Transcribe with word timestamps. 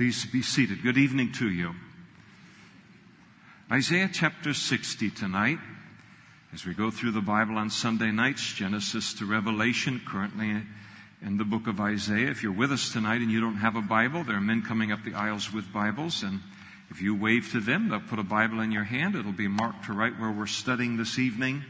Please 0.00 0.24
be 0.24 0.40
seated. 0.40 0.82
Good 0.82 0.96
evening 0.96 1.30
to 1.32 1.50
you. 1.50 1.74
Isaiah 3.70 4.08
chapter 4.10 4.54
60 4.54 5.10
tonight. 5.10 5.58
As 6.54 6.64
we 6.64 6.72
go 6.72 6.90
through 6.90 7.10
the 7.10 7.20
Bible 7.20 7.58
on 7.58 7.68
Sunday 7.68 8.10
nights, 8.10 8.54
Genesis 8.54 9.12
to 9.18 9.26
Revelation, 9.26 10.00
currently 10.08 10.62
in 11.20 11.36
the 11.36 11.44
book 11.44 11.66
of 11.66 11.80
Isaiah. 11.80 12.30
If 12.30 12.42
you're 12.42 12.50
with 12.50 12.72
us 12.72 12.90
tonight 12.90 13.20
and 13.20 13.30
you 13.30 13.42
don't 13.42 13.58
have 13.58 13.76
a 13.76 13.82
Bible, 13.82 14.24
there 14.24 14.36
are 14.36 14.40
men 14.40 14.62
coming 14.62 14.90
up 14.90 15.04
the 15.04 15.12
aisles 15.12 15.52
with 15.52 15.70
Bibles, 15.70 16.22
and 16.22 16.40
if 16.90 17.02
you 17.02 17.14
wave 17.14 17.52
to 17.52 17.60
them, 17.60 17.90
they'll 17.90 18.00
put 18.00 18.18
a 18.18 18.22
Bible 18.22 18.60
in 18.60 18.72
your 18.72 18.84
hand. 18.84 19.16
It'll 19.16 19.32
be 19.32 19.48
marked 19.48 19.84
to 19.84 19.92
right 19.92 20.18
where 20.18 20.32
we're 20.32 20.46
studying 20.46 20.96
this 20.96 21.18
evening. 21.18 21.62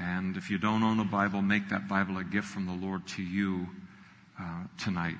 And 0.00 0.38
if 0.38 0.48
you 0.48 0.56
don't 0.56 0.82
own 0.82 0.98
a 0.98 1.04
Bible, 1.04 1.42
make 1.42 1.68
that 1.68 1.88
Bible 1.88 2.16
a 2.16 2.24
gift 2.24 2.48
from 2.48 2.64
the 2.64 2.86
Lord 2.86 3.06
to 3.08 3.22
you 3.22 3.66
uh, 4.40 4.64
tonight. 4.78 5.16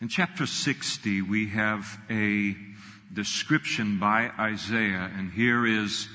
In 0.00 0.08
chapter 0.08 0.46
60, 0.46 1.20
we 1.20 1.48
have 1.48 2.00
a 2.08 2.56
description 3.12 3.98
by 3.98 4.30
Isaiah, 4.38 5.10
and 5.14 5.30
here 5.30 5.66
is 5.66 6.08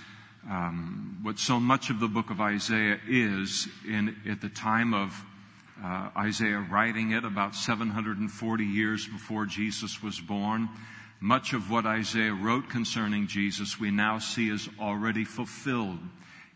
um, 0.49 1.19
what 1.21 1.37
so 1.37 1.59
much 1.59 1.91
of 1.91 1.99
the 1.99 2.07
book 2.07 2.31
of 2.31 2.41
Isaiah 2.41 2.97
is 3.07 3.67
in, 3.87 4.15
at 4.27 4.41
the 4.41 4.49
time 4.49 4.95
of 4.95 5.23
uh, 5.83 6.09
Isaiah 6.17 6.65
writing 6.67 7.11
it 7.11 7.25
about 7.25 7.53
740 7.53 8.65
years 8.65 9.07
before 9.07 9.45
Jesus 9.45 10.01
was 10.01 10.19
born. 10.19 10.67
Much 11.19 11.53
of 11.53 11.69
what 11.69 11.85
Isaiah 11.85 12.33
wrote 12.33 12.67
concerning 12.67 13.27
Jesus 13.27 13.79
we 13.79 13.91
now 13.91 14.17
see 14.17 14.49
is 14.49 14.67
already 14.79 15.25
fulfilled 15.25 15.99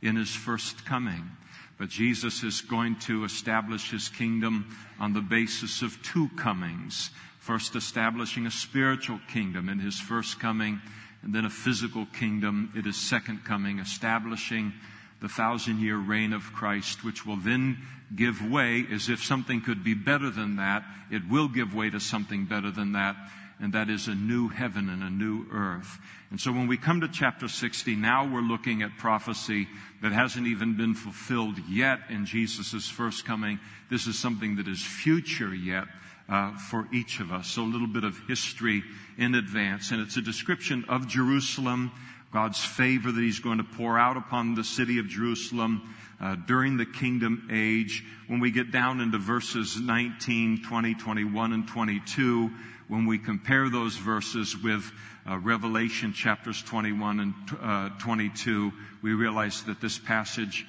in 0.02 0.16
his 0.16 0.33
first 0.33 0.83
coming. 0.83 1.30
But 1.79 1.88
Jesus 1.88 2.43
is 2.43 2.59
going 2.59 2.97
to 3.07 3.23
establish 3.23 3.89
his 3.89 4.09
kingdom 4.09 4.75
on 4.99 5.13
the 5.13 5.21
basis 5.21 5.81
of 5.81 6.03
two 6.03 6.29
comings. 6.35 7.09
First, 7.39 7.75
establishing 7.75 8.45
a 8.45 8.52
spiritual 8.52 9.22
kingdom 9.31 9.69
in 9.69 9.80
his 9.80 9.97
first 9.97 10.41
coming, 10.41 10.81
and 11.23 11.33
then 11.33 11.45
a 11.45 11.50
physical 11.50 12.05
kingdom 12.05 12.73
at 12.77 12.83
his 12.83 12.97
second 12.97 13.45
coming, 13.45 13.80
establishing 13.80 14.73
the 15.22 15.30
thousand 15.30 15.80
year 15.80 15.97
reign 15.97 16.33
of 16.33 16.52
Christ, 16.53 17.05
which 17.05 17.25
will 17.25 17.38
then 17.38 17.77
give 18.13 18.45
way 18.45 18.85
as 18.91 19.07
if 19.07 19.23
something 19.23 19.61
could 19.61 19.81
be 19.81 19.94
better 19.94 20.30
than 20.30 20.57
that. 20.57 20.83
It 21.09 21.30
will 21.30 21.47
give 21.47 21.73
way 21.73 21.89
to 21.89 22.00
something 22.02 22.44
better 22.45 22.72
than 22.72 22.91
that 22.91 23.16
and 23.59 23.73
that 23.73 23.89
is 23.89 24.07
a 24.07 24.15
new 24.15 24.47
heaven 24.47 24.89
and 24.89 25.03
a 25.03 25.09
new 25.09 25.45
earth. 25.52 25.99
And 26.31 26.39
so 26.39 26.52
when 26.52 26.67
we 26.67 26.77
come 26.77 27.02
to 27.02 27.07
chapter 27.07 27.47
60, 27.47 27.95
now 27.95 28.27
we're 28.31 28.41
looking 28.41 28.81
at 28.81 28.97
prophecy 28.97 29.67
that 30.01 30.11
hasn't 30.11 30.47
even 30.47 30.77
been 30.77 30.93
fulfilled 30.93 31.57
yet 31.69 31.99
in 32.09 32.25
Jesus' 32.25 32.88
first 32.88 33.25
coming. 33.25 33.59
This 33.89 34.07
is 34.07 34.17
something 34.17 34.55
that 34.57 34.67
is 34.67 34.81
future 34.81 35.53
yet. 35.53 35.85
Uh, 36.29 36.55
for 36.57 36.88
each 36.93 37.21
of 37.21 37.31
us. 37.31 37.47
So 37.47 37.63
a 37.63 37.66
little 37.66 37.88
bit 37.88 38.03
of 38.03 38.16
history 38.27 38.83
in 39.17 39.33
advance. 39.33 39.89
And 39.89 39.99
it's 39.99 40.16
a 40.16 40.21
description 40.21 40.85
of 40.88 41.07
Jerusalem, 41.07 41.91
God's 42.31 42.63
favor 42.63 43.11
that 43.11 43.19
He's 43.19 43.39
going 43.39 43.57
to 43.57 43.63
pour 43.63 43.97
out 43.97 44.16
upon 44.16 44.53
the 44.53 44.63
city 44.63 44.99
of 44.99 45.07
Jerusalem 45.07 45.91
uh, 46.21 46.35
during 46.35 46.77
the 46.77 46.85
kingdom 46.85 47.49
age. 47.51 48.03
When 48.27 48.39
we 48.39 48.51
get 48.51 48.71
down 48.71 49.01
into 49.01 49.17
verses 49.17 49.79
19, 49.79 50.61
20, 50.61 50.94
21, 50.94 51.53
and 51.53 51.67
22, 51.67 52.51
when 52.89 53.05
we 53.05 53.17
compare 53.17 53.69
those 53.69 53.95
verses 53.95 54.57
with 54.57 54.91
uh, 55.29 55.37
Revelation 55.37 56.11
chapters 56.11 56.61
21 56.63 57.19
and 57.19 57.33
uh, 57.61 57.89
22, 57.99 58.73
we 59.01 59.13
realize 59.13 59.63
that 59.63 59.79
this 59.79 59.97
passage 59.97 60.65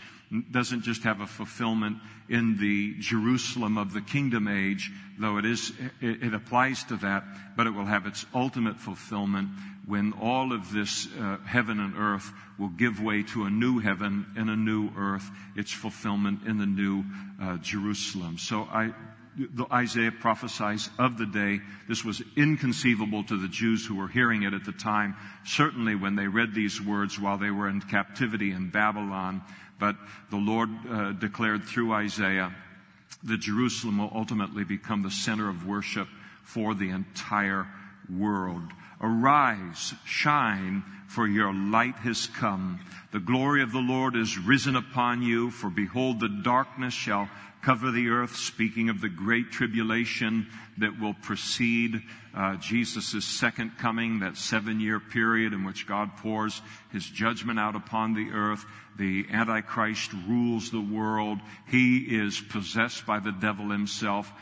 doesn't 0.53 0.83
just 0.83 1.03
have 1.03 1.21
a 1.21 1.27
fulfillment 1.27 1.97
in 2.29 2.57
the 2.59 2.95
Jerusalem 3.01 3.79
of 3.79 3.93
the 3.93 4.01
kingdom 4.01 4.47
age, 4.47 4.93
though 5.19 5.39
it 5.39 5.45
is, 5.45 5.73
it, 6.01 6.23
it 6.23 6.35
applies 6.35 6.85
to 6.85 6.97
that, 6.99 7.25
but 7.57 7.67
it 7.67 7.71
will 7.71 7.87
have 7.87 8.07
its 8.07 8.25
ultimate 8.33 8.77
fulfillment 8.77 9.49
when 9.87 10.13
all 10.13 10.53
of 10.53 10.71
this 10.73 11.09
uh, 11.19 11.39
heaven 11.45 11.81
and 11.81 11.97
earth 11.97 12.31
will 12.59 12.69
give 12.69 13.03
way 13.03 13.25
to 13.25 13.45
a 13.45 13.51
new 13.51 13.81
heaven 13.81 14.27
and 14.37 14.49
a 14.49 14.57
new 14.57 14.91
earth, 14.97 15.29
its 15.57 15.73
fulfillment 15.73 16.47
in 16.47 16.59
the 16.59 16.67
new 16.67 17.03
uh, 17.43 17.57
Jerusalem. 17.57 18.39
So 18.39 18.69
I 18.71 18.93
Isaiah 19.73 20.13
prophesies 20.13 20.91
of 20.99 21.17
the 21.17 21.27
day. 21.27 21.61
This 21.89 22.05
was 22.05 22.23
inconceivable 22.37 23.25
to 23.25 23.37
the 23.37 23.49
Jews 23.49 23.87
who 23.87 23.95
were 23.95 24.09
hearing 24.09 24.43
it 24.43 24.55
at 24.55 24.65
the 24.65 24.73
time, 24.73 25.17
certainly 25.45 25.95
when 25.95 26.17
they 26.17 26.27
read 26.27 26.55
these 26.55 26.81
words 26.81 27.19
while 27.19 27.39
they 27.39 27.51
were 27.51 27.69
in 27.69 27.81
captivity 27.81 28.51
in 28.51 28.71
Babylon. 28.71 29.43
But 29.79 29.97
the 30.31 30.37
Lord 30.37 30.71
uh, 30.89 31.13
declared 31.13 31.65
through 31.65 31.93
Isaiah 31.93 32.55
that 33.25 33.41
Jerusalem 33.41 33.99
will 33.99 34.13
ultimately 34.15 34.65
become 34.65 35.03
the 35.03 35.11
center 35.11 35.49
of 35.49 35.67
worship 35.67 36.09
for 36.43 36.75
the 36.75 36.91
entire 36.91 37.67
world. 38.09 38.63
Arise, 39.01 39.95
shine, 40.05 40.85
for 41.09 41.27
your 41.27 41.53
light 41.55 41.97
has 41.97 42.27
come. 42.27 42.81
The 43.13 43.21
glory 43.21 43.63
of 43.63 43.73
the 43.73 43.79
Lord 43.79 44.15
is 44.15 44.39
risen 44.39 44.77
upon 44.77 45.23
you, 45.23 45.51
for 45.51 45.71
behold, 45.71 46.21
the 46.21 46.29
darkness 46.29 46.95
shall 46.95 47.29
cover 47.63 47.91
the 47.91 48.09
earth, 48.09 48.37
speaking 48.37 48.89
of 48.89 49.01
the 49.01 49.09
great 49.09 49.51
tribulation 49.51 50.47
that 50.79 50.99
will 50.99 51.15
precede 51.15 52.03
uh, 52.35 52.57
Jesus' 52.57 53.25
second 53.25 53.77
coming, 53.79 54.21
that 54.21 54.37
seven 54.37 54.81
year 54.81 55.01
period 55.01 55.53
in 55.53 55.65
which 55.65 55.87
God 55.87 56.17
pours 56.19 56.63
his 56.93 57.05
judgment 57.05 57.59
out 57.59 57.77
upon 57.77 58.15
the 58.15 58.31
earth. 58.33 58.65
The 58.99 59.27
Antichrist 59.31 60.13
rules 60.29 60.71
the 60.71 60.81
world. 60.81 61.39
He 61.69 61.99
is 61.99 62.41
possessed 62.41 63.07
by 63.07 63.21
the 63.21 63.33
devil 63.33 63.71
himself. 63.71 64.33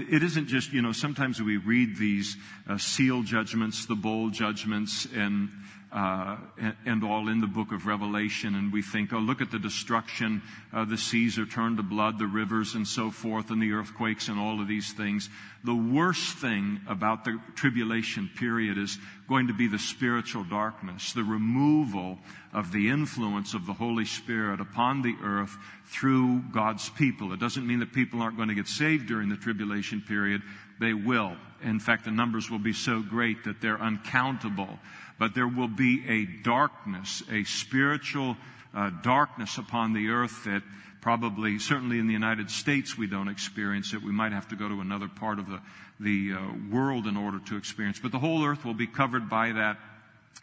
It 0.00 0.22
isn't 0.22 0.46
just, 0.46 0.72
you 0.72 0.82
know, 0.82 0.92
sometimes 0.92 1.40
we 1.40 1.56
read 1.56 1.96
these 1.96 2.36
uh, 2.68 2.78
seal 2.78 3.22
judgments, 3.22 3.86
the 3.86 3.94
bowl 3.94 4.30
judgments, 4.30 5.06
and 5.14 5.48
uh, 5.92 6.36
and 6.84 7.04
all 7.04 7.28
in 7.28 7.40
the 7.40 7.46
book 7.46 7.70
of 7.70 7.86
Revelation, 7.86 8.54
and 8.56 8.72
we 8.72 8.82
think, 8.82 9.12
oh, 9.12 9.18
look 9.18 9.40
at 9.40 9.50
the 9.50 9.58
destruction. 9.58 10.42
Uh, 10.72 10.84
the 10.84 10.98
seas 10.98 11.38
are 11.38 11.46
turned 11.46 11.76
to 11.76 11.82
blood, 11.82 12.18
the 12.18 12.26
rivers 12.26 12.74
and 12.74 12.86
so 12.86 13.10
forth, 13.10 13.50
and 13.50 13.62
the 13.62 13.72
earthquakes 13.72 14.28
and 14.28 14.38
all 14.38 14.60
of 14.60 14.66
these 14.66 14.92
things. 14.92 15.30
The 15.64 15.74
worst 15.74 16.38
thing 16.38 16.80
about 16.88 17.24
the 17.24 17.40
tribulation 17.54 18.28
period 18.36 18.78
is 18.78 18.98
going 19.28 19.46
to 19.46 19.54
be 19.54 19.68
the 19.68 19.78
spiritual 19.78 20.44
darkness, 20.44 21.12
the 21.12 21.24
removal 21.24 22.18
of 22.52 22.72
the 22.72 22.90
influence 22.90 23.54
of 23.54 23.66
the 23.66 23.72
Holy 23.72 24.04
Spirit 24.04 24.60
upon 24.60 25.02
the 25.02 25.14
earth 25.22 25.56
through 25.84 26.42
God's 26.52 26.88
people. 26.90 27.32
It 27.32 27.40
doesn't 27.40 27.66
mean 27.66 27.78
that 27.78 27.92
people 27.92 28.22
aren't 28.22 28.36
going 28.36 28.48
to 28.48 28.54
get 28.54 28.68
saved 28.68 29.06
during 29.06 29.28
the 29.28 29.36
tribulation 29.36 30.00
period. 30.00 30.42
They 30.80 30.94
will. 30.94 31.36
In 31.62 31.80
fact, 31.80 32.04
the 32.04 32.10
numbers 32.10 32.50
will 32.50 32.58
be 32.58 32.72
so 32.72 33.00
great 33.00 33.44
that 33.44 33.60
they're 33.60 33.80
uncountable 33.80 34.78
but 35.18 35.34
there 35.34 35.48
will 35.48 35.68
be 35.68 36.04
a 36.08 36.26
darkness, 36.42 37.22
a 37.30 37.44
spiritual 37.44 38.36
uh, 38.74 38.90
darkness 39.02 39.58
upon 39.58 39.92
the 39.92 40.10
earth 40.10 40.44
that 40.44 40.62
probably, 41.00 41.58
certainly 41.58 41.98
in 41.98 42.06
the 42.06 42.12
United 42.12 42.50
States, 42.50 42.98
we 42.98 43.06
don't 43.06 43.28
experience 43.28 43.94
it. 43.94 44.02
We 44.02 44.12
might 44.12 44.32
have 44.32 44.48
to 44.48 44.56
go 44.56 44.68
to 44.68 44.80
another 44.80 45.08
part 45.08 45.38
of 45.38 45.46
the, 45.48 45.60
the 46.00 46.32
uh, 46.34 46.40
world 46.70 47.06
in 47.06 47.16
order 47.16 47.38
to 47.46 47.56
experience. 47.56 48.00
But 48.00 48.12
the 48.12 48.18
whole 48.18 48.44
earth 48.44 48.64
will 48.64 48.74
be 48.74 48.86
covered 48.88 49.30
by 49.30 49.52
that. 49.52 49.78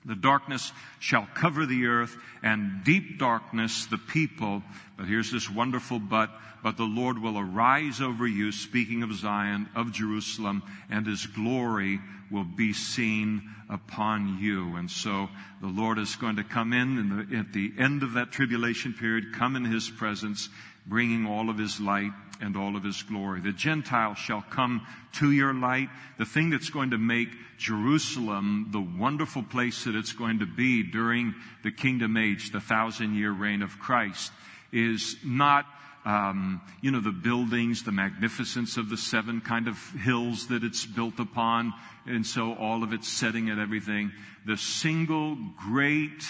The 0.05 0.15
darkness 0.15 0.71
shall 0.99 1.27
cover 1.33 1.65
the 1.65 1.85
earth 1.85 2.15
and 2.41 2.83
deep 2.83 3.19
darkness 3.19 3.85
the 3.85 3.97
people. 3.97 4.63
But 4.97 5.07
here's 5.07 5.31
this 5.31 5.49
wonderful 5.49 5.99
but, 5.99 6.29
but 6.61 6.77
the 6.77 6.83
Lord 6.83 7.19
will 7.19 7.37
arise 7.39 8.01
over 8.01 8.27
you, 8.27 8.51
speaking 8.51 9.03
of 9.03 9.13
Zion, 9.13 9.69
of 9.75 9.91
Jerusalem, 9.91 10.63
and 10.89 11.07
his 11.07 11.25
glory 11.25 11.99
will 12.31 12.43
be 12.43 12.73
seen 12.73 13.49
upon 13.69 14.39
you. 14.41 14.75
And 14.75 14.89
so 14.89 15.29
the 15.61 15.67
Lord 15.67 15.99
is 15.99 16.15
going 16.15 16.35
to 16.35 16.43
come 16.43 16.73
in 16.73 17.27
the, 17.29 17.37
at 17.37 17.53
the 17.53 17.73
end 17.77 18.03
of 18.03 18.13
that 18.13 18.31
tribulation 18.31 18.93
period, 18.93 19.33
come 19.33 19.55
in 19.55 19.65
his 19.65 19.89
presence, 19.89 20.49
bringing 20.85 21.25
all 21.25 21.49
of 21.49 21.57
his 21.57 21.79
light 21.79 22.11
and 22.43 22.57
all 22.57 22.75
of 22.75 22.83
his 22.83 23.01
glory. 23.03 23.39
The 23.39 23.53
Gentiles 23.53 24.17
shall 24.17 24.41
come 24.41 24.85
to 25.13 25.31
your 25.31 25.53
light. 25.53 25.89
The 26.17 26.25
thing 26.25 26.49
that's 26.49 26.69
going 26.69 26.91
to 26.91 26.97
make 26.97 27.29
Jerusalem 27.57 28.67
the 28.71 28.81
wonderful 28.81 29.43
place 29.43 29.85
that 29.85 29.95
it's 29.95 30.13
going 30.13 30.39
to 30.39 30.45
be 30.45 30.83
during 30.83 31.33
the 31.63 31.71
kingdom 31.71 32.17
age, 32.17 32.51
the 32.51 32.59
thousand 32.59 33.15
year 33.15 33.31
reign 33.31 33.61
of 33.61 33.79
Christ, 33.79 34.31
is 34.71 35.15
not 35.23 35.65
um, 36.05 36.61
you 36.81 36.91
know, 36.91 36.99
the 36.99 37.11
buildings, 37.11 37.83
the 37.83 37.93
magnificence 37.93 38.75
of 38.75 38.89
the 38.89 38.97
seven 38.97 39.39
kind 39.39 39.69
of 39.69 39.77
hills 39.91 40.47
that 40.47 40.61
it's 40.61 40.85
built 40.85 41.17
upon, 41.17 41.73
and 42.05 42.25
so 42.25 42.55
all 42.55 42.83
of 42.83 42.91
its 42.91 43.07
setting 43.07 43.49
and 43.49 43.57
everything. 43.57 44.11
The 44.45 44.57
single 44.57 45.37
great 45.57 46.25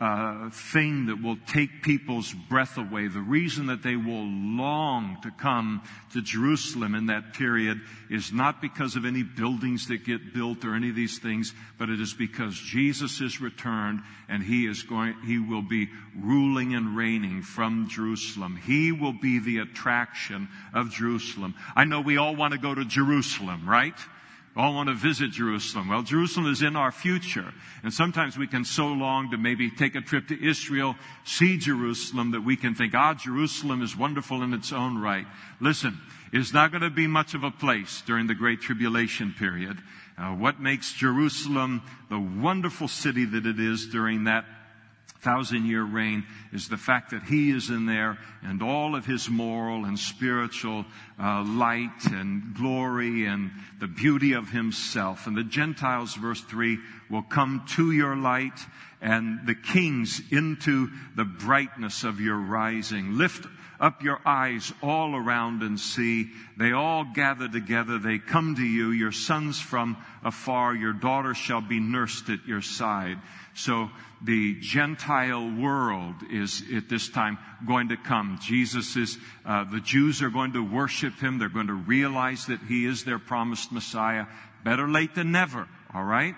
uh, 0.00 0.48
thing 0.48 1.06
that 1.06 1.22
will 1.22 1.36
take 1.46 1.82
people's 1.82 2.32
breath 2.32 2.78
away. 2.78 3.06
The 3.08 3.20
reason 3.20 3.66
that 3.66 3.82
they 3.82 3.96
will 3.96 4.24
long 4.24 5.18
to 5.22 5.30
come 5.30 5.82
to 6.14 6.22
Jerusalem 6.22 6.94
in 6.94 7.06
that 7.06 7.34
period 7.34 7.82
is 8.08 8.32
not 8.32 8.62
because 8.62 8.96
of 8.96 9.04
any 9.04 9.22
buildings 9.22 9.88
that 9.88 10.06
get 10.06 10.32
built 10.32 10.64
or 10.64 10.74
any 10.74 10.88
of 10.88 10.96
these 10.96 11.18
things, 11.18 11.52
but 11.78 11.90
it 11.90 12.00
is 12.00 12.14
because 12.14 12.54
Jesus 12.54 13.20
is 13.20 13.42
returned 13.42 14.00
and 14.26 14.42
he 14.42 14.66
is 14.66 14.82
going, 14.84 15.16
he 15.26 15.38
will 15.38 15.60
be 15.60 15.90
ruling 16.18 16.74
and 16.74 16.96
reigning 16.96 17.42
from 17.42 17.86
Jerusalem. 17.90 18.56
He 18.56 18.92
will 18.92 19.12
be 19.12 19.38
the 19.38 19.58
attraction 19.58 20.48
of 20.72 20.90
Jerusalem. 20.90 21.54
I 21.76 21.84
know 21.84 22.00
we 22.00 22.16
all 22.16 22.34
want 22.34 22.54
to 22.54 22.58
go 22.58 22.74
to 22.74 22.86
Jerusalem, 22.86 23.68
right? 23.68 23.94
All 24.56 24.74
want 24.74 24.88
to 24.88 24.94
visit 24.94 25.30
Jerusalem. 25.30 25.88
Well, 25.88 26.02
Jerusalem 26.02 26.46
is 26.50 26.62
in 26.62 26.74
our 26.74 26.90
future. 26.90 27.52
And 27.82 27.94
sometimes 27.94 28.36
we 28.36 28.48
can 28.48 28.64
so 28.64 28.88
long 28.88 29.30
to 29.30 29.38
maybe 29.38 29.70
take 29.70 29.94
a 29.94 30.00
trip 30.00 30.28
to 30.28 30.44
Israel, 30.44 30.96
see 31.24 31.56
Jerusalem, 31.56 32.32
that 32.32 32.40
we 32.40 32.56
can 32.56 32.74
think, 32.74 32.94
ah, 32.94 33.14
Jerusalem 33.14 33.80
is 33.80 33.96
wonderful 33.96 34.42
in 34.42 34.52
its 34.52 34.72
own 34.72 34.98
right. 34.98 35.26
Listen, 35.60 36.00
it's 36.32 36.52
not 36.52 36.72
going 36.72 36.82
to 36.82 36.90
be 36.90 37.06
much 37.06 37.34
of 37.34 37.44
a 37.44 37.50
place 37.50 38.02
during 38.06 38.26
the 38.26 38.34
Great 38.34 38.60
Tribulation 38.60 39.34
period. 39.38 39.78
Uh, 40.18 40.34
what 40.34 40.60
makes 40.60 40.92
Jerusalem 40.92 41.82
the 42.08 42.18
wonderful 42.18 42.88
city 42.88 43.24
that 43.24 43.46
it 43.46 43.58
is 43.58 43.86
during 43.86 44.24
that 44.24 44.44
thousand 45.20 45.66
year 45.66 45.82
reign 45.82 46.24
is 46.52 46.68
the 46.68 46.76
fact 46.76 47.10
that 47.10 47.22
he 47.22 47.50
is 47.50 47.70
in 47.70 47.86
there 47.86 48.18
and 48.42 48.62
all 48.62 48.94
of 48.94 49.04
his 49.04 49.28
moral 49.28 49.84
and 49.84 49.98
spiritual 49.98 50.84
uh, 51.22 51.44
light 51.44 52.06
and 52.06 52.54
glory 52.54 53.26
and 53.26 53.50
the 53.80 53.86
beauty 53.86 54.32
of 54.32 54.48
himself. 54.48 55.26
And 55.26 55.36
the 55.36 55.44
Gentiles, 55.44 56.14
verse 56.14 56.40
3, 56.40 56.78
will 57.10 57.22
come 57.22 57.64
to 57.76 57.92
your 57.92 58.16
light 58.16 58.58
and 59.00 59.46
the 59.46 59.54
kings 59.54 60.20
into 60.30 60.90
the 61.16 61.24
brightness 61.24 62.04
of 62.04 62.20
your 62.20 62.38
rising. 62.38 63.16
Lift 63.16 63.46
up 63.80 64.02
your 64.02 64.20
eyes 64.26 64.72
all 64.82 65.16
around 65.16 65.62
and 65.62 65.80
see. 65.80 66.30
They 66.58 66.72
all 66.72 67.04
gather 67.14 67.48
together. 67.48 67.98
They 67.98 68.18
come 68.18 68.54
to 68.56 68.62
you. 68.62 68.90
Your 68.90 69.12
sons 69.12 69.58
from 69.58 69.96
afar. 70.22 70.74
Your 70.74 70.92
daughters 70.92 71.38
shall 71.38 71.62
be 71.62 71.80
nursed 71.80 72.28
at 72.28 72.46
your 72.46 72.60
side. 72.60 73.16
So 73.54 73.90
the 74.22 74.54
Gentile 74.60 75.50
world 75.50 76.14
is 76.30 76.62
at 76.74 76.88
this 76.88 77.08
time 77.08 77.38
going 77.66 77.88
to 77.88 77.96
come. 77.96 78.38
Jesus 78.42 78.96
is, 78.96 79.18
uh, 79.46 79.64
the 79.64 79.80
Jews 79.80 80.22
are 80.22 80.30
going 80.30 80.52
to 80.52 80.64
worship 80.64 81.18
him. 81.18 81.38
They're 81.38 81.48
going 81.48 81.68
to 81.68 81.74
realize 81.74 82.46
that 82.46 82.60
he 82.60 82.84
is 82.84 83.04
their 83.04 83.18
promised 83.18 83.72
Messiah. 83.72 84.26
Better 84.62 84.88
late 84.88 85.14
than 85.14 85.32
never, 85.32 85.66
all 85.94 86.04
right? 86.04 86.34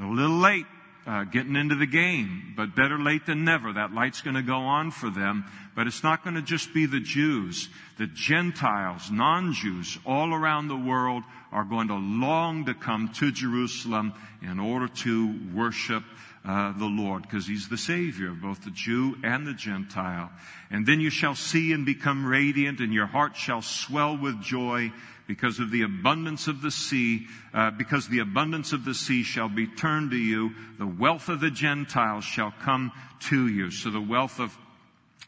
A 0.00 0.04
little 0.04 0.38
late, 0.38 0.66
uh, 1.06 1.24
getting 1.24 1.56
into 1.56 1.74
the 1.74 1.86
game, 1.86 2.54
but 2.56 2.74
better 2.74 2.98
late 2.98 3.26
than 3.26 3.44
never. 3.44 3.72
That 3.72 3.92
light's 3.92 4.22
going 4.22 4.34
to 4.34 4.42
go 4.42 4.58
on 4.58 4.90
for 4.90 5.10
them, 5.10 5.44
but 5.74 5.86
it's 5.86 6.02
not 6.02 6.24
going 6.24 6.34
to 6.34 6.42
just 6.42 6.74
be 6.74 6.86
the 6.86 7.00
Jews. 7.00 7.68
The 7.98 8.06
Gentiles, 8.06 9.10
non-Jews, 9.10 9.98
all 10.04 10.34
around 10.34 10.68
the 10.68 10.76
world 10.76 11.22
are 11.52 11.64
going 11.64 11.88
to 11.88 11.94
long 11.94 12.64
to 12.64 12.74
come 12.74 13.10
to 13.14 13.30
Jerusalem 13.30 14.14
in 14.42 14.58
order 14.58 14.88
to 14.88 15.38
worship 15.54 16.02
uh, 16.46 16.72
the 16.78 16.86
Lord, 16.86 17.22
because 17.22 17.46
He's 17.46 17.68
the 17.68 17.76
Savior 17.76 18.30
of 18.30 18.40
both 18.40 18.62
the 18.64 18.70
Jew 18.70 19.16
and 19.24 19.46
the 19.46 19.54
Gentile. 19.54 20.30
And 20.70 20.86
then 20.86 21.00
you 21.00 21.10
shall 21.10 21.34
see 21.34 21.72
and 21.72 21.84
become 21.84 22.24
radiant, 22.24 22.80
and 22.80 22.92
your 22.92 23.06
heart 23.06 23.36
shall 23.36 23.62
swell 23.62 24.16
with 24.16 24.40
joy 24.40 24.92
because 25.26 25.58
of 25.58 25.72
the 25.72 25.82
abundance 25.82 26.46
of 26.46 26.62
the 26.62 26.70
sea, 26.70 27.26
uh, 27.52 27.72
because 27.72 28.08
the 28.08 28.20
abundance 28.20 28.72
of 28.72 28.84
the 28.84 28.94
sea 28.94 29.24
shall 29.24 29.48
be 29.48 29.66
turned 29.66 30.12
to 30.12 30.16
you. 30.16 30.52
The 30.78 30.86
wealth 30.86 31.28
of 31.28 31.40
the 31.40 31.50
Gentiles 31.50 32.24
shall 32.24 32.52
come 32.62 32.92
to 33.28 33.48
you. 33.48 33.72
So 33.72 33.90
the 33.90 34.00
wealth 34.00 34.38
of 34.38 34.56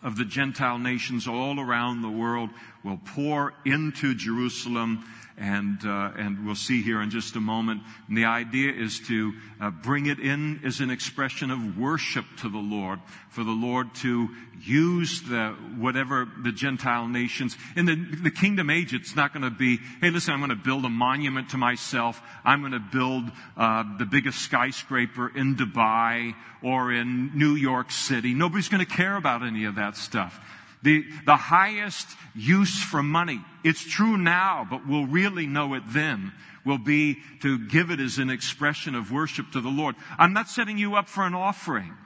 of 0.02 0.16
the 0.16 0.24
Gentile 0.24 0.78
nations 0.78 1.26
all 1.26 1.58
around 1.58 2.02
the 2.02 2.10
world 2.10 2.50
will 2.84 3.00
pour 3.04 3.52
into 3.64 4.14
Jerusalem 4.14 5.04
and 5.38 5.78
uh, 5.84 6.10
and 6.16 6.44
we'll 6.44 6.54
see 6.54 6.82
here 6.82 7.00
in 7.00 7.10
just 7.10 7.36
a 7.36 7.40
moment. 7.40 7.82
And 8.08 8.16
the 8.16 8.24
idea 8.24 8.72
is 8.72 9.00
to 9.08 9.32
uh, 9.60 9.70
bring 9.70 10.06
it 10.06 10.18
in 10.18 10.60
as 10.64 10.80
an 10.80 10.90
expression 10.90 11.50
of 11.50 11.78
worship 11.78 12.24
to 12.38 12.48
the 12.48 12.58
Lord, 12.58 13.00
for 13.30 13.44
the 13.44 13.50
Lord 13.50 13.94
to 13.96 14.28
use 14.60 15.22
the 15.22 15.54
whatever 15.76 16.28
the 16.42 16.50
Gentile 16.50 17.06
nations 17.06 17.56
in 17.76 17.86
the 17.86 17.94
the 17.94 18.30
kingdom 18.30 18.70
age. 18.70 18.92
It's 18.92 19.14
not 19.14 19.32
going 19.32 19.44
to 19.44 19.50
be, 19.50 19.78
hey, 20.00 20.10
listen, 20.10 20.34
I'm 20.34 20.40
going 20.40 20.50
to 20.50 20.56
build 20.56 20.84
a 20.84 20.90
monument 20.90 21.50
to 21.50 21.56
myself. 21.56 22.20
I'm 22.44 22.60
going 22.60 22.72
to 22.72 22.80
build 22.80 23.30
uh, 23.56 23.84
the 23.98 24.06
biggest 24.06 24.40
skyscraper 24.40 25.28
in 25.34 25.56
Dubai 25.56 26.34
or 26.62 26.92
in 26.92 27.38
New 27.38 27.54
York 27.54 27.92
City. 27.92 28.34
Nobody's 28.34 28.68
going 28.68 28.84
to 28.84 28.92
care 28.92 29.16
about 29.16 29.42
any 29.44 29.64
of 29.64 29.76
that 29.76 29.96
stuff. 29.96 30.40
The, 30.82 31.04
the 31.26 31.36
highest 31.36 32.06
use 32.34 32.82
for 32.82 33.02
money. 33.02 33.40
It's 33.64 33.82
true 33.82 34.16
now, 34.16 34.66
but 34.68 34.86
we'll 34.86 35.06
really 35.06 35.46
know 35.46 35.74
it 35.74 35.82
then 35.88 36.32
will 36.64 36.78
be 36.78 37.18
to 37.40 37.58
give 37.58 37.90
it 37.90 37.98
as 37.98 38.18
an 38.18 38.30
expression 38.30 38.94
of 38.94 39.10
worship 39.10 39.50
to 39.52 39.60
the 39.60 39.68
Lord. 39.68 39.96
I'm 40.18 40.32
not 40.32 40.48
setting 40.48 40.78
you 40.78 40.96
up 40.96 41.08
for 41.08 41.24
an 41.24 41.34
offering. 41.34 41.96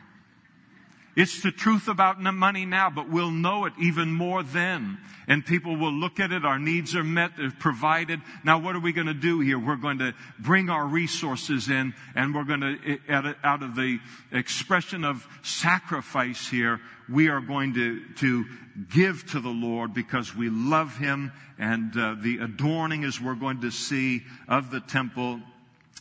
It's 1.15 1.43
the 1.43 1.53
truth 1.53 1.89
about 1.89 2.21
money 2.21 2.65
now, 2.65 2.89
but 2.89 3.11
we'll 3.11 3.31
know 3.31 3.67
it 3.67 3.75
even 3.79 4.13
more 4.13 4.43
then. 4.43 4.99
And 5.29 5.45
people 5.45 5.77
will 5.77 5.93
look 5.93 6.19
at 6.19 6.33
it. 6.33 6.45
Our 6.45 6.59
needs 6.59 6.97
are 6.97 7.05
met, 7.05 7.33
they're 7.37 7.51
provided. 7.51 8.21
Now 8.45 8.59
what 8.59 8.75
are 8.77 8.81
we 8.81 8.93
going 8.93 9.07
to 9.07 9.15
do 9.15 9.41
here? 9.41 9.59
We're 9.59 9.77
going 9.77 9.99
to 9.99 10.15
bring 10.39 10.71
our 10.71 10.87
resources 10.87 11.69
in 11.69 11.95
and 12.15 12.35
we're 12.35 12.45
going 12.45 12.61
to, 12.61 12.99
out 13.45 13.63
of 13.63 13.77
the 13.77 14.01
expression 14.33 15.05
of 15.05 15.27
sacrifice 15.43 16.49
here, 16.49 16.81
we 17.09 17.29
are 17.29 17.41
going 17.41 17.75
to, 17.75 18.01
to 18.17 18.47
give 18.91 19.27
to 19.33 19.41
the 19.41 19.51
Lord 19.51 19.93
because 19.93 20.35
we 20.35 20.49
love 20.49 20.97
Him 20.97 21.33
and 21.59 21.97
uh, 21.97 22.17
the 22.19 22.39
adorning 22.39 23.05
as 23.05 23.21
we're 23.21 23.35
going 23.35 23.61
to 23.61 23.71
see 23.71 24.23
of 24.49 24.71
the 24.71 24.81
temple 24.81 25.41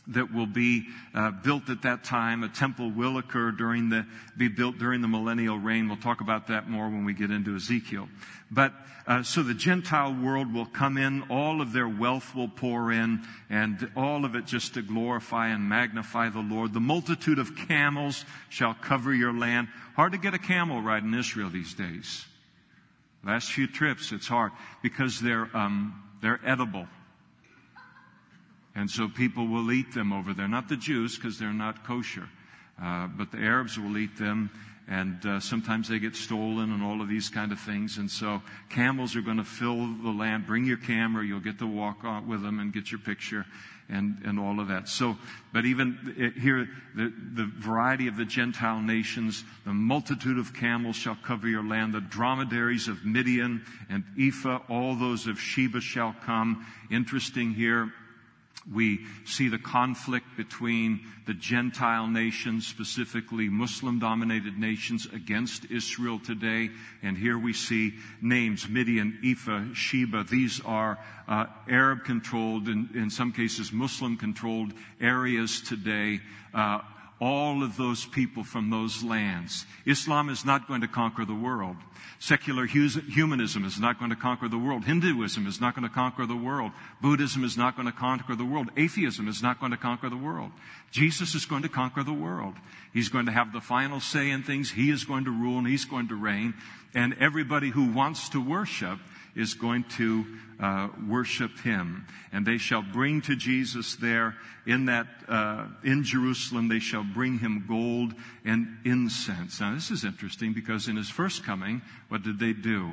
that 0.08 0.32
will 0.32 0.46
be 0.46 0.86
uh, 1.14 1.30
built 1.30 1.68
at 1.68 1.82
that 1.82 2.04
time. 2.04 2.42
A 2.42 2.48
temple 2.48 2.90
will 2.90 3.18
occur 3.18 3.52
during 3.52 3.88
the, 3.88 4.04
be 4.36 4.48
built 4.48 4.78
during 4.78 5.00
the 5.00 5.08
millennial 5.08 5.58
reign. 5.58 5.88
We'll 5.88 5.96
talk 5.96 6.20
about 6.20 6.48
that 6.48 6.68
more 6.68 6.86
when 6.88 7.04
we 7.04 7.14
get 7.14 7.30
into 7.30 7.54
Ezekiel. 7.54 8.08
But, 8.50 8.72
uh, 9.06 9.22
so 9.22 9.42
the 9.42 9.54
Gentile 9.54 10.14
world 10.14 10.52
will 10.52 10.66
come 10.66 10.96
in, 10.96 11.22
all 11.30 11.60
of 11.60 11.72
their 11.72 11.88
wealth 11.88 12.34
will 12.34 12.48
pour 12.48 12.92
in, 12.92 13.22
and 13.48 13.90
all 13.96 14.24
of 14.24 14.34
it 14.34 14.46
just 14.46 14.74
to 14.74 14.82
glorify 14.82 15.48
and 15.48 15.68
magnify 15.68 16.28
the 16.28 16.40
Lord. 16.40 16.72
The 16.72 16.80
multitude 16.80 17.38
of 17.38 17.56
camels 17.68 18.24
shall 18.48 18.74
cover 18.74 19.14
your 19.14 19.32
land. 19.32 19.68
Hard 19.94 20.12
to 20.12 20.18
get 20.18 20.34
a 20.34 20.38
camel 20.38 20.82
ride 20.82 21.04
in 21.04 21.14
Israel 21.14 21.50
these 21.50 21.74
days. 21.74 22.24
Last 23.24 23.52
few 23.52 23.68
trips, 23.68 24.10
it's 24.10 24.26
hard 24.26 24.50
because 24.82 25.20
they're, 25.20 25.48
um, 25.56 26.02
they're 26.20 26.40
edible. 26.44 26.86
And 28.74 28.90
so 28.90 29.08
people 29.08 29.46
will 29.46 29.70
eat 29.70 29.92
them 29.92 30.12
over 30.12 30.32
there. 30.32 30.48
Not 30.48 30.68
the 30.68 30.76
Jews, 30.76 31.16
because 31.16 31.38
they're 31.38 31.52
not 31.52 31.84
kosher. 31.84 32.28
Uh, 32.82 33.06
but 33.06 33.30
the 33.30 33.38
Arabs 33.38 33.78
will 33.78 33.98
eat 33.98 34.16
them, 34.16 34.50
and 34.88 35.24
uh, 35.26 35.40
sometimes 35.40 35.88
they 35.88 35.98
get 35.98 36.16
stolen 36.16 36.72
and 36.72 36.82
all 36.82 37.00
of 37.00 37.08
these 37.08 37.28
kind 37.28 37.52
of 37.52 37.60
things. 37.60 37.98
And 37.98 38.10
so 38.10 38.42
camels 38.70 39.14
are 39.14 39.20
going 39.20 39.36
to 39.36 39.44
fill 39.44 39.76
the 40.02 40.10
land. 40.10 40.46
Bring 40.46 40.64
your 40.64 40.78
camera, 40.78 41.24
you'll 41.24 41.40
get 41.40 41.58
to 41.58 41.66
walk 41.66 42.04
on 42.04 42.26
with 42.26 42.42
them 42.42 42.58
and 42.58 42.72
get 42.72 42.90
your 42.90 42.98
picture 42.98 43.46
and, 43.88 44.16
and 44.24 44.38
all 44.38 44.58
of 44.58 44.68
that. 44.68 44.88
So, 44.88 45.16
but 45.52 45.64
even 45.66 45.98
uh, 46.36 46.40
here, 46.40 46.68
the, 46.96 47.12
the 47.34 47.50
variety 47.58 48.08
of 48.08 48.16
the 48.16 48.24
Gentile 48.24 48.80
nations, 48.80 49.44
the 49.64 49.72
multitude 49.72 50.38
of 50.38 50.54
camels 50.54 50.96
shall 50.96 51.16
cover 51.22 51.46
your 51.46 51.64
land, 51.64 51.92
the 51.92 52.00
dromedaries 52.00 52.88
of 52.88 53.04
Midian 53.04 53.64
and 53.90 54.04
Ephah, 54.18 54.60
all 54.68 54.96
those 54.96 55.26
of 55.26 55.38
Sheba 55.38 55.80
shall 55.80 56.16
come. 56.24 56.66
Interesting 56.90 57.52
here, 57.52 57.92
we 58.70 59.00
see 59.24 59.48
the 59.48 59.58
conflict 59.58 60.26
between 60.36 61.00
the 61.26 61.34
Gentile 61.34 62.06
nations, 62.06 62.66
specifically 62.66 63.48
Muslim 63.48 63.98
dominated 63.98 64.58
nations 64.58 65.06
against 65.12 65.70
Israel 65.70 66.18
today. 66.18 66.70
And 67.02 67.16
here 67.16 67.38
we 67.38 67.52
see 67.52 67.94
names 68.20 68.68
Midian, 68.68 69.18
Ephah, 69.24 69.72
Sheba. 69.74 70.24
These 70.24 70.60
are 70.64 70.98
uh, 71.28 71.46
Arab 71.68 72.04
controlled, 72.04 72.68
in, 72.68 72.90
in 72.94 73.10
some 73.10 73.32
cases 73.32 73.72
Muslim 73.72 74.16
controlled 74.16 74.72
areas 75.00 75.60
today. 75.60 76.20
Uh, 76.54 76.80
all 77.22 77.62
of 77.62 77.76
those 77.76 78.04
people 78.04 78.42
from 78.42 78.68
those 78.68 79.04
lands. 79.04 79.64
Islam 79.86 80.28
is 80.28 80.44
not 80.44 80.66
going 80.66 80.80
to 80.80 80.88
conquer 80.88 81.24
the 81.24 81.32
world. 81.32 81.76
Secular 82.18 82.66
humanism 82.66 83.64
is 83.64 83.78
not 83.78 84.00
going 84.00 84.10
to 84.10 84.16
conquer 84.16 84.48
the 84.48 84.58
world. 84.58 84.84
Hinduism 84.84 85.46
is 85.46 85.60
not 85.60 85.76
going 85.76 85.88
to 85.88 85.94
conquer 85.94 86.26
the 86.26 86.34
world. 86.34 86.72
Buddhism 87.00 87.44
is 87.44 87.56
not 87.56 87.76
going 87.76 87.86
to 87.86 87.92
conquer 87.92 88.34
the 88.34 88.44
world. 88.44 88.70
Atheism 88.76 89.28
is 89.28 89.40
not 89.40 89.60
going 89.60 89.70
to 89.70 89.78
conquer 89.78 90.10
the 90.10 90.16
world. 90.16 90.50
Jesus 90.90 91.36
is 91.36 91.44
going 91.44 91.62
to 91.62 91.68
conquer 91.68 92.02
the 92.02 92.12
world. 92.12 92.54
He's 92.92 93.08
going 93.08 93.26
to 93.26 93.32
have 93.32 93.52
the 93.52 93.60
final 93.60 94.00
say 94.00 94.28
in 94.28 94.42
things. 94.42 94.72
He 94.72 94.90
is 94.90 95.04
going 95.04 95.24
to 95.26 95.30
rule 95.30 95.58
and 95.58 95.66
he's 95.66 95.84
going 95.84 96.08
to 96.08 96.16
reign. 96.16 96.54
And 96.92 97.14
everybody 97.20 97.70
who 97.70 97.92
wants 97.92 98.30
to 98.30 98.44
worship 98.44 98.98
is 99.34 99.54
going 99.54 99.84
to 99.96 100.24
uh, 100.60 100.88
worship 101.08 101.58
him. 101.60 102.06
And 102.32 102.46
they 102.46 102.58
shall 102.58 102.82
bring 102.82 103.20
to 103.22 103.36
Jesus 103.36 103.96
there 103.96 104.36
in 104.66 104.86
that, 104.86 105.06
uh, 105.28 105.66
in 105.82 106.04
Jerusalem, 106.04 106.68
they 106.68 106.78
shall 106.78 107.02
bring 107.02 107.38
him 107.38 107.64
gold 107.66 108.14
and 108.44 108.78
incense. 108.84 109.60
Now 109.60 109.74
this 109.74 109.90
is 109.90 110.04
interesting 110.04 110.52
because 110.52 110.88
in 110.88 110.96
his 110.96 111.10
first 111.10 111.44
coming, 111.44 111.82
what 112.08 112.22
did 112.22 112.38
they 112.38 112.52
do? 112.52 112.92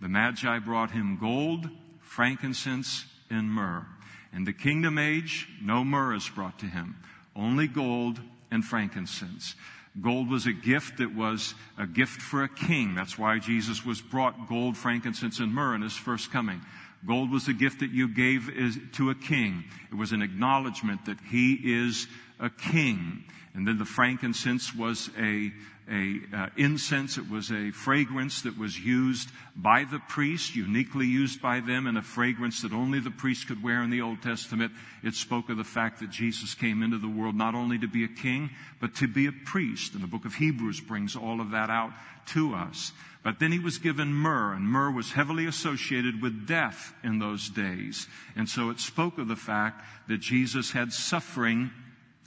The 0.00 0.08
Magi 0.08 0.58
brought 0.60 0.92
him 0.92 1.18
gold, 1.20 1.68
frankincense, 2.00 3.04
and 3.28 3.50
myrrh. 3.50 3.86
In 4.32 4.44
the 4.44 4.52
kingdom 4.52 4.96
age, 4.96 5.48
no 5.60 5.84
myrrh 5.84 6.14
is 6.14 6.28
brought 6.28 6.58
to 6.60 6.66
him, 6.66 6.96
only 7.36 7.66
gold 7.66 8.20
and 8.50 8.64
frankincense. 8.64 9.54
Gold 10.00 10.30
was 10.30 10.46
a 10.46 10.52
gift 10.52 10.98
that 10.98 11.14
was 11.14 11.54
a 11.76 11.86
gift 11.86 12.22
for 12.22 12.44
a 12.44 12.48
king. 12.48 12.94
That's 12.94 13.18
why 13.18 13.38
Jesus 13.38 13.84
was 13.84 14.00
brought 14.00 14.48
gold, 14.48 14.76
frankincense, 14.76 15.40
and 15.40 15.52
myrrh 15.52 15.74
in 15.74 15.82
his 15.82 15.96
first 15.96 16.30
coming. 16.30 16.60
Gold 17.06 17.30
was 17.30 17.48
a 17.48 17.52
gift 17.52 17.80
that 17.80 17.90
you 17.90 18.08
gave 18.08 18.50
to 18.92 19.10
a 19.10 19.14
king. 19.14 19.64
It 19.90 19.96
was 19.96 20.12
an 20.12 20.22
acknowledgement 20.22 21.06
that 21.06 21.18
he 21.30 21.54
is 21.54 22.06
a 22.38 22.50
king. 22.50 23.24
And 23.54 23.66
then 23.66 23.78
the 23.78 23.84
frankincense 23.84 24.74
was 24.74 25.10
a, 25.18 25.52
a 25.90 26.20
uh, 26.32 26.46
incense. 26.56 27.18
It 27.18 27.28
was 27.28 27.50
a 27.50 27.72
fragrance 27.72 28.42
that 28.42 28.56
was 28.56 28.78
used 28.78 29.30
by 29.56 29.84
the 29.84 29.98
priest, 29.98 30.54
uniquely 30.54 31.06
used 31.06 31.42
by 31.42 31.60
them, 31.60 31.86
and 31.86 31.98
a 31.98 32.02
fragrance 32.02 32.62
that 32.62 32.72
only 32.72 33.00
the 33.00 33.10
priest 33.10 33.48
could 33.48 33.62
wear 33.62 33.82
in 33.82 33.90
the 33.90 34.00
Old 34.00 34.22
Testament. 34.22 34.72
It 35.02 35.14
spoke 35.14 35.48
of 35.48 35.56
the 35.56 35.64
fact 35.64 36.00
that 36.00 36.10
Jesus 36.10 36.54
came 36.54 36.82
into 36.82 36.98
the 36.98 37.08
world 37.08 37.34
not 37.34 37.54
only 37.54 37.78
to 37.78 37.88
be 37.88 38.04
a 38.04 38.08
king, 38.08 38.50
but 38.80 38.94
to 38.96 39.08
be 39.08 39.26
a 39.26 39.32
priest. 39.32 39.94
And 39.94 40.02
the 40.02 40.08
book 40.08 40.24
of 40.24 40.34
Hebrews 40.34 40.80
brings 40.80 41.16
all 41.16 41.40
of 41.40 41.50
that 41.50 41.70
out 41.70 41.90
to 42.28 42.54
us. 42.54 42.92
But 43.22 43.38
then 43.38 43.52
he 43.52 43.58
was 43.58 43.78
given 43.78 44.14
myrrh, 44.14 44.54
and 44.54 44.64
myrrh 44.64 44.92
was 44.92 45.12
heavily 45.12 45.46
associated 45.46 46.22
with 46.22 46.46
death 46.46 46.94
in 47.02 47.18
those 47.18 47.50
days. 47.50 48.06
And 48.34 48.48
so 48.48 48.70
it 48.70 48.80
spoke 48.80 49.18
of 49.18 49.28
the 49.28 49.36
fact 49.36 49.84
that 50.08 50.20
Jesus 50.20 50.70
had 50.70 50.92
suffering 50.92 51.70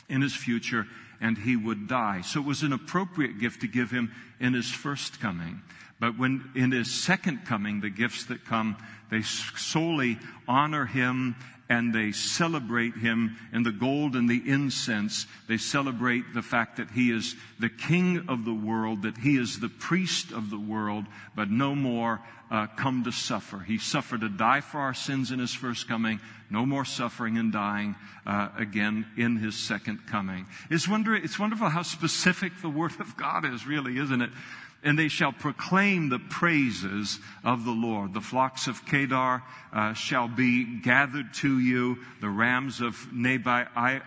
in 0.09 0.21
his 0.21 0.35
future 0.35 0.85
and 1.23 1.37
he 1.37 1.55
would 1.55 1.87
die. 1.87 2.21
So 2.21 2.41
it 2.41 2.45
was 2.45 2.63
an 2.63 2.73
appropriate 2.73 3.39
gift 3.39 3.61
to 3.61 3.67
give 3.67 3.89
him 3.89 4.11
in 4.41 4.53
his 4.53 4.69
first 4.69 5.21
coming. 5.21 5.61
But 5.97 6.19
when 6.19 6.51
in 6.53 6.71
his 6.71 6.93
second 6.93 7.45
coming, 7.45 7.79
the 7.79 7.89
gifts 7.89 8.25
that 8.25 8.43
come, 8.43 8.75
they 9.09 9.21
solely 9.21 10.19
honor 10.49 10.85
him 10.85 11.37
and 11.73 11.91
they 11.91 12.11
celebrate 12.11 12.95
him 12.95 13.35
in 13.51 13.63
the 13.63 13.71
gold 13.71 14.15
and 14.15 14.29
the 14.29 14.43
incense. 14.45 15.25
They 15.47 15.57
celebrate 15.57 16.35
the 16.35 16.43
fact 16.43 16.77
that 16.77 16.91
he 16.91 17.09
is 17.09 17.35
the 17.59 17.69
king 17.69 18.25
of 18.27 18.45
the 18.45 18.53
world, 18.53 19.01
that 19.01 19.17
he 19.17 19.37
is 19.37 19.59
the 19.59 19.69
priest 19.69 20.31
of 20.31 20.51
the 20.51 20.59
world, 20.59 21.05
but 21.35 21.49
no 21.49 21.73
more 21.73 22.21
uh, 22.51 22.67
come 22.77 23.03
to 23.05 23.11
suffer. 23.11 23.57
He 23.57 23.79
suffered 23.79 24.21
to 24.21 24.29
die 24.29 24.61
for 24.61 24.81
our 24.81 24.93
sins 24.93 25.31
in 25.31 25.39
his 25.39 25.51
first 25.51 25.87
coming. 25.87 26.19
No 26.51 26.63
more 26.63 26.85
suffering 26.85 27.39
and 27.39 27.51
dying 27.51 27.95
uh, 28.27 28.49
again 28.55 29.07
in 29.17 29.37
his 29.37 29.55
second 29.55 30.05
coming. 30.05 30.45
It's, 30.69 30.87
wonder, 30.87 31.15
it's 31.15 31.39
wonderful 31.39 31.69
how 31.69 31.81
specific 31.81 32.53
the 32.61 32.69
word 32.69 32.91
of 32.99 33.17
God 33.17 33.45
is, 33.45 33.65
really, 33.65 33.97
isn't 33.97 34.21
it? 34.21 34.29
And 34.83 34.99
they 34.99 35.07
shall 35.07 35.31
proclaim 35.31 36.09
the 36.09 36.19
praises 36.19 37.19
of 37.43 37.63
the 37.63 37.71
Lord. 37.71 38.13
The 38.13 38.21
flocks 38.21 38.67
of 38.67 38.85
Kedar 38.85 39.41
uh, 39.71 39.93
shall 39.93 40.27
be 40.27 40.65
gathered 40.81 41.33
to 41.35 41.57
you. 41.59 41.99
The 42.19 42.29
rams 42.29 42.81
of 42.81 42.95
Nebaioth 43.13 44.01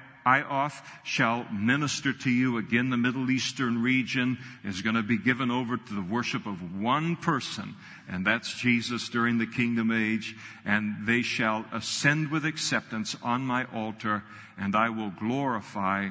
shall 1.03 1.47
minister 1.51 2.13
to 2.13 2.31
you. 2.31 2.59
Again, 2.59 2.91
the 2.91 2.99
Middle 2.99 3.31
Eastern 3.31 3.83
region 3.83 4.37
is 4.65 4.83
going 4.83 4.97
to 4.97 5.03
be 5.03 5.17
given 5.17 5.51
over 5.51 5.79
to 5.79 5.95
the 5.95 6.03
worship 6.03 6.47
of 6.47 6.79
one 6.79 7.17
person, 7.17 7.75
and 8.07 8.27
that's 8.27 8.53
Jesus 8.53 9.09
during 9.09 9.39
the 9.39 9.47
kingdom 9.47 9.91
age. 9.91 10.37
And 10.67 11.07
they 11.07 11.23
shall 11.23 11.65
ascend 11.73 12.31
with 12.31 12.45
acceptance 12.45 13.17
on 13.23 13.43
my 13.43 13.65
altar, 13.73 14.25
and 14.59 14.77
I 14.77 14.91
will 14.91 15.11
glorify 15.11 16.11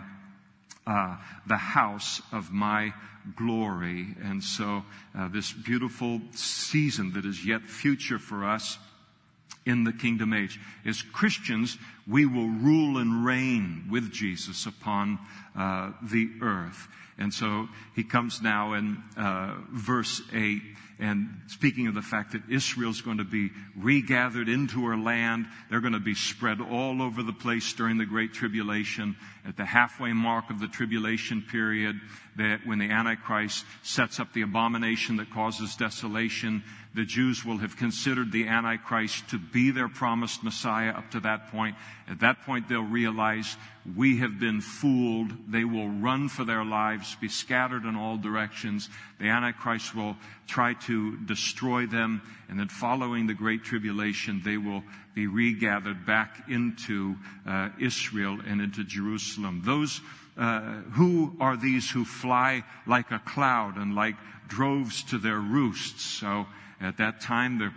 uh, 0.88 1.18
the 1.46 1.58
house 1.58 2.22
of 2.32 2.52
my 2.52 2.94
glory. 3.36 4.16
And 4.24 4.44
so, 4.44 4.84
uh, 5.18 5.28
this 5.30 5.52
beautiful 5.52 6.22
season 6.34 7.14
that 7.14 7.26
is 7.26 7.46
yet 7.46 7.64
future 7.64 8.20
for 8.20 8.46
us 8.46 8.78
in 9.66 9.84
the 9.84 9.94
kingdom 9.94 10.34
age. 10.34 10.60
As 10.86 11.02
Christians, 11.02 11.78
we 12.08 12.26
will 12.26 12.48
rule 12.48 12.98
and 12.98 13.26
reign 13.26 13.88
with 13.90 14.12
Jesus 14.12 14.66
upon 14.66 15.20
uh, 15.58 15.92
the 16.02 16.30
earth. 16.42 16.88
And 17.18 17.34
so 17.34 17.70
he 17.96 18.04
comes 18.04 18.42
now 18.42 18.74
in 18.74 19.02
uh, 19.18 19.56
verse 19.72 20.22
8 20.34 20.62
and 20.98 21.42
speaking 21.48 21.88
of 21.88 21.94
the 21.94 22.02
fact 22.02 22.32
that 22.32 22.44
Israel 22.50 22.90
is 22.90 23.02
going 23.02 23.18
to 23.18 23.26
be 23.26 23.52
regathered 23.76 24.48
into 24.48 24.86
her 24.86 24.98
land, 24.98 25.46
they're 25.70 25.82
going 25.82 25.94
to 25.94 26.00
be 26.00 26.16
spread 26.16 26.62
all 26.62 27.02
over 27.02 27.22
the 27.22 27.34
place 27.34 27.74
during 27.74 27.98
the 27.98 28.06
Great 28.06 28.34
Tribulation. 28.34 29.18
At 29.46 29.58
the 29.58 29.66
halfway 29.66 30.14
mark 30.14 30.50
of 30.50 30.60
the 30.62 30.70
tribulation 30.70 31.42
period, 31.42 32.00
that 32.38 32.66
when 32.66 32.80
the 32.80 32.90
Antichrist 32.90 33.66
sets 33.84 34.22
up 34.22 34.32
the 34.32 34.44
abomination 34.44 35.18
that 35.18 35.32
causes 35.32 35.76
desolation, 35.76 36.64
the 36.96 37.04
Jews 37.04 37.44
will 37.44 37.58
have 37.58 37.76
considered 37.76 38.32
the 38.32 38.48
Antichrist 38.48 39.30
to 39.30 39.38
be 39.38 39.72
their 39.72 39.90
promised 39.90 40.44
Messiah 40.44 40.92
up 40.92 41.12
to 41.12 41.20
that 41.20 41.52
point. 41.52 41.76
At 42.08 42.22
that 42.22 42.44
point, 42.44 42.70
they'll 42.70 42.82
realize 42.82 43.58
we 43.98 44.20
have 44.20 44.40
been 44.40 44.62
fooled. 44.62 45.52
They 45.52 45.66
will 45.66 45.90
run 45.90 46.30
for 46.30 46.46
their 46.46 46.64
lives, 46.64 47.18
be 47.20 47.28
scattered 47.28 47.84
in 47.84 47.98
all 47.98 48.16
directions. 48.16 48.90
The 49.20 49.28
Antichrist 49.28 49.94
will 49.94 50.16
try 50.48 50.74
to 50.86 51.18
destroy 51.18 51.86
them, 51.86 52.22
and 52.48 52.58
then 52.58 52.70
following 52.70 53.28
the 53.28 53.34
Great 53.34 53.66
Tribulation, 53.66 54.42
they 54.46 54.58
will 54.58 54.84
be 55.14 55.28
regathered 55.28 56.06
back 56.06 56.50
into 56.50 57.16
uh, 57.46 57.70
Israel 57.80 58.40
and 58.48 58.62
into 58.62 58.86
Jerusalem. 58.86 59.64
Those 59.66 60.00
uh, 60.38 60.82
who 60.92 61.36
are 61.42 61.58
these 61.58 61.90
who 61.90 62.06
fly 62.06 62.64
like 62.86 63.12
a 63.12 63.20
cloud 63.20 63.78
and 63.78 63.96
like 63.96 64.16
droves 64.48 65.04
to 65.04 65.18
their 65.18 65.40
roosts? 65.40 66.04
So 66.04 66.46
at 66.86 66.98
that 66.98 67.22
time, 67.22 67.60
they're 67.60 67.74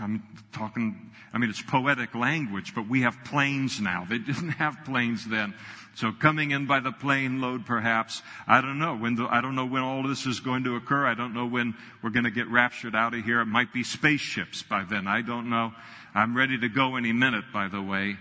I'm 0.00 0.22
talking, 0.52 1.10
I 1.32 1.38
mean, 1.38 1.50
it's 1.50 1.62
poetic 1.62 2.14
language, 2.14 2.74
but 2.74 2.88
we 2.88 3.02
have 3.02 3.16
planes 3.24 3.80
now. 3.80 4.06
They 4.08 4.18
didn't 4.18 4.50
have 4.50 4.84
planes 4.84 5.26
then. 5.26 5.54
So 5.94 6.12
coming 6.12 6.52
in 6.52 6.66
by 6.66 6.78
the 6.78 6.92
plane 6.92 7.40
load, 7.40 7.66
perhaps. 7.66 8.22
I 8.46 8.60
don't 8.60 8.78
know 8.78 8.96
when 8.96 9.16
the, 9.16 9.24
I 9.24 9.40
don't 9.40 9.56
know 9.56 9.66
when 9.66 9.82
all 9.82 10.06
this 10.06 10.26
is 10.26 10.38
going 10.38 10.64
to 10.64 10.76
occur. 10.76 11.04
I 11.06 11.14
don't 11.14 11.34
know 11.34 11.46
when 11.46 11.74
we're 12.02 12.10
going 12.10 12.24
to 12.24 12.30
get 12.30 12.46
raptured 12.48 12.94
out 12.94 13.14
of 13.14 13.24
here. 13.24 13.40
It 13.40 13.46
might 13.46 13.72
be 13.72 13.82
spaceships 13.82 14.62
by 14.62 14.84
then. 14.84 15.08
I 15.08 15.22
don't 15.22 15.50
know. 15.50 15.72
I'm 16.18 16.36
ready 16.36 16.58
to 16.58 16.68
go 16.68 16.96
any 16.96 17.12
minute, 17.12 17.44
by 17.52 17.68
the 17.68 17.80
way 17.80 18.16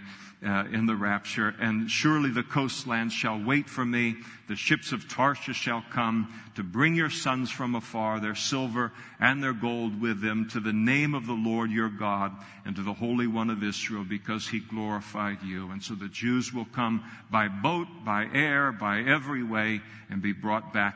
uh, 0.45 0.65
in 0.71 0.85
the 0.85 0.95
rapture. 0.95 1.55
And 1.59 1.89
surely 1.89 2.29
the 2.29 2.43
coastlands 2.43 3.11
shall 3.11 3.41
wait 3.43 3.67
for 3.67 3.83
me. 3.83 4.17
The 4.47 4.55
ships 4.55 4.91
of 4.91 5.07
Tarshish 5.07 5.57
shall 5.57 5.83
come 5.91 6.31
to 6.57 6.61
bring 6.61 6.93
your 6.93 7.09
sons 7.09 7.49
from 7.49 7.73
afar, 7.73 8.19
their 8.19 8.35
silver 8.35 8.91
and 9.19 9.41
their 9.41 9.53
gold 9.53 9.99
with 9.99 10.21
them, 10.21 10.47
to 10.49 10.59
the 10.59 10.73
name 10.73 11.15
of 11.15 11.25
the 11.25 11.33
Lord 11.33 11.71
your 11.71 11.89
God 11.89 12.33
and 12.65 12.75
to 12.75 12.83
the 12.83 12.93
Holy 12.93 13.25
One 13.25 13.49
of 13.49 13.63
Israel, 13.63 14.05
because 14.07 14.47
he 14.47 14.59
glorified 14.59 15.41
you. 15.41 15.71
And 15.71 15.81
so 15.81 15.95
the 15.95 16.07
Jews 16.07 16.53
will 16.53 16.65
come 16.65 17.03
by 17.31 17.47
boat, 17.47 17.87
by 18.05 18.27
air, 18.31 18.71
by 18.71 18.99
every 18.99 19.41
way, 19.41 19.81
and 20.11 20.21
be 20.21 20.33
brought 20.33 20.71
back 20.71 20.95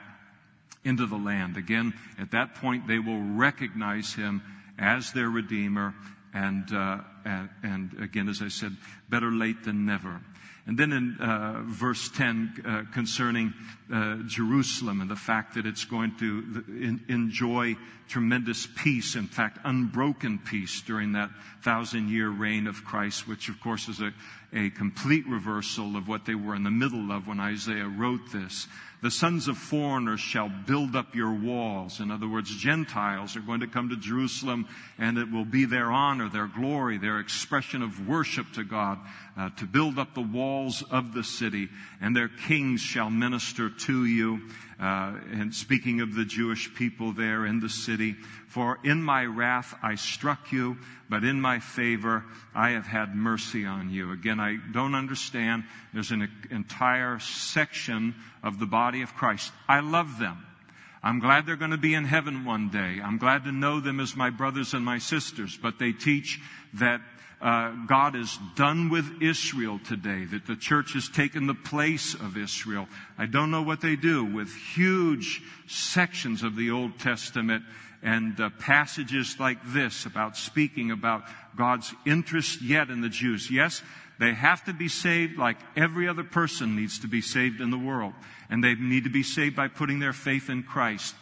into 0.84 1.08
the 1.08 1.18
land. 1.18 1.58
Again, 1.58 1.96
at 2.20 2.30
that 2.30 2.54
point, 2.54 2.88
they 2.88 3.00
will 3.00 3.24
recognize 3.24 4.14
him 4.14 4.44
as 4.78 5.12
their 5.14 5.32
Redeemer 5.32 5.96
and, 6.34 6.72
uh, 6.74 7.00
and, 7.26 7.50
and, 7.64 8.00
again, 8.02 8.30
as 8.30 8.42
I 8.42 8.48
said, 8.48 8.76
better 9.10 9.32
late 9.32 9.64
than 9.64 9.86
never. 9.86 10.22
And 10.66 10.78
then 10.78 10.94
in 10.94 11.18
uh, 11.20 11.64
verse 11.66 12.10
10 12.10 12.64
uh, 12.66 12.94
concerning 12.94 13.54
uh, 13.92 14.18
Jerusalem 14.26 15.02
and 15.02 15.10
the 15.10 15.16
fact 15.16 15.56
that 15.56 15.66
it's 15.66 15.86
going 15.86 16.16
to 16.20 16.64
in, 16.68 17.04
enjoy 17.10 17.76
tremendous 18.08 18.68
peace, 18.76 19.16
in 19.16 19.28
fact, 19.28 19.58
unbroken 19.64 20.38
peace 20.40 20.82
during 20.82 21.14
that 21.14 21.30
thousand 21.62 22.10
year 22.10 22.30
reign 22.30 22.68
of 22.68 22.84
Christ, 22.84 23.28
which 23.28 23.48
of 23.48 23.60
course 23.62 23.88
is 23.88 24.02
a, 24.02 24.12
a 24.54 24.70
complete 24.72 25.26
reversal 25.28 25.96
of 25.96 26.08
what 26.08 26.26
they 26.26 26.36
were 26.36 26.56
in 26.56 26.64
the 26.64 26.72
middle 26.72 27.12
of 27.12 27.28
when 27.28 27.40
Isaiah 27.40 27.88
wrote 27.88 28.32
this. 28.34 28.68
The 29.02 29.10
sons 29.10 29.48
of 29.48 29.58
foreigners 29.58 30.20
shall 30.20 30.48
build 30.50 30.96
up 30.96 31.16
your 31.16 31.34
walls. 31.34 32.02
In 32.02 32.12
other 32.12 32.28
words, 32.28 32.56
Gentiles 32.56 33.36
are 33.36 33.42
going 33.42 33.62
to 33.62 33.68
come 33.68 33.90
to 33.90 33.96
Jerusalem 33.96 34.68
and 35.00 35.18
it 35.18 35.32
will 35.32 35.46
be 35.46 35.66
their 35.66 35.92
honor, 35.92 36.30
their 36.30 36.46
glory, 36.46 37.00
their 37.00 37.20
expression 37.20 37.82
of 37.82 38.08
worship 38.08 38.52
to 38.54 38.64
God, 38.64 39.00
uh, 39.36 39.50
to 39.58 39.66
build 39.66 39.98
up 39.98 40.14
the 40.14 40.22
walls 40.22 40.84
of 40.92 41.14
the 41.14 41.24
city 41.24 41.70
and 42.00 42.16
their 42.16 42.28
kings 42.28 42.82
shall 42.82 43.10
minister 43.10 43.72
to 43.82 44.06
you. 44.06 44.42
Uh, 44.80 45.14
and 45.32 45.54
speaking 45.54 46.02
of 46.02 46.16
the 46.16 46.26
Jewish 46.26 46.74
people 46.74 47.12
there 47.12 47.46
in 47.46 47.60
the 47.60 47.70
city, 47.70 48.16
for 48.48 48.80
in 48.84 49.02
my 49.02 49.26
wrath 49.26 49.76
I 49.84 49.96
struck 49.96 50.52
you, 50.52 50.78
but 51.10 51.24
in 51.24 51.40
my 51.40 51.60
favor 51.60 52.26
I 52.56 52.72
have 52.72 52.88
had 52.88 53.16
mercy 53.16 53.66
on 53.66 53.92
you. 53.92 54.12
Again, 54.12 54.40
I 54.40 54.58
don't 54.74 54.96
understand. 54.96 55.66
There's 55.94 56.12
an 56.12 56.30
entire 56.50 57.20
section 57.20 58.16
of 58.44 58.60
the 58.60 58.66
body 58.66 59.04
of 59.04 59.14
Christ. 59.14 59.52
I 59.70 59.82
love 59.82 60.18
them. 60.20 60.46
I'm 61.04 61.20
glad 61.20 61.46
they're 61.46 61.56
going 61.56 61.72
to 61.72 61.78
be 61.78 61.96
in 61.96 62.06
heaven 62.06 62.46
one 62.46 62.70
day. 62.70 63.00
I'm 63.04 63.18
glad 63.18 63.46
to 63.46 63.52
know 63.52 63.80
them 63.80 64.00
as 64.00 64.16
my 64.16 64.30
brothers 64.30 64.74
and 64.74 64.86
my 64.86 65.00
sisters, 65.00 65.58
but 65.60 65.80
they 65.80 65.94
teach 65.94 66.40
that 66.76 67.02
uh, 67.42 67.72
God 67.88 68.16
is 68.16 68.38
done 68.56 68.90
with 68.90 69.22
Israel 69.22 69.80
today, 69.84 70.26
that 70.26 70.46
the 70.46 70.56
church 70.56 70.94
has 70.94 71.10
taken 71.10 71.48
the 71.48 71.56
place 71.56 72.14
of 72.14 72.38
Israel. 72.38 72.88
I 73.18 73.26
don't 73.26 73.50
know 73.50 73.64
what 73.64 73.82
they 73.82 73.96
do 73.96 74.24
with 74.24 74.54
huge 74.54 75.42
sections 75.68 76.44
of 76.44 76.56
the 76.56 76.70
Old 76.70 77.00
Testament 77.00 77.64
and 78.04 78.40
uh, 78.40 78.50
passages 78.60 79.38
like 79.40 79.58
this 79.66 80.06
about 80.06 80.38
speaking 80.38 80.92
about 80.92 81.24
God's 81.56 81.94
interest 82.06 82.62
yet 82.62 82.90
in 82.90 83.02
the 83.02 83.10
Jews. 83.10 83.50
Yes, 83.50 83.82
they 84.20 84.34
have 84.34 84.64
to 84.66 84.74
be 84.74 84.88
saved 84.88 85.38
like 85.38 85.58
every 85.76 86.08
other 86.08 86.24
person 86.24 86.76
needs 86.76 87.00
to 87.00 87.08
be 87.08 87.22
saved 87.22 87.60
in 87.60 87.72
the 87.72 87.78
world. 87.78 88.14
And 88.52 88.64
they 88.64 88.76
need 88.76 89.06
to 89.06 89.10
be 89.10 89.24
saved 89.24 89.56
by 89.56 89.68
putting 89.68 90.00
their 90.00 90.14
faith 90.14 90.50
in 90.50 90.62
Christ. 90.62 91.16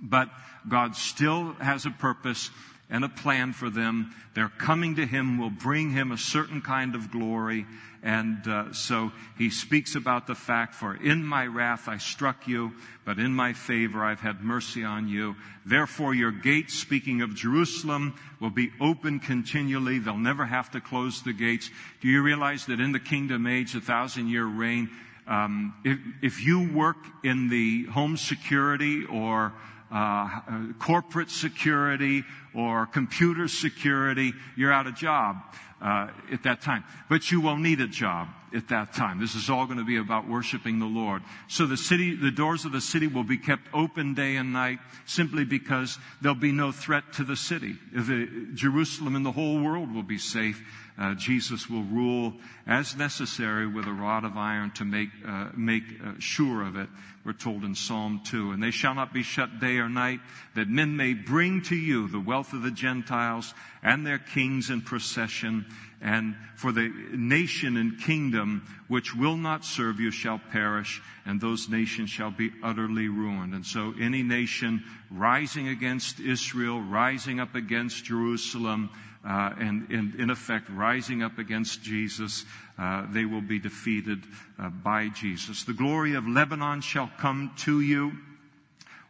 But 0.00 0.30
God 0.66 0.96
still 0.96 1.52
has 1.54 1.84
a 1.84 1.90
purpose 1.90 2.50
and 2.92 3.04
a 3.04 3.08
plan 3.08 3.54
for 3.54 3.70
them. 3.70 4.14
Their 4.34 4.50
coming 4.50 4.96
to 4.96 5.06
Him 5.06 5.38
will 5.38 5.50
bring 5.50 5.90
Him 5.90 6.12
a 6.12 6.18
certain 6.18 6.60
kind 6.60 6.94
of 6.94 7.10
glory. 7.10 7.66
And 8.02 8.46
uh, 8.48 8.72
so 8.72 9.12
he 9.38 9.48
speaks 9.48 9.94
about 9.94 10.26
the 10.26 10.34
fact, 10.34 10.74
for 10.74 10.94
in 10.94 11.24
my 11.24 11.46
wrath 11.46 11.88
I 11.88 11.98
struck 11.98 12.48
you, 12.48 12.72
but 13.04 13.18
in 13.18 13.32
my 13.32 13.52
favor 13.52 14.04
I've 14.04 14.20
had 14.20 14.42
mercy 14.42 14.82
on 14.82 15.08
you. 15.08 15.36
Therefore 15.64 16.12
your 16.12 16.32
gates, 16.32 16.74
speaking 16.74 17.22
of 17.22 17.34
Jerusalem, 17.34 18.14
will 18.40 18.50
be 18.50 18.72
open 18.80 19.20
continually. 19.20 20.00
They'll 20.00 20.18
never 20.18 20.44
have 20.44 20.70
to 20.72 20.80
close 20.80 21.22
the 21.22 21.32
gates. 21.32 21.70
Do 22.00 22.08
you 22.08 22.22
realize 22.22 22.66
that 22.66 22.80
in 22.80 22.90
the 22.90 23.00
kingdom 23.00 23.46
age, 23.46 23.76
a 23.76 23.80
thousand 23.80 24.28
year 24.28 24.46
reign, 24.46 24.90
um, 25.28 25.72
if, 25.84 25.98
if 26.22 26.44
you 26.44 26.72
work 26.74 26.98
in 27.22 27.48
the 27.48 27.84
home 27.84 28.16
security 28.16 29.04
or 29.04 29.52
uh, 29.92 30.40
corporate 30.80 31.30
security 31.30 32.24
or 32.54 32.86
computer 32.86 33.48
security, 33.48 34.32
you're 34.56 34.72
out 34.72 34.86
of 34.86 34.94
job 34.94 35.36
uh, 35.82 36.08
at 36.30 36.44
that 36.44 36.60
time. 36.62 36.84
But 37.08 37.30
you 37.30 37.40
will 37.40 37.56
need 37.56 37.80
a 37.80 37.88
job 37.88 38.28
at 38.54 38.68
that 38.68 38.92
time. 38.92 39.18
This 39.18 39.34
is 39.34 39.50
all 39.50 39.66
going 39.66 39.78
to 39.78 39.84
be 39.84 39.96
about 39.96 40.28
worshiping 40.28 40.78
the 40.78 40.86
Lord. 40.86 41.22
So 41.48 41.66
the 41.66 41.76
city, 41.76 42.14
the 42.14 42.30
doors 42.30 42.64
of 42.64 42.72
the 42.72 42.80
city 42.80 43.06
will 43.06 43.24
be 43.24 43.38
kept 43.38 43.62
open 43.72 44.14
day 44.14 44.36
and 44.36 44.52
night 44.52 44.78
simply 45.06 45.44
because 45.44 45.98
there'll 46.20 46.34
be 46.34 46.52
no 46.52 46.70
threat 46.72 47.04
to 47.14 47.24
the 47.24 47.36
city. 47.36 47.76
The, 47.92 48.48
Jerusalem 48.54 49.16
and 49.16 49.26
the 49.26 49.32
whole 49.32 49.60
world 49.60 49.92
will 49.92 50.02
be 50.02 50.18
safe. 50.18 50.62
Uh, 50.98 51.14
Jesus 51.14 51.70
will 51.70 51.84
rule 51.84 52.34
as 52.66 52.94
necessary 52.94 53.66
with 53.66 53.86
a 53.86 53.92
rod 53.92 54.24
of 54.24 54.36
iron 54.36 54.70
to 54.72 54.84
make, 54.84 55.08
uh, 55.26 55.48
make 55.56 55.84
uh, 56.04 56.12
sure 56.18 56.62
of 56.62 56.76
it. 56.76 56.88
We're 57.24 57.32
told 57.32 57.64
in 57.64 57.74
Psalm 57.74 58.20
2. 58.24 58.52
And 58.52 58.62
they 58.62 58.72
shall 58.72 58.94
not 58.94 59.12
be 59.12 59.22
shut 59.22 59.60
day 59.60 59.78
or 59.78 59.88
night, 59.88 60.20
that 60.54 60.68
men 60.68 60.96
may 60.96 61.14
bring 61.14 61.62
to 61.62 61.76
you 61.76 62.08
the 62.08 62.20
wealth 62.20 62.41
of 62.52 62.62
the 62.62 62.70
Gentiles 62.70 63.54
and 63.82 64.06
their 64.06 64.18
kings 64.18 64.70
in 64.70 64.80
procession 64.80 65.66
and 66.02 66.34
for 66.56 66.72
the 66.72 66.92
nation 67.12 67.76
and 67.76 68.00
kingdom 68.00 68.66
which 68.88 69.14
will 69.14 69.36
not 69.36 69.64
serve 69.64 70.00
you 70.00 70.10
shall 70.10 70.40
perish, 70.50 71.00
and 71.24 71.40
those 71.40 71.68
nations 71.68 72.10
shall 72.10 72.32
be 72.32 72.50
utterly 72.62 73.08
ruined. 73.08 73.54
And 73.54 73.64
so 73.64 73.94
any 74.00 74.24
nation 74.24 74.82
rising 75.10 75.68
against 75.68 76.18
Israel, 76.18 76.80
rising 76.80 77.38
up 77.38 77.54
against 77.54 78.04
Jerusalem, 78.04 78.90
uh, 79.24 79.54
and, 79.60 79.88
and, 79.90 80.16
in 80.16 80.30
effect 80.30 80.68
rising 80.70 81.22
up 81.22 81.38
against 81.38 81.82
Jesus, 81.84 82.44
uh, 82.76 83.06
they 83.12 83.24
will 83.24 83.40
be 83.40 83.60
defeated 83.60 84.18
uh, 84.58 84.68
by 84.68 85.08
Jesus. 85.08 85.62
The 85.62 85.72
glory 85.72 86.14
of 86.14 86.26
Lebanon 86.26 86.80
shall 86.80 87.08
come 87.18 87.52
to 87.58 87.80
you. 87.80 88.12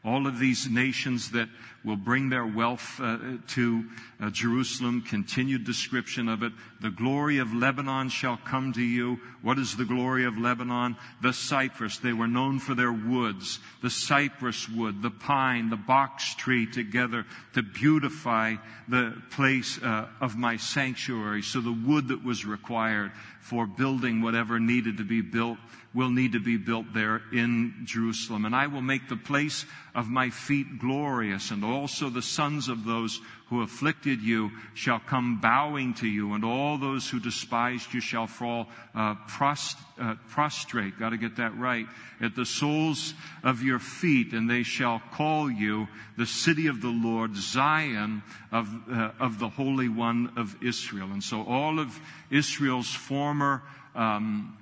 All 0.04 0.26
of 0.26 0.40
these 0.40 0.68
nations 0.68 1.30
that 1.30 1.48
will 1.84 1.96
bring 1.96 2.28
their 2.28 2.46
wealth 2.46 3.00
uh, 3.00 3.18
to 3.48 3.84
uh, 4.20 4.30
Jerusalem, 4.30 5.02
continued 5.02 5.64
description 5.64 6.28
of 6.28 6.42
it. 6.42 6.52
The 6.80 6.90
glory 6.90 7.38
of 7.38 7.54
Lebanon 7.54 8.08
shall 8.08 8.36
come 8.36 8.72
to 8.72 8.82
you. 8.82 9.20
What 9.42 9.58
is 9.58 9.76
the 9.76 9.84
glory 9.84 10.24
of 10.24 10.38
Lebanon? 10.38 10.96
The 11.22 11.32
cypress. 11.32 11.98
They 11.98 12.12
were 12.12 12.26
known 12.26 12.58
for 12.58 12.74
their 12.74 12.92
woods. 12.92 13.60
The 13.80 13.90
cypress 13.90 14.68
wood, 14.68 15.02
the 15.02 15.10
pine, 15.10 15.70
the 15.70 15.76
box 15.76 16.34
tree 16.34 16.66
together 16.66 17.24
to 17.54 17.62
beautify 17.62 18.56
the 18.88 19.14
place 19.30 19.80
uh, 19.82 20.08
of 20.20 20.36
my 20.36 20.56
sanctuary. 20.56 21.42
So 21.42 21.60
the 21.60 21.72
wood 21.72 22.08
that 22.08 22.24
was 22.24 22.44
required 22.44 23.12
for 23.40 23.66
building 23.66 24.20
whatever 24.20 24.58
needed 24.58 24.98
to 24.98 25.04
be 25.04 25.20
built 25.20 25.58
will 25.94 26.10
need 26.10 26.32
to 26.32 26.40
be 26.40 26.56
built 26.56 26.86
there 26.94 27.20
in 27.32 27.74
Jerusalem. 27.84 28.44
And 28.44 28.56
I 28.56 28.66
will 28.66 28.82
make 28.82 29.08
the 29.08 29.16
place 29.16 29.66
of 29.94 30.08
my 30.08 30.30
feet 30.30 30.78
glorious, 30.78 31.50
and 31.50 31.64
also 31.64 32.08
the 32.08 32.22
sons 32.22 32.68
of 32.68 32.84
those 32.84 33.20
who 33.48 33.60
afflicted 33.60 34.22
you 34.22 34.50
shall 34.72 34.98
come 34.98 35.38
bowing 35.38 35.92
to 35.92 36.06
you, 36.06 36.32
and 36.32 36.42
all 36.42 36.78
those 36.78 37.10
who 37.10 37.20
despised 37.20 37.92
you 37.92 38.00
shall 38.00 38.26
fall 38.26 38.68
uh, 38.94 39.14
prost, 39.28 39.76
uh, 40.00 40.14
prostrate. 40.30 40.98
Got 40.98 41.10
to 41.10 41.18
get 41.18 41.36
that 41.36 41.54
right. 41.58 41.86
At 42.22 42.34
the 42.34 42.46
soles 42.46 43.12
of 43.44 43.62
your 43.62 43.78
feet, 43.78 44.32
and 44.32 44.48
they 44.48 44.62
shall 44.62 45.02
call 45.12 45.50
you 45.50 45.88
the 46.16 46.24
city 46.24 46.68
of 46.68 46.80
the 46.80 46.88
Lord, 46.88 47.36
Zion 47.36 48.22
of, 48.50 48.70
uh, 48.90 49.10
of 49.20 49.38
the 49.38 49.50
Holy 49.50 49.90
One 49.90 50.32
of 50.38 50.56
Israel. 50.62 51.10
And 51.12 51.22
so 51.22 51.42
all 51.42 51.78
of 51.78 52.00
Israel's 52.30 52.90
former 52.90 53.62
um, 53.94 54.56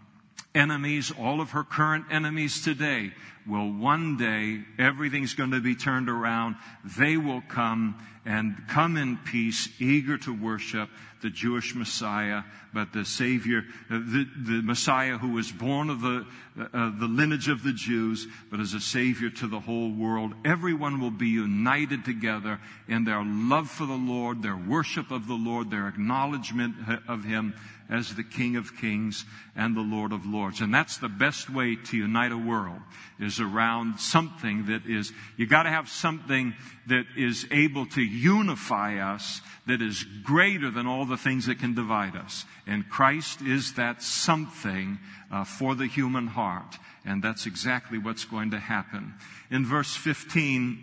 enemies, 0.54 1.12
all 1.18 1.40
of 1.40 1.50
her 1.50 1.64
current 1.64 2.06
enemies 2.10 2.62
today, 2.62 3.12
will 3.46 3.72
one 3.72 4.16
day, 4.16 4.60
everything's 4.78 5.34
going 5.34 5.50
to 5.52 5.60
be 5.60 5.74
turned 5.74 6.08
around. 6.08 6.56
They 6.98 7.16
will 7.16 7.42
come 7.48 7.96
and 8.24 8.56
come 8.68 8.96
in 8.96 9.16
peace, 9.16 9.68
eager 9.78 10.18
to 10.18 10.32
worship 10.32 10.90
the 11.22 11.30
Jewish 11.30 11.74
Messiah, 11.74 12.42
but 12.72 12.92
the 12.92 13.04
Savior, 13.04 13.64
uh, 13.90 13.98
the, 13.98 14.26
the 14.36 14.62
Messiah 14.62 15.18
who 15.18 15.32
was 15.32 15.50
born 15.50 15.90
of 15.90 16.00
the, 16.00 16.26
uh, 16.58 16.90
the 16.98 17.06
lineage 17.06 17.48
of 17.48 17.62
the 17.62 17.72
Jews, 17.72 18.26
but 18.50 18.60
as 18.60 18.74
a 18.74 18.80
Savior 18.80 19.30
to 19.30 19.46
the 19.46 19.60
whole 19.60 19.90
world. 19.90 20.34
Everyone 20.44 21.00
will 21.00 21.10
be 21.10 21.28
united 21.28 22.04
together 22.04 22.60
in 22.88 23.04
their 23.04 23.22
love 23.24 23.70
for 23.70 23.86
the 23.86 23.92
Lord, 23.92 24.42
their 24.42 24.56
worship 24.56 25.10
of 25.10 25.26
the 25.26 25.34
Lord, 25.34 25.70
their 25.70 25.88
acknowledgement 25.88 26.76
of 27.08 27.24
Him 27.24 27.54
as 27.90 28.14
the 28.14 28.22
King 28.22 28.56
of 28.56 28.76
Kings 28.76 29.24
and 29.56 29.76
the 29.76 29.80
Lord 29.80 30.12
of 30.12 30.24
Lords. 30.24 30.60
And 30.60 30.72
that's 30.72 30.98
the 30.98 31.08
best 31.08 31.50
way 31.50 31.76
to 31.86 31.96
unite 31.96 32.30
a 32.30 32.38
world 32.38 32.80
is 33.18 33.40
around 33.40 33.98
something 33.98 34.66
that 34.66 34.86
is, 34.86 35.12
you 35.36 35.46
gotta 35.46 35.70
have 35.70 35.88
something 35.88 36.54
that 36.86 37.04
is 37.16 37.46
able 37.50 37.86
to 37.86 38.00
unify 38.00 38.98
us 38.98 39.40
that 39.66 39.82
is 39.82 40.04
greater 40.22 40.70
than 40.70 40.86
all 40.86 41.04
the 41.04 41.16
things 41.16 41.46
that 41.46 41.58
can 41.58 41.74
divide 41.74 42.16
us. 42.16 42.44
And 42.66 42.88
Christ 42.88 43.42
is 43.42 43.74
that 43.74 44.02
something 44.02 44.98
uh, 45.30 45.44
for 45.44 45.74
the 45.74 45.86
human 45.86 46.28
heart. 46.28 46.76
And 47.04 47.22
that's 47.22 47.46
exactly 47.46 47.98
what's 47.98 48.24
going 48.24 48.52
to 48.52 48.58
happen. 48.58 49.14
In 49.50 49.66
verse 49.66 49.94
15, 49.96 50.78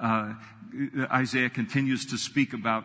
uh, 0.00 0.34
Isaiah 1.12 1.50
continues 1.50 2.06
to 2.06 2.18
speak 2.18 2.52
about 2.52 2.84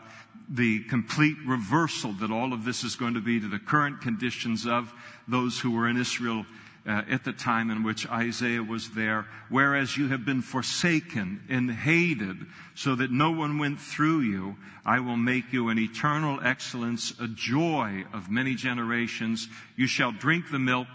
the 0.50 0.82
complete 0.84 1.38
reversal 1.46 2.14
that 2.14 2.32
all 2.32 2.54
of 2.54 2.66
this 2.66 2.84
is 2.84 2.96
going 2.96 3.16
to 3.16 3.22
be 3.22 3.40
to 3.40 3.48
the 3.48 3.60
current 3.60 4.02
conditions 4.02 4.66
of 4.66 4.94
those 5.28 5.60
who 5.60 5.72
were 5.72 5.88
in 5.88 5.98
Israel 5.98 6.46
uh, 6.88 7.02
at 7.10 7.24
the 7.24 7.34
time 7.34 7.72
in 7.72 7.84
which 7.84 8.08
Isaiah 8.10 8.62
was 8.62 8.92
there. 8.92 9.26
Whereas 9.50 9.98
you 9.98 10.10
have 10.10 10.24
been 10.24 10.42
forsaken 10.42 11.42
and 11.50 11.72
hated 11.72 12.38
so 12.76 12.96
that 12.96 13.12
no 13.12 13.32
one 13.32 13.58
went 13.58 13.80
through 13.80 14.22
you, 14.22 14.56
I 14.86 15.00
will 15.00 15.18
make 15.18 15.52
you 15.52 15.70
an 15.70 15.80
eternal 15.80 16.40
excellence, 16.44 17.14
a 17.20 17.28
joy 17.28 18.06
of 18.14 18.30
many 18.30 18.54
generations. 18.54 19.48
You 19.76 19.88
shall 19.88 20.12
drink 20.12 20.52
the 20.52 20.60
milk 20.60 20.88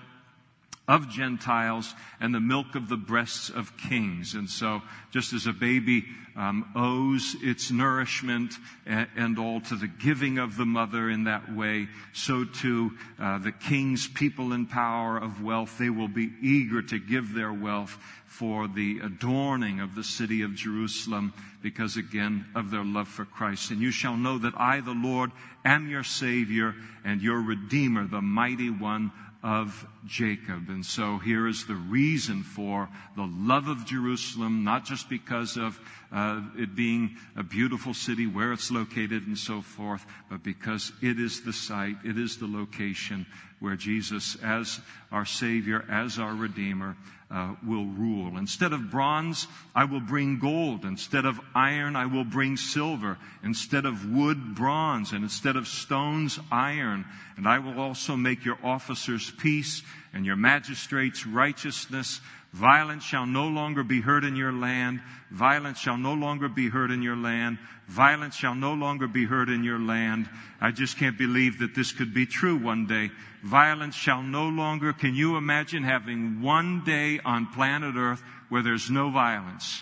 of 0.87 1.09
Gentiles 1.09 1.95
and 2.21 2.35
the 2.35 2.41
milk 2.41 2.75
of 2.75 2.89
the 2.89 2.97
breasts 2.97 3.49
of 3.49 3.77
kings. 3.77 4.35
And 4.35 4.49
so, 4.49 4.83
just 5.13 5.33
as 5.33 5.47
a 5.47 5.53
baby 5.53 6.05
um, 6.40 6.64
owes 6.74 7.37
its 7.42 7.70
nourishment 7.70 8.55
and, 8.87 9.07
and, 9.14 9.38
all 9.38 9.61
to 9.61 9.76
the 9.76 9.87
giving 9.87 10.38
of 10.38 10.57
the 10.57 10.64
mother 10.64 11.11
in 11.11 11.24
that 11.24 11.55
way, 11.55 11.87
so 12.14 12.46
too 12.46 12.92
uh, 13.20 13.37
the 13.37 13.53
king's 13.53 14.09
people 14.09 14.55
in 14.55 14.64
power 14.64 15.18
of 15.18 15.42
wealth, 15.42 15.76
they 15.79 15.90
will 15.90 16.09
be 16.09 16.31
eager 16.40 16.81
to 16.81 16.98
give 16.98 17.35
their 17.35 17.53
wealth 17.53 17.98
for 18.24 18.68
the 18.68 19.00
adorning 19.00 19.81
of 19.81 19.94
the 19.94 20.03
city 20.03 20.40
of 20.40 20.55
Jerusalem 20.55 21.35
because 21.62 21.98
again 21.98 22.46
of 22.55 22.70
their 22.70 22.85
love 22.85 23.09
for 23.09 23.26
Christ. 23.26 23.70
And 23.70 23.83
you 23.83 23.90
shall 23.90 24.16
know 24.16 24.38
that 24.38 24.55
I, 24.57 24.81
the 24.81 24.92
Lord, 24.92 25.33
am 25.62 25.90
your 25.90 26.05
Savior 26.05 26.74
and 27.05 27.20
your 27.20 27.42
Redeemer, 27.42 28.07
the 28.07 28.22
mighty 28.22 28.70
one 28.70 29.12
of 29.42 29.87
Jacob. 30.07 30.68
And 30.68 30.85
so 30.85 31.18
here 31.18 31.46
is 31.46 31.66
the 31.66 31.74
reason 31.74 32.42
for 32.42 32.88
the 33.16 33.29
love 33.33 33.68
of 33.68 33.87
Jerusalem, 33.87 34.64
not 34.64 34.85
just 34.85 35.09
because 35.09 35.57
of 35.57 35.81
uh, 36.12 36.42
it 36.59 36.74
being 36.74 37.16
a 37.37 37.42
beautiful 37.42 37.94
city, 37.94 38.26
where 38.26 38.53
it's 38.53 38.70
located 38.70 39.26
and 39.26 39.38
so 39.38 39.62
forth, 39.62 40.05
but 40.29 40.42
because 40.42 40.92
it 41.03 41.18
is 41.18 41.42
the 41.42 41.53
site, 41.53 41.96
it 42.05 42.18
is 42.18 42.37
the 42.37 42.46
location 42.46 43.24
where 43.61 43.76
Jesus, 43.76 44.37
as 44.42 44.81
our 45.12 45.24
Savior, 45.24 45.85
as 45.90 46.18
our 46.18 46.35
Redeemer, 46.35 46.96
uh, 47.31 47.55
will 47.64 47.85
rule. 47.85 48.37
Instead 48.38 48.72
of 48.72 48.90
bronze, 48.90 49.46
I 49.74 49.85
will 49.85 50.00
bring 50.00 50.40
gold. 50.40 50.85
Instead 50.85 51.26
of 51.26 51.38
iron, 51.55 51.94
I 51.94 52.07
will 52.07 52.24
bring 52.24 52.57
silver. 52.57 53.18
Instead 53.44 53.87
of 53.87 54.11
wood, 54.11 54.55
bronze. 54.57 55.12
And 55.12 55.22
instead 55.22 55.57
of 55.57 55.68
stones, 55.68 56.40
iron. 56.50 57.05
And 57.40 57.48
I 57.48 57.59
will 57.59 57.81
also 57.81 58.16
make 58.16 58.44
your 58.44 58.59
officers 58.62 59.33
peace 59.38 59.81
and 60.12 60.26
your 60.26 60.37
magistrates 60.37 61.26
righteousness. 61.26 62.20
Violence 62.53 63.03
shall 63.03 63.24
no 63.24 63.48
longer 63.48 63.83
be 63.83 64.03
heard 64.03 64.24
in 64.24 64.37
your 64.37 64.53
land. 64.53 65.00
Violence 65.31 65.79
shall 65.79 65.96
no 65.96 66.12
longer 66.12 66.50
be 66.50 66.68
heard 66.68 66.90
in 66.90 67.00
your 67.00 67.16
land. 67.16 67.57
Violence 67.88 68.35
shall 68.37 68.55
no 68.55 68.74
longer 68.74 69.09
be 69.09 69.24
heard 69.24 69.48
in 69.48 69.64
your 69.64 69.79
land. 69.79 70.29
I 70.61 70.70
just 70.70 70.98
can't 70.98 71.16
believe 71.16 71.61
that 71.61 71.74
this 71.74 71.92
could 71.92 72.12
be 72.12 72.26
true 72.26 72.59
one 72.59 72.87
day. 72.87 73.11
Violence 73.42 73.94
shall 73.94 74.22
no 74.22 74.46
longer, 74.50 74.92
can 74.92 75.14
you 75.14 75.38
imagine 75.38 75.83
having 75.83 76.42
one 76.42 76.85
day 76.85 77.20
on 77.24 77.46
planet 77.46 77.94
earth 77.96 78.22
where 78.50 78.62
there's 78.62 78.90
no 78.90 79.09
violence? 79.09 79.81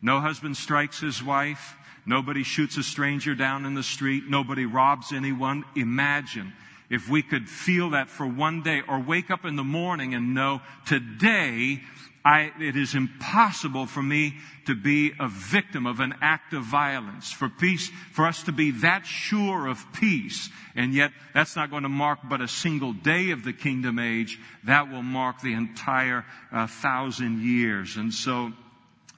No 0.00 0.20
husband 0.20 0.56
strikes 0.56 1.00
his 1.00 1.20
wife. 1.20 1.74
Nobody 2.06 2.44
shoots 2.44 2.76
a 2.76 2.84
stranger 2.84 3.34
down 3.34 3.66
in 3.66 3.74
the 3.74 3.82
street. 3.82 4.28
Nobody 4.28 4.66
robs 4.66 5.12
anyone. 5.12 5.64
Imagine 5.74 6.52
if 6.90 7.08
we 7.08 7.22
could 7.22 7.48
feel 7.48 7.90
that 7.90 8.08
for 8.08 8.26
one 8.26 8.62
day 8.62 8.82
or 8.88 9.00
wake 9.00 9.30
up 9.30 9.44
in 9.44 9.56
the 9.56 9.64
morning 9.64 10.14
and 10.14 10.34
know 10.34 10.60
today 10.86 11.80
I, 12.26 12.50
it 12.58 12.76
is 12.76 12.96
impossible 12.96 13.86
for 13.86 14.02
me 14.02 14.34
to 14.64 14.74
be 14.74 15.12
a 15.20 15.28
victim 15.28 15.86
of 15.86 16.00
an 16.00 16.16
act 16.20 16.54
of 16.54 16.64
violence. 16.64 17.30
For 17.30 17.48
peace, 17.48 17.88
for 18.10 18.26
us 18.26 18.42
to 18.44 18.52
be 18.52 18.72
that 18.80 19.06
sure 19.06 19.68
of 19.68 19.80
peace, 19.92 20.50
and 20.74 20.92
yet 20.92 21.12
that's 21.34 21.54
not 21.54 21.70
going 21.70 21.84
to 21.84 21.88
mark 21.88 22.18
but 22.28 22.40
a 22.40 22.48
single 22.48 22.92
day 22.92 23.30
of 23.30 23.44
the 23.44 23.52
kingdom 23.52 24.00
age. 24.00 24.40
That 24.64 24.90
will 24.90 25.04
mark 25.04 25.40
the 25.40 25.52
entire 25.52 26.24
uh, 26.50 26.66
thousand 26.66 27.42
years. 27.42 27.94
And 27.94 28.12
so, 28.12 28.50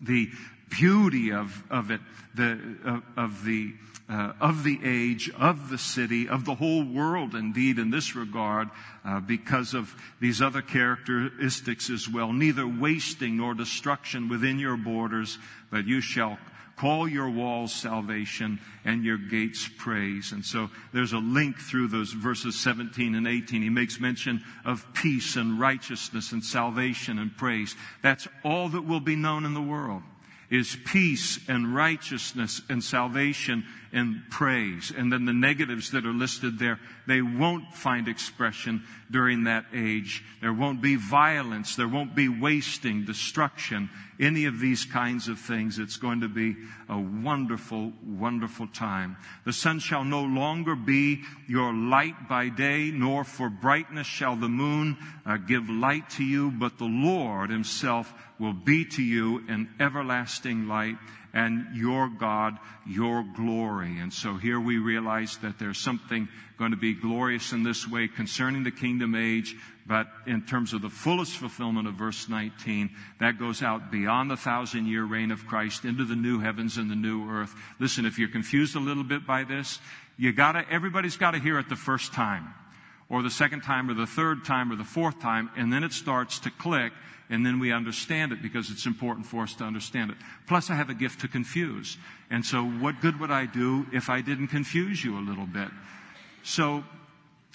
the 0.02 0.28
beauty 0.68 1.32
of, 1.32 1.64
of 1.70 1.90
it, 1.90 2.02
the, 2.34 2.60
of, 2.84 3.02
of 3.16 3.44
the 3.44 3.72
uh, 4.08 4.32
of 4.40 4.64
the 4.64 4.78
age, 4.82 5.30
of 5.38 5.68
the 5.68 5.78
city, 5.78 6.28
of 6.28 6.44
the 6.44 6.54
whole 6.54 6.82
world, 6.82 7.34
indeed, 7.34 7.78
in 7.78 7.90
this 7.90 8.16
regard, 8.16 8.68
uh, 9.04 9.20
because 9.20 9.74
of 9.74 9.94
these 10.20 10.40
other 10.40 10.62
characteristics 10.62 11.90
as 11.90 12.08
well. 12.08 12.32
Neither 12.32 12.66
wasting 12.66 13.36
nor 13.36 13.54
destruction 13.54 14.28
within 14.28 14.58
your 14.58 14.76
borders, 14.76 15.38
but 15.70 15.86
you 15.86 16.00
shall 16.00 16.38
call 16.76 17.08
your 17.08 17.28
walls 17.28 17.72
salvation 17.72 18.58
and 18.84 19.04
your 19.04 19.18
gates 19.18 19.68
praise. 19.78 20.32
And 20.32 20.44
so 20.44 20.70
there's 20.92 21.12
a 21.12 21.18
link 21.18 21.58
through 21.58 21.88
those 21.88 22.12
verses 22.12 22.58
17 22.58 23.14
and 23.14 23.26
18. 23.26 23.60
He 23.60 23.68
makes 23.68 24.00
mention 24.00 24.42
of 24.64 24.86
peace 24.94 25.36
and 25.36 25.60
righteousness 25.60 26.32
and 26.32 26.42
salvation 26.42 27.18
and 27.18 27.36
praise. 27.36 27.74
That's 28.00 28.28
all 28.44 28.68
that 28.70 28.86
will 28.86 29.00
be 29.00 29.16
known 29.16 29.44
in 29.44 29.54
the 29.54 29.60
world 29.60 30.02
is 30.50 30.76
peace 30.86 31.38
and 31.48 31.74
righteousness 31.74 32.62
and 32.68 32.82
salvation 32.82 33.64
and 33.92 34.22
praise. 34.30 34.92
And 34.96 35.12
then 35.12 35.24
the 35.24 35.32
negatives 35.32 35.92
that 35.92 36.04
are 36.04 36.12
listed 36.12 36.58
there, 36.58 36.78
they 37.06 37.22
won't 37.22 37.74
find 37.74 38.08
expression 38.08 38.84
during 39.10 39.44
that 39.44 39.66
age. 39.72 40.22
There 40.40 40.52
won't 40.52 40.82
be 40.82 40.96
violence. 40.96 41.76
There 41.76 41.88
won't 41.88 42.14
be 42.14 42.28
wasting, 42.28 43.04
destruction, 43.04 43.88
any 44.20 44.44
of 44.44 44.60
these 44.60 44.84
kinds 44.84 45.28
of 45.28 45.38
things. 45.38 45.78
It's 45.78 45.96
going 45.96 46.20
to 46.20 46.28
be 46.28 46.56
a 46.88 46.98
wonderful, 46.98 47.92
wonderful 48.04 48.66
time. 48.66 49.16
The 49.44 49.52
sun 49.52 49.78
shall 49.78 50.04
no 50.04 50.22
longer 50.22 50.74
be 50.74 51.22
your 51.46 51.72
light 51.72 52.28
by 52.28 52.48
day, 52.50 52.90
nor 52.92 53.24
for 53.24 53.48
brightness 53.48 54.06
shall 54.06 54.36
the 54.36 54.48
moon 54.48 54.98
uh, 55.24 55.38
give 55.38 55.70
light 55.70 56.10
to 56.10 56.24
you, 56.24 56.50
but 56.50 56.78
the 56.78 56.84
Lord 56.84 57.50
himself 57.50 58.12
will 58.38 58.52
be 58.52 58.84
to 58.84 59.02
you 59.02 59.44
an 59.48 59.68
everlasting 59.80 60.68
light 60.68 60.96
and 61.32 61.66
your 61.74 62.08
God, 62.08 62.58
your 62.86 63.24
glory. 63.36 63.98
And 63.98 64.12
so 64.12 64.34
here 64.34 64.58
we 64.58 64.78
realize 64.78 65.36
that 65.38 65.58
there's 65.58 65.78
something 65.78 66.28
going 66.58 66.72
to 66.72 66.76
be 66.76 66.94
glorious 66.94 67.52
in 67.52 67.62
this 67.62 67.86
way 67.86 68.08
concerning 68.08 68.64
the 68.64 68.70
kingdom 68.70 69.14
age, 69.14 69.54
but 69.86 70.08
in 70.26 70.42
terms 70.42 70.72
of 70.72 70.82
the 70.82 70.90
fullest 70.90 71.36
fulfillment 71.36 71.86
of 71.86 71.94
verse 71.94 72.28
19, 72.28 72.90
that 73.20 73.38
goes 73.38 73.62
out 73.62 73.92
beyond 73.92 74.30
the 74.30 74.36
thousand 74.36 74.86
year 74.86 75.04
reign 75.04 75.30
of 75.30 75.46
Christ 75.46 75.84
into 75.84 76.04
the 76.04 76.16
new 76.16 76.40
heavens 76.40 76.76
and 76.76 76.90
the 76.90 76.96
new 76.96 77.30
earth. 77.30 77.54
Listen, 77.78 78.04
if 78.04 78.18
you're 78.18 78.28
confused 78.28 78.74
a 78.74 78.80
little 78.80 79.04
bit 79.04 79.26
by 79.26 79.44
this, 79.44 79.78
you 80.16 80.32
gotta, 80.32 80.64
everybody's 80.70 81.16
gotta 81.16 81.38
hear 81.38 81.58
it 81.58 81.68
the 81.68 81.76
first 81.76 82.12
time, 82.12 82.52
or 83.10 83.22
the 83.22 83.30
second 83.30 83.62
time, 83.62 83.88
or 83.88 83.94
the 83.94 84.06
third 84.06 84.44
time, 84.44 84.70
or 84.70 84.76
the 84.76 84.84
fourth 84.84 85.20
time, 85.20 85.50
and 85.56 85.72
then 85.72 85.82
it 85.82 85.92
starts 85.92 86.38
to 86.40 86.50
click, 86.50 86.92
and 87.30 87.44
then 87.44 87.58
we 87.58 87.72
understand 87.72 88.32
it 88.32 88.42
because 88.42 88.70
it's 88.70 88.86
important 88.86 89.26
for 89.26 89.42
us 89.42 89.54
to 89.54 89.64
understand 89.64 90.10
it. 90.10 90.16
Plus, 90.46 90.70
I 90.70 90.74
have 90.74 90.90
a 90.90 90.94
gift 90.94 91.20
to 91.20 91.28
confuse. 91.28 91.96
And 92.30 92.44
so, 92.44 92.64
what 92.64 93.00
good 93.00 93.18
would 93.20 93.30
I 93.30 93.46
do 93.46 93.86
if 93.92 94.10
I 94.10 94.20
didn't 94.20 94.48
confuse 94.48 95.02
you 95.02 95.18
a 95.18 95.20
little 95.20 95.46
bit? 95.46 95.68
So, 96.42 96.84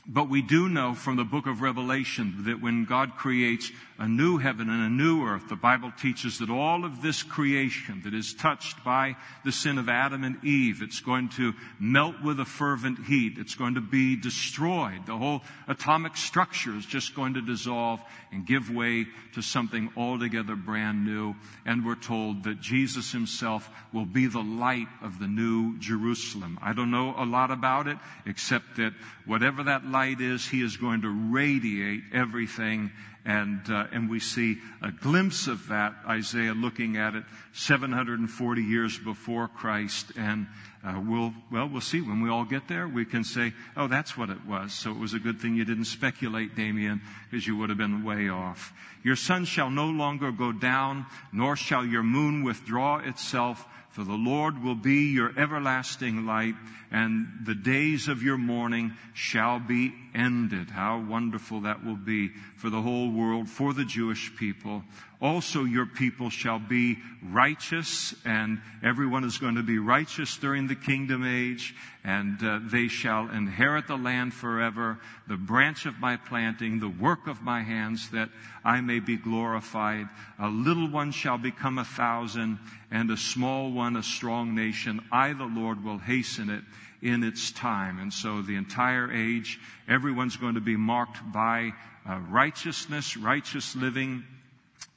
but 0.06 0.30
we 0.30 0.42
do 0.42 0.68
know 0.68 0.94
from 0.94 1.16
the 1.16 1.24
book 1.24 1.48
of 1.48 1.62
Revelation 1.62 2.44
that 2.46 2.62
when 2.62 2.86
God 2.86 3.16
creates 3.16 3.72
a 4.04 4.08
new 4.08 4.38
heaven 4.38 4.70
and 4.70 4.84
a 4.84 4.90
new 4.90 5.26
earth, 5.26 5.48
the 5.48 5.56
Bible 5.56 5.90
teaches 5.98 6.40
that 6.40 6.50
all 6.50 6.84
of 6.84 7.02
this 7.02 7.24
creation 7.24 8.02
that 8.04 8.14
is 8.14 8.34
touched 8.34 8.84
by 8.84 9.16
the 9.46 9.52
sin 9.52 9.78
of 9.78 9.88
Adam 9.88 10.26
and 10.26 10.44
Eve, 10.44 10.82
it's 10.82 11.00
going 11.00 11.30
to 11.30 11.54
melt 11.80 12.16
with 12.22 12.38
a 12.42 12.46
fervent 12.46 13.00
heat. 13.06 13.38
It's 13.38 13.56
going 13.56 13.76
to 13.76 13.82
be 13.82 14.18
destroyed. 14.18 15.06
The 15.06 15.18
whole 15.18 15.42
atomic 15.70 16.18
structure 16.18 16.76
is 16.76 16.86
just 16.86 17.16
going 17.16 17.36
to 17.36 17.42
dissolve 17.42 18.02
and 18.34 18.46
give 18.46 18.70
way 18.70 19.06
to 19.36 19.42
something 19.42 19.90
altogether 19.96 20.58
brand 20.58 21.06
new. 21.06 21.36
And 21.66 21.86
we're 21.86 21.96
told 21.96 22.44
that 22.44 22.60
Jesus 22.60 23.14
himself 23.14 23.70
will 23.94 24.06
be 24.06 24.28
the 24.28 24.44
light 24.44 24.90
of 25.02 25.18
the 25.18 25.28
new 25.28 25.80
Jerusalem. 25.80 26.60
I 26.62 26.74
don't 26.74 26.92
know 26.92 27.16
a 27.18 27.26
lot 27.26 27.52
about 27.52 27.88
it, 27.88 27.98
except 28.26 28.76
that 28.76 28.92
whatever 29.26 29.64
that 29.64 29.86
light 29.86 30.20
is, 30.20 30.46
he 30.46 30.62
is 30.62 30.76
going 30.76 31.04
to 31.04 31.32
radiate 31.32 32.04
everything 32.12 32.92
and, 33.26 33.62
uh, 33.70 33.88
and 33.92 34.10
we 34.10 34.20
see 34.20 34.58
a 34.82 34.92
glimpse 34.92 35.48
of 35.48 35.70
that, 35.70 35.96
Isaiah 36.08 36.54
looking 36.54 36.98
at 36.98 37.16
it 37.16 37.24
740 37.54 38.62
years 38.62 38.98
before 38.98 39.48
Christ. 39.48 40.12
And 40.18 40.48
uh, 40.86 41.02
we'll, 41.06 41.34
well, 41.50 41.70
we'll 41.70 41.82
see. 41.82 42.02
When 42.02 42.22
we 42.22 42.30
all 42.30 42.44
get 42.44 42.68
there, 42.68 42.88
we 42.88 43.06
can 43.06 43.24
say, 43.24 43.54
oh, 43.78 43.88
that's 43.88 44.18
what 44.18 44.30
it 44.30 44.46
was. 44.46 44.74
So 44.74 44.92
it 44.92 44.98
was 44.98 45.14
a 45.14 45.20
good 45.20 45.40
thing 45.40 45.56
you 45.56 45.64
didn't 45.64 45.86
speculate, 45.86 46.56
Damien, 46.56 47.02
because 47.32 47.48
you 47.48 47.56
would 47.58 47.70
have 47.70 47.78
been 47.78 48.04
way 48.04 48.28
off. 48.28 48.74
Your 49.04 49.16
sun 49.16 49.46
shall 49.46 49.70
no 49.70 49.86
longer 49.86 50.32
go 50.32 50.52
down, 50.52 51.06
nor 51.32 51.56
shall 51.56 51.86
your 51.86 52.04
moon 52.04 52.44
withdraw 52.44 52.98
itself 52.98 53.66
for 53.94 54.04
the 54.04 54.14
Lord 54.14 54.64
will 54.64 54.74
be 54.74 55.12
your 55.12 55.32
everlasting 55.38 56.26
light, 56.26 56.56
and 56.94 57.28
the 57.44 57.56
days 57.56 58.08
of 58.08 58.22
your 58.22 58.38
mourning 58.38 58.94
shall 59.16 59.60
be 59.60 59.92
ended. 60.14 60.70
How 60.70 61.00
wonderful 61.00 61.62
that 61.62 61.84
will 61.84 61.96
be 61.96 62.30
for 62.56 62.70
the 62.70 62.84
whole 62.84 63.10
world, 63.12 63.50
for 63.50 63.74
the 63.74 63.84
Jewish 63.84 64.32
people. 64.38 64.84
Also, 65.20 65.64
your 65.64 65.88
people 65.88 66.30
shall 66.30 66.60
be 66.60 67.00
righteous, 67.24 68.14
and 68.26 68.62
everyone 68.84 69.24
is 69.24 69.40
going 69.40 69.56
to 69.56 69.64
be 69.64 69.80
righteous 69.80 70.38
during 70.38 70.68
the 70.68 70.76
kingdom 70.76 71.26
age, 71.26 71.74
and 72.04 72.44
uh, 72.44 72.60
they 72.62 72.90
shall 72.90 73.30
inherit 73.30 73.88
the 73.88 73.96
land 73.96 74.34
forever, 74.34 75.00
the 75.28 75.38
branch 75.38 75.88
of 75.88 75.98
my 76.00 76.18
planting, 76.18 76.80
the 76.80 76.90
work 76.90 77.26
of 77.26 77.42
my 77.42 77.64
hands, 77.64 78.10
that 78.12 78.30
I 78.64 78.82
may 78.82 79.00
be 79.00 79.16
glorified. 79.18 80.10
A 80.38 80.50
little 80.50 80.90
one 80.90 81.12
shall 81.12 81.38
become 81.38 81.80
a 81.80 81.86
thousand, 81.86 82.60
and 82.92 83.10
a 83.10 83.18
small 83.18 83.72
one 83.72 83.96
a 83.96 84.04
strong 84.04 84.54
nation. 84.54 85.02
I, 85.12 85.34
the 85.34 85.46
Lord, 85.46 85.84
will 85.84 85.98
hasten 85.98 86.50
it 86.50 86.64
in 87.04 87.22
its 87.24 87.52
time. 87.52 88.00
And 88.00 88.12
so 88.12 88.42
the 88.42 88.56
entire 88.56 89.12
age, 89.12 89.60
everyone's 89.88 90.38
going 90.38 90.56
to 90.56 90.62
be 90.62 90.78
marked 90.78 91.20
by 91.32 91.74
uh, 92.10 92.20
righteousness, 92.30 93.18
righteous 93.18 93.76
living, 93.76 94.24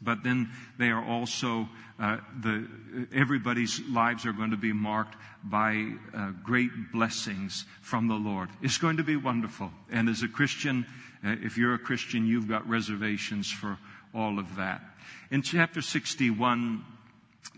but 0.00 0.22
then 0.22 0.50
they 0.78 0.88
are 0.88 1.04
also 1.04 1.68
uh, 1.98 2.18
the 2.42 2.68
everybody's 3.12 3.80
lives 3.88 4.26
are 4.26 4.32
going 4.32 4.50
to 4.50 4.56
be 4.56 4.72
marked 4.72 5.16
by 5.42 5.92
uh, 6.14 6.30
great 6.44 6.70
blessings 6.92 7.64
from 7.80 8.06
the 8.06 8.14
Lord. 8.14 8.50
It's 8.62 8.78
going 8.78 8.98
to 8.98 9.02
be 9.02 9.16
wonderful. 9.16 9.70
And 9.90 10.08
as 10.08 10.22
a 10.22 10.28
Christian, 10.28 10.86
uh, 11.24 11.36
if 11.42 11.56
you're 11.56 11.74
a 11.74 11.78
Christian, 11.78 12.26
you've 12.26 12.48
got 12.48 12.68
reservations 12.68 13.50
for 13.50 13.78
all 14.14 14.38
of 14.38 14.56
that. 14.56 14.82
In 15.30 15.42
chapter 15.42 15.80
61, 15.80 16.84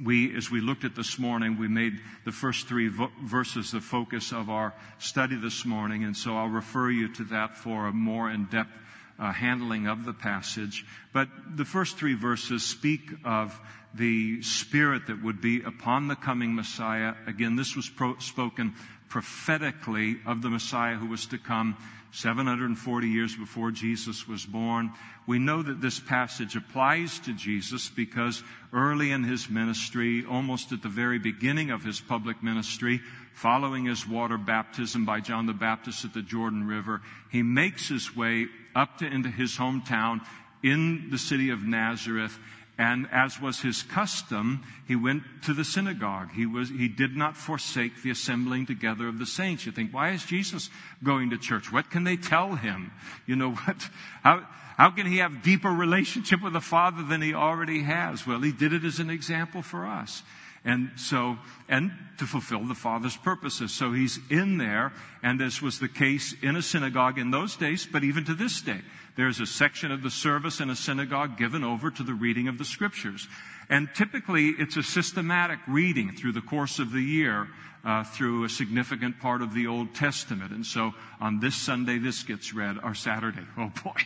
we, 0.02 0.36
as 0.36 0.50
we 0.50 0.60
looked 0.60 0.84
at 0.84 0.94
this 0.94 1.18
morning, 1.18 1.58
we 1.58 1.68
made 1.68 2.00
the 2.24 2.32
first 2.32 2.68
three 2.68 2.88
vo- 2.88 3.10
verses 3.24 3.70
the 3.70 3.80
focus 3.80 4.32
of 4.32 4.50
our 4.50 4.74
study 4.98 5.36
this 5.36 5.64
morning, 5.64 6.04
and 6.04 6.16
so 6.16 6.36
I'll 6.36 6.48
refer 6.48 6.90
you 6.90 7.12
to 7.14 7.24
that 7.24 7.56
for 7.56 7.86
a 7.86 7.92
more 7.92 8.30
in-depth 8.30 8.70
uh, 9.18 9.32
handling 9.32 9.86
of 9.86 10.04
the 10.04 10.12
passage. 10.12 10.86
But 11.12 11.28
the 11.56 11.64
first 11.64 11.96
three 11.96 12.14
verses 12.14 12.62
speak 12.62 13.10
of 13.24 13.58
the 13.94 14.42
Spirit 14.42 15.06
that 15.06 15.22
would 15.22 15.40
be 15.40 15.62
upon 15.62 16.08
the 16.08 16.16
coming 16.16 16.54
Messiah. 16.54 17.14
Again, 17.26 17.56
this 17.56 17.74
was 17.74 17.88
pro- 17.88 18.18
spoken 18.18 18.74
prophetically 19.08 20.18
of 20.26 20.42
the 20.42 20.50
Messiah 20.50 20.94
who 20.94 21.06
was 21.06 21.26
to 21.26 21.38
come 21.38 21.76
740 22.12 23.08
years 23.08 23.36
before 23.36 23.70
Jesus 23.70 24.26
was 24.26 24.44
born. 24.46 24.92
We 25.26 25.38
know 25.38 25.62
that 25.62 25.80
this 25.80 26.00
passage 26.00 26.56
applies 26.56 27.18
to 27.20 27.34
Jesus 27.34 27.88
because 27.88 28.42
early 28.72 29.10
in 29.10 29.24
his 29.24 29.50
ministry, 29.50 30.24
almost 30.24 30.72
at 30.72 30.82
the 30.82 30.88
very 30.88 31.18
beginning 31.18 31.70
of 31.70 31.84
his 31.84 32.00
public 32.00 32.42
ministry, 32.42 33.00
following 33.34 33.84
his 33.84 34.06
water 34.08 34.38
baptism 34.38 35.04
by 35.04 35.20
John 35.20 35.46
the 35.46 35.52
Baptist 35.52 36.04
at 36.04 36.14
the 36.14 36.22
Jordan 36.22 36.66
River, 36.66 37.02
he 37.30 37.42
makes 37.42 37.88
his 37.88 38.16
way 38.16 38.46
up 38.74 38.98
to 38.98 39.06
into 39.06 39.28
his 39.28 39.56
hometown 39.56 40.20
in 40.62 41.10
the 41.10 41.18
city 41.18 41.50
of 41.50 41.62
Nazareth 41.62 42.38
and 42.78 43.08
as 43.10 43.40
was 43.40 43.60
his 43.60 43.82
custom, 43.82 44.64
he 44.86 44.94
went 44.94 45.24
to 45.42 45.52
the 45.52 45.64
synagogue. 45.64 46.30
He 46.32 46.46
was, 46.46 46.68
he 46.68 46.86
did 46.86 47.16
not 47.16 47.36
forsake 47.36 48.02
the 48.02 48.10
assembling 48.10 48.66
together 48.66 49.08
of 49.08 49.18
the 49.18 49.26
saints. 49.26 49.66
You 49.66 49.72
think, 49.72 49.92
why 49.92 50.10
is 50.10 50.24
Jesus 50.24 50.70
going 51.02 51.30
to 51.30 51.38
church? 51.38 51.72
What 51.72 51.90
can 51.90 52.04
they 52.04 52.16
tell 52.16 52.54
him? 52.54 52.92
You 53.26 53.34
know 53.34 53.50
what? 53.50 53.76
How, 54.22 54.46
how 54.76 54.90
can 54.90 55.06
he 55.06 55.18
have 55.18 55.42
deeper 55.42 55.70
relationship 55.70 56.40
with 56.40 56.52
the 56.52 56.60
Father 56.60 57.02
than 57.02 57.20
he 57.20 57.34
already 57.34 57.82
has? 57.82 58.24
Well, 58.24 58.40
he 58.40 58.52
did 58.52 58.72
it 58.72 58.84
as 58.84 59.00
an 59.00 59.10
example 59.10 59.62
for 59.62 59.84
us. 59.84 60.22
And 60.64 60.90
so, 60.96 61.38
and 61.68 61.90
to 62.18 62.26
fulfill 62.26 62.64
the 62.64 62.74
Father's 62.74 63.16
purposes. 63.16 63.72
So 63.72 63.92
he's 63.92 64.20
in 64.30 64.58
there, 64.58 64.92
and 65.22 65.40
this 65.40 65.60
was 65.60 65.80
the 65.80 65.88
case 65.88 66.34
in 66.42 66.54
a 66.54 66.62
synagogue 66.62 67.18
in 67.18 67.30
those 67.32 67.56
days, 67.56 67.88
but 67.90 68.04
even 68.04 68.24
to 68.26 68.34
this 68.34 68.60
day. 68.60 68.80
There's 69.18 69.40
a 69.40 69.46
section 69.46 69.90
of 69.90 70.04
the 70.04 70.12
service 70.12 70.60
in 70.60 70.70
a 70.70 70.76
synagogue 70.76 71.36
given 71.36 71.64
over 71.64 71.90
to 71.90 72.04
the 72.04 72.14
reading 72.14 72.46
of 72.46 72.56
the 72.56 72.64
scriptures. 72.64 73.26
And 73.68 73.88
typically 73.92 74.50
it's 74.50 74.76
a 74.76 74.82
systematic 74.84 75.58
reading 75.66 76.14
through 76.14 76.34
the 76.34 76.40
course 76.40 76.78
of 76.78 76.92
the 76.92 77.00
year 77.00 77.48
uh, 77.84 78.04
through 78.04 78.44
a 78.44 78.48
significant 78.48 79.18
part 79.18 79.42
of 79.42 79.54
the 79.54 79.66
Old 79.66 79.92
Testament. 79.92 80.52
And 80.52 80.64
so 80.64 80.94
on 81.20 81.40
this 81.40 81.56
Sunday, 81.56 81.98
this 81.98 82.22
gets 82.22 82.54
read, 82.54 82.76
or 82.84 82.94
Saturday, 82.94 83.42
oh 83.58 83.72
boy. 83.82 84.00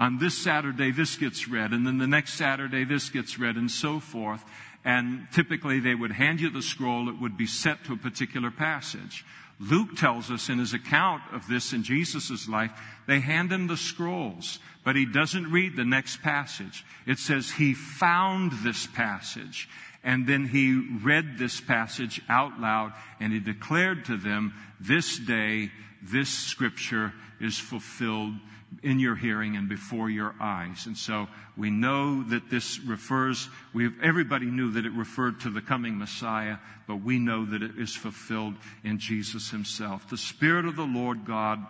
On 0.00 0.18
this 0.18 0.36
Saturday, 0.36 0.90
this 0.90 1.14
gets 1.14 1.46
read, 1.46 1.70
and 1.70 1.86
then 1.86 1.98
the 1.98 2.08
next 2.08 2.34
Saturday, 2.34 2.82
this 2.82 3.08
gets 3.08 3.38
read, 3.38 3.54
and 3.54 3.70
so 3.70 4.00
forth. 4.00 4.44
And 4.84 5.28
typically 5.32 5.78
they 5.78 5.94
would 5.94 6.10
hand 6.10 6.40
you 6.40 6.50
the 6.50 6.60
scroll, 6.60 7.08
it 7.08 7.20
would 7.20 7.36
be 7.36 7.46
set 7.46 7.84
to 7.84 7.92
a 7.92 7.96
particular 7.96 8.50
passage. 8.50 9.24
Luke 9.58 9.96
tells 9.96 10.30
us 10.30 10.48
in 10.50 10.58
his 10.58 10.74
account 10.74 11.22
of 11.32 11.46
this 11.48 11.72
in 11.72 11.82
Jesus' 11.82 12.48
life, 12.48 12.70
they 13.06 13.20
hand 13.20 13.50
him 13.50 13.66
the 13.66 13.76
scrolls, 13.76 14.58
but 14.84 14.96
he 14.96 15.06
doesn't 15.06 15.50
read 15.50 15.76
the 15.76 15.84
next 15.84 16.22
passage. 16.22 16.84
It 17.06 17.18
says 17.18 17.50
he 17.50 17.72
found 17.72 18.52
this 18.62 18.86
passage, 18.86 19.68
and 20.04 20.26
then 20.26 20.46
he 20.46 20.98
read 21.02 21.38
this 21.38 21.60
passage 21.60 22.20
out 22.28 22.60
loud, 22.60 22.92
and 23.18 23.32
he 23.32 23.40
declared 23.40 24.04
to 24.06 24.18
them, 24.18 24.52
this 24.78 25.18
day, 25.18 25.70
this 26.02 26.28
scripture 26.28 27.14
is 27.40 27.58
fulfilled 27.58 28.34
in 28.82 28.98
your 28.98 29.14
hearing 29.14 29.56
and 29.56 29.68
before 29.68 30.10
your 30.10 30.34
eyes. 30.40 30.86
And 30.86 30.96
so 30.96 31.28
we 31.56 31.70
know 31.70 32.22
that 32.24 32.50
this 32.50 32.78
refers, 32.80 33.48
we 33.72 33.90
everybody 34.02 34.46
knew 34.46 34.72
that 34.72 34.86
it 34.86 34.92
referred 34.92 35.40
to 35.40 35.50
the 35.50 35.60
coming 35.60 35.98
Messiah, 35.98 36.58
but 36.86 36.96
we 36.96 37.18
know 37.18 37.44
that 37.44 37.62
it 37.62 37.78
is 37.78 37.94
fulfilled 37.94 38.54
in 38.84 38.98
Jesus 38.98 39.50
himself. 39.50 40.08
The 40.08 40.16
Spirit 40.16 40.66
of 40.66 40.76
the 40.76 40.84
Lord 40.84 41.24
God 41.24 41.64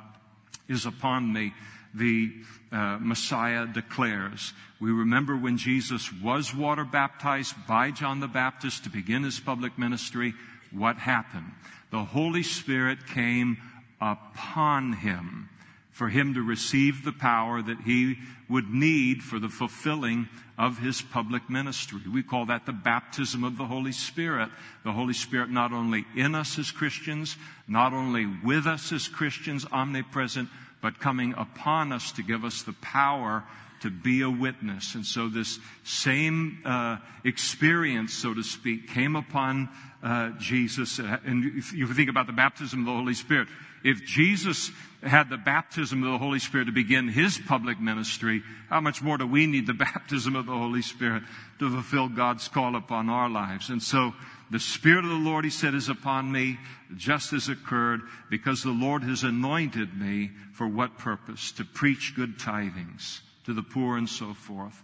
is 0.69 0.87
upon 0.87 1.33
me. 1.33 1.55
The 1.95 2.33
uh, 2.73 2.99
Messiah 3.01 3.67
declares. 3.67 4.53
We 4.81 4.91
remember 4.91 5.37
when 5.37 5.57
Jesus 5.57 6.13
was 6.13 6.55
water 6.55 6.85
baptized 6.85 7.55
by 7.67 7.91
John 7.91 8.21
the 8.21 8.29
Baptist 8.29 8.85
to 8.85 8.91
begin 8.91 9.23
his 9.23 9.41
public 9.41 9.79
ministry, 9.79 10.35
what 10.73 10.97
happened? 10.97 11.53
The 11.91 12.05
Holy 12.05 12.43
Spirit 12.43 13.07
came 13.07 13.57
upon 14.01 14.93
him 14.93 15.49
for 15.97 16.11
him 16.11 16.35
to 16.35 16.43
receive 16.43 17.07
the 17.07 17.13
power 17.13 17.63
that 17.63 17.81
he 17.81 18.19
would 18.51 18.69
need 18.69 19.23
for 19.23 19.39
the 19.39 19.49
fulfilling 19.49 20.29
of 20.59 20.79
his 20.79 21.01
public 21.01 21.49
ministry. 21.49 21.99
We 22.13 22.23
call 22.23 22.45
that 22.47 22.67
the 22.67 22.73
baptism 22.73 23.43
of 23.45 23.57
the 23.57 23.65
Holy 23.65 23.93
Spirit. 23.93 24.51
The 24.85 24.93
Holy 24.93 25.15
Spirit 25.15 25.49
not 25.49 25.73
only 25.73 26.05
in 26.15 26.35
us 26.35 26.59
as 26.59 26.71
Christians, 26.71 27.39
not 27.67 27.95
only 27.95 28.27
with 28.45 28.67
us 28.67 28.93
as 28.93 29.09
Christians, 29.09 29.65
omnipresent, 29.73 30.51
but 30.83 31.01
coming 31.01 31.33
upon 31.35 31.93
us 31.93 32.13
to 32.13 32.23
give 32.23 32.45
us 32.45 32.63
the 32.63 32.75
power 32.75 33.43
to 33.81 33.89
be 33.89 34.21
a 34.21 34.29
witness. 34.29 34.97
And 34.97 35.07
so 35.07 35.31
this 35.31 35.59
same 35.83 36.61
uh, 36.67 36.99
experience, 37.25 38.13
so 38.13 38.35
to 38.35 38.43
speak, 38.43 38.89
came 38.91 39.17
upon 39.17 39.71
uh, 40.03 40.33
Jesus. 40.39 40.99
And 40.99 41.57
if 41.57 41.73
you 41.73 41.87
think 41.87 42.11
about 42.11 42.27
the 42.27 42.35
baptism 42.35 42.81
of 42.81 42.85
the 42.85 42.93
Holy 42.93 43.15
Spirit, 43.15 43.49
if 43.83 44.05
Jesus 44.05 44.71
had 45.07 45.31
the 45.31 45.37
baptism 45.37 46.03
of 46.03 46.13
the 46.13 46.19
Holy 46.19 46.39
Spirit 46.39 46.67
to 46.67 46.73
begin 46.73 47.09
his 47.09 47.39
public 47.39 47.81
ministry, 47.81 48.43
how 48.69 48.81
much 48.81 49.03
more 49.03 49.19
do 49.19 49.27
we 49.27 49.47
need 49.47 49.67
the 49.67 49.75
baptism 49.93 50.37
of 50.37 50.47
the 50.47 50.53
Holy 50.53 50.83
Spirit 50.83 51.23
to 51.59 51.71
fulfill 51.71 52.09
God's 52.09 52.49
call 52.49 52.77
upon 52.77 53.09
our 53.09 53.29
lives? 53.29 53.71
And 53.71 53.83
so 53.83 54.15
the 54.51 54.61
Spirit 54.61 55.05
of 55.05 55.11
the 55.11 55.17
Lord, 55.17 55.45
he 55.45 55.51
said, 55.51 55.75
is 55.75 55.89
upon 55.89 56.31
me, 56.31 56.59
just 56.97 57.33
as 57.33 57.49
occurred, 57.49 58.03
because 58.31 58.63
the 58.63 58.71
Lord 58.71 59.03
has 59.03 59.25
anointed 59.25 59.99
me 59.99 60.31
for 60.53 60.67
what 60.67 60.99
purpose? 60.99 61.53
To 61.53 61.65
preach 61.65 62.15
good 62.15 62.39
tidings 62.39 63.23
to 63.45 63.55
the 63.55 63.63
poor 63.63 63.97
and 63.97 64.09
so 64.09 64.35
forth. 64.35 64.83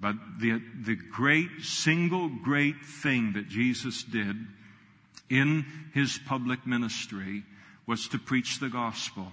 But 0.00 0.16
the, 0.38 0.60
the 0.82 0.96
great, 0.96 1.62
single 1.62 2.28
great 2.28 2.84
thing 2.84 3.34
that 3.34 3.48
Jesus 3.48 4.02
did 4.02 4.36
in 5.30 5.64
his 5.94 6.18
public 6.26 6.66
ministry 6.66 7.44
was 7.86 8.08
to 8.08 8.18
preach 8.18 8.58
the 8.58 8.68
gospel. 8.68 9.32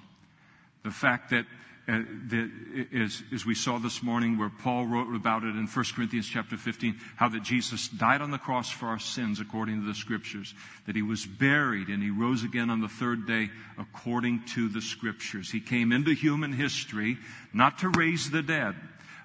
The 0.83 0.91
fact 0.91 1.29
that, 1.29 1.45
uh, 1.87 2.01
that 2.29 2.51
as, 2.93 3.23
as 3.33 3.45
we 3.45 3.53
saw 3.53 3.77
this 3.77 4.01
morning 4.01 4.37
where 4.37 4.49
Paul 4.49 4.87
wrote 4.87 5.13
about 5.15 5.43
it 5.43 5.55
in 5.55 5.67
1 5.67 5.85
Corinthians 5.95 6.27
chapter 6.27 6.57
15, 6.57 6.95
how 7.15 7.29
that 7.29 7.43
Jesus 7.43 7.87
died 7.87 8.21
on 8.21 8.31
the 8.31 8.37
cross 8.37 8.69
for 8.69 8.87
our 8.87 8.99
sins 8.99 9.39
according 9.39 9.81
to 9.81 9.87
the 9.87 9.93
scriptures, 9.93 10.53
that 10.87 10.95
he 10.95 11.01
was 11.01 11.25
buried 11.25 11.89
and 11.89 12.01
he 12.01 12.09
rose 12.09 12.43
again 12.43 12.69
on 12.69 12.81
the 12.81 12.87
third 12.87 13.27
day 13.27 13.49
according 13.77 14.43
to 14.53 14.69
the 14.69 14.81
scriptures. 14.81 15.51
He 15.51 15.59
came 15.59 15.91
into 15.91 16.13
human 16.13 16.53
history 16.53 17.17
not 17.53 17.79
to 17.79 17.89
raise 17.89 18.31
the 18.31 18.41
dead, 18.41 18.75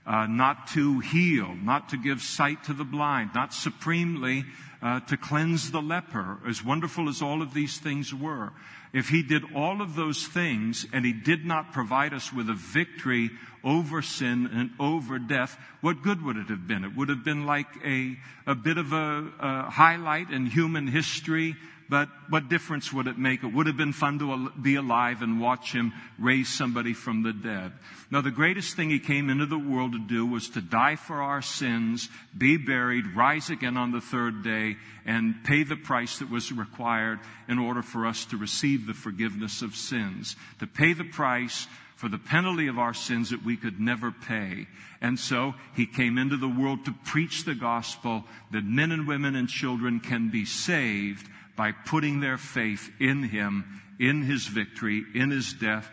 uh, 0.07 0.27
not 0.27 0.69
to 0.69 1.01
heal, 1.01 1.55
not 1.55 1.89
to 1.91 1.97
give 1.97 2.21
sight 2.21 2.65
to 2.65 2.75
the 2.75 2.85
blind, 2.85 3.31
not 3.35 3.53
supremely 3.55 4.45
uh, 4.83 5.01
to 5.01 5.17
cleanse 5.17 5.71
the 5.71 5.81
leper, 5.81 6.39
as 6.47 6.65
wonderful 6.65 7.09
as 7.09 7.23
all 7.23 7.43
of 7.43 7.55
these 7.55 7.79
things 7.79 8.15
were. 8.15 8.53
If 8.97 9.11
he 9.11 9.23
did 9.23 9.43
all 9.55 9.83
of 9.83 9.95
those 9.95 10.27
things 10.27 10.87
and 10.91 11.05
he 11.05 11.13
did 11.13 11.45
not 11.45 11.75
provide 11.75 12.15
us 12.15 12.33
with 12.33 12.49
a 12.49 12.55
victory 12.55 13.31
over 13.63 14.01
sin 14.01 14.49
and 14.51 14.71
over 14.81 15.19
death, 15.19 15.59
what 15.83 16.03
good 16.03 16.23
would 16.23 16.39
it 16.39 16.49
have 16.49 16.67
been? 16.67 16.83
It 16.83 16.97
would 16.97 17.11
have 17.11 17.23
been 17.23 17.45
like 17.45 17.67
a, 17.85 18.17
a 18.47 18.55
bit 18.55 18.79
of 18.79 18.95
a, 18.95 19.31
a 19.39 19.63
highlight 19.71 20.31
in 20.31 20.47
human 20.47 20.87
history 20.87 21.57
but 21.89 22.09
what 22.29 22.49
difference 22.49 22.93
would 22.93 23.07
it 23.07 23.19
make? 23.19 23.45
It 23.45 23.53
would 23.53 23.67
have 23.67 23.77
been 23.77 23.93
fun 23.93 24.19
to 24.19 24.51
be 24.61 24.75
alive 24.75 25.23
and 25.23 25.41
watch 25.41 25.73
him 25.73 25.93
raise 26.19 26.49
somebody 26.49 26.93
from 26.93 27.23
the 27.23 27.33
dead. 27.33 27.73
Now, 28.11 28.21
the 28.21 28.31
greatest 28.31 28.77
thing 28.77 28.91
he 28.91 28.99
came 28.99 29.31
into 29.31 29.47
the 29.47 29.59
world 29.59 29.93
to 29.93 29.99
do 29.99 30.27
was 30.27 30.49
to 30.51 30.61
die 30.61 30.97
for 30.97 31.23
our 31.23 31.43
sins, 31.43 32.09
be 32.37 32.57
buried, 32.57 33.17
rise 33.17 33.51
again 33.51 33.77
on 33.77 33.93
the 33.93 34.01
third 34.01 34.43
day, 34.43 34.77
and 35.05 35.45
pay 35.45 35.63
the 35.63 35.77
price 35.77 36.19
that 36.19 36.31
was 36.31 36.53
required 36.53 37.21
in 37.49 37.59
order 37.59 37.83
for 37.83 38.07
us 38.07 38.25
to 38.27 38.37
receive 38.37 38.87
the 38.87 38.95
forgiveness 38.95 39.63
of 39.63 39.77
sins. 39.77 40.37
To 40.59 40.67
pay 40.67 40.93
the 40.93 41.05
price 41.05 41.69
for 41.97 42.09
the 42.09 42.19
penalty 42.19 42.67
of 42.67 42.79
our 42.79 42.95
sins 42.95 43.31
that 43.31 43.45
we 43.45 43.57
could 43.57 43.81
never 43.81 44.11
pay. 44.11 44.67
And 45.01 45.19
so 45.19 45.55
he 45.75 45.87
came 45.87 46.19
into 46.19 46.37
the 46.37 46.49
world 46.49 46.85
to 46.85 46.95
preach 47.05 47.45
the 47.45 47.55
gospel 47.55 48.25
that 48.53 48.65
men 48.65 48.93
and 48.93 49.07
women 49.07 49.35
and 49.35 49.49
children 49.49 50.01
can 50.01 50.31
be 50.31 50.45
saved 50.45 51.27
by 51.57 51.73
putting 51.73 52.21
their 52.21 52.37
faith 52.37 52.91
in 53.01 53.23
him, 53.23 53.83
in 53.99 54.23
his 54.23 54.47
victory, 54.47 55.05
in 55.15 55.31
his 55.31 55.55
death, 55.55 55.91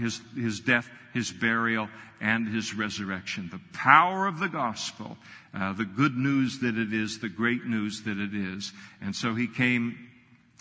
his, 0.00 0.20
his 0.34 0.60
death, 0.60 0.88
his 1.12 1.32
burial, 1.32 1.88
and 2.20 2.48
his 2.48 2.74
resurrection. 2.74 3.48
The 3.50 3.60
power 3.76 4.26
of 4.26 4.38
the 4.38 4.48
gospel, 4.48 5.18
uh, 5.54 5.72
the 5.72 5.84
good 5.84 6.16
news 6.16 6.60
that 6.60 6.78
it 6.78 6.92
is, 6.92 7.18
the 7.18 7.28
great 7.28 7.64
news 7.66 8.02
that 8.02 8.18
it 8.18 8.34
is. 8.34 8.72
And 9.02 9.14
so 9.14 9.34
he 9.34 9.46
came, 9.48 9.98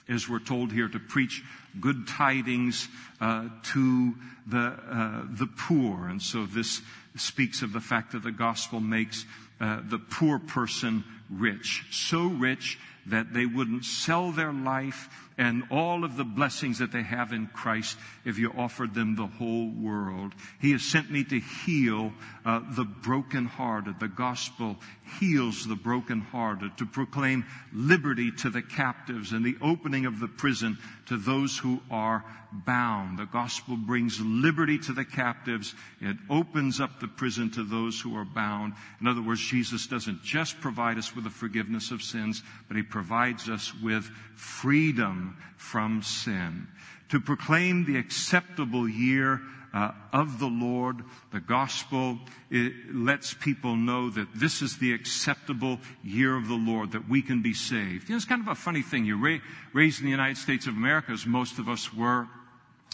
as 0.10 0.28
we're 0.28 0.40
told 0.40 0.72
here, 0.72 0.90
to 0.90 1.00
preach 1.00 1.44
good 1.80 2.08
tidings 2.08 2.88
uh, 3.22 3.50
to 3.74 4.16
the 4.48 4.58
uh, 4.58 5.24
the 5.30 5.48
poor. 5.48 6.08
And 6.08 6.22
so 6.22 6.46
this 6.46 6.82
speaks 7.16 7.62
of 7.62 7.74
the 7.74 7.82
fact 7.82 8.12
that 8.12 8.24
the 8.24 8.32
gospel 8.32 8.80
makes 8.80 9.26
uh, 9.60 9.82
the 9.84 10.00
poor 10.00 10.40
person 10.40 11.04
rich, 11.30 11.86
so 11.92 12.28
rich 12.28 12.78
that 13.06 13.34
they 13.34 13.46
wouldn't 13.46 13.86
sell 13.86 14.32
their 14.32 14.54
life 14.54 15.25
and 15.38 15.64
all 15.70 16.04
of 16.06 16.16
the 16.16 16.24
blessings 16.24 16.80
that 16.80 16.92
they 16.92 17.04
have 17.04 17.34
in 17.34 17.48
Christ 17.48 17.98
if 18.24 18.38
you 18.38 18.54
offered 18.58 18.94
them 18.94 19.16
the 19.16 19.28
whole 19.28 19.70
world. 19.70 20.34
He 20.62 20.72
has 20.72 20.82
sent 20.82 21.12
me 21.12 21.24
to 21.26 21.40
heal 21.40 22.14
uh, 22.46 22.62
the 22.76 22.86
brokenhearted. 22.86 24.00
The 24.00 24.08
gospel 24.08 24.78
heals 25.20 25.68
the 25.68 25.76
brokenhearted, 25.76 26.78
to 26.78 26.86
proclaim 26.86 27.46
liberty 27.74 28.32
to 28.32 28.50
the 28.50 28.62
captives 28.62 29.34
and 29.34 29.46
the 29.46 29.58
opening 29.62 30.06
of 30.06 30.20
the 30.20 30.28
prison 30.28 30.78
to 31.08 31.18
those 31.18 31.58
who 31.58 31.82
are 31.92 32.24
bound. 32.52 33.20
The 33.20 33.26
gospel 33.26 33.76
brings 33.76 34.20
liberty 34.22 34.78
to 34.80 34.94
the 34.94 35.06
captives. 35.06 35.76
It 36.00 36.18
opens 36.30 36.80
up 36.80 37.00
the 37.00 37.08
prison 37.08 37.52
to 37.52 37.64
those 37.64 38.00
who 38.00 38.16
are 38.16 38.26
bound. 38.26 38.74
In 39.02 39.08
other 39.08 39.22
words, 39.22 39.42
Jesus 39.42 39.88
doesn't 39.88 40.24
just 40.24 40.62
provide 40.62 40.98
us 40.98 41.14
with 41.14 41.26
the 41.26 41.30
forgiveness 41.30 41.92
of 41.92 42.02
sins, 42.02 42.42
but 42.68 42.78
he 42.78 42.84
provides 42.84 43.50
us 43.50 43.74
with 43.82 44.06
freedom 44.36 45.25
from 45.58 46.02
sin. 46.02 46.68
To 47.10 47.20
proclaim 47.20 47.86
the 47.86 47.98
acceptable 47.98 48.90
year 48.90 49.42
uh, 49.74 49.92
of 50.14 50.40
the 50.40 50.48
Lord, 50.48 51.04
the 51.34 51.42
gospel 51.42 52.18
lets 52.50 53.34
people 53.34 53.76
know 53.76 54.10
that 54.10 54.28
this 54.34 54.62
is 54.62 54.78
the 54.78 54.94
acceptable 54.94 55.80
year 56.02 56.36
of 56.36 56.48
the 56.48 56.56
Lord, 56.56 56.94
that 56.94 57.10
we 57.10 57.22
can 57.22 57.42
be 57.42 57.54
saved. 57.54 58.08
You 58.08 58.14
know, 58.14 58.16
it's 58.16 58.26
kind 58.26 58.42
of 58.42 58.48
a 58.48 58.56
funny 58.56 58.82
thing. 58.82 59.06
You're 59.06 59.18
ra- 59.18 59.40
raised 59.74 60.00
in 60.00 60.06
the 60.06 60.12
United 60.12 60.38
States 60.38 60.66
of 60.66 60.76
America, 60.76 61.12
as 61.12 61.26
most 61.26 61.60
of 61.60 61.68
us 61.68 61.94
were. 61.94 62.28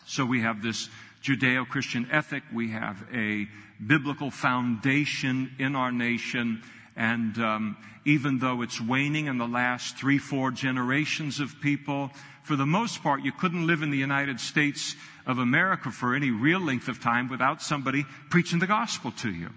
So 0.08 0.26
we 0.26 0.42
have 0.42 0.64
this 0.64 0.90
Judeo 1.24 1.68
Christian 1.70 2.08
ethic, 2.12 2.44
we 2.52 2.72
have 2.72 3.06
a 3.14 3.48
biblical 3.86 4.32
foundation 4.32 5.52
in 5.60 5.76
our 5.76 5.92
nation, 5.92 6.64
and 6.96 7.38
um, 7.38 7.78
even 8.06 8.40
though 8.40 8.62
it's 8.62 8.82
waning 8.82 9.28
in 9.28 9.38
the 9.38 9.48
last 9.48 9.98
three, 9.98 10.18
four 10.18 10.52
generations 10.52 11.40
of 11.40 11.60
people, 11.62 12.12
for 12.44 12.56
the 12.56 12.66
most 12.66 13.04
part, 13.04 13.24
you 13.24 13.32
couldn't 13.32 13.68
live 13.68 13.82
in 13.82 13.92
the 13.92 13.98
United 13.98 14.40
States 14.40 14.96
of 15.26 15.38
America 15.38 15.92
for 15.92 16.16
any 16.16 16.32
real 16.32 16.60
length 16.60 16.88
of 16.88 17.00
time 17.00 17.30
without 17.30 17.62
somebody 17.62 18.06
preaching 18.30 18.60
the 18.60 18.68
gospel 18.68 19.12
to 19.12 19.32
you 19.32 19.50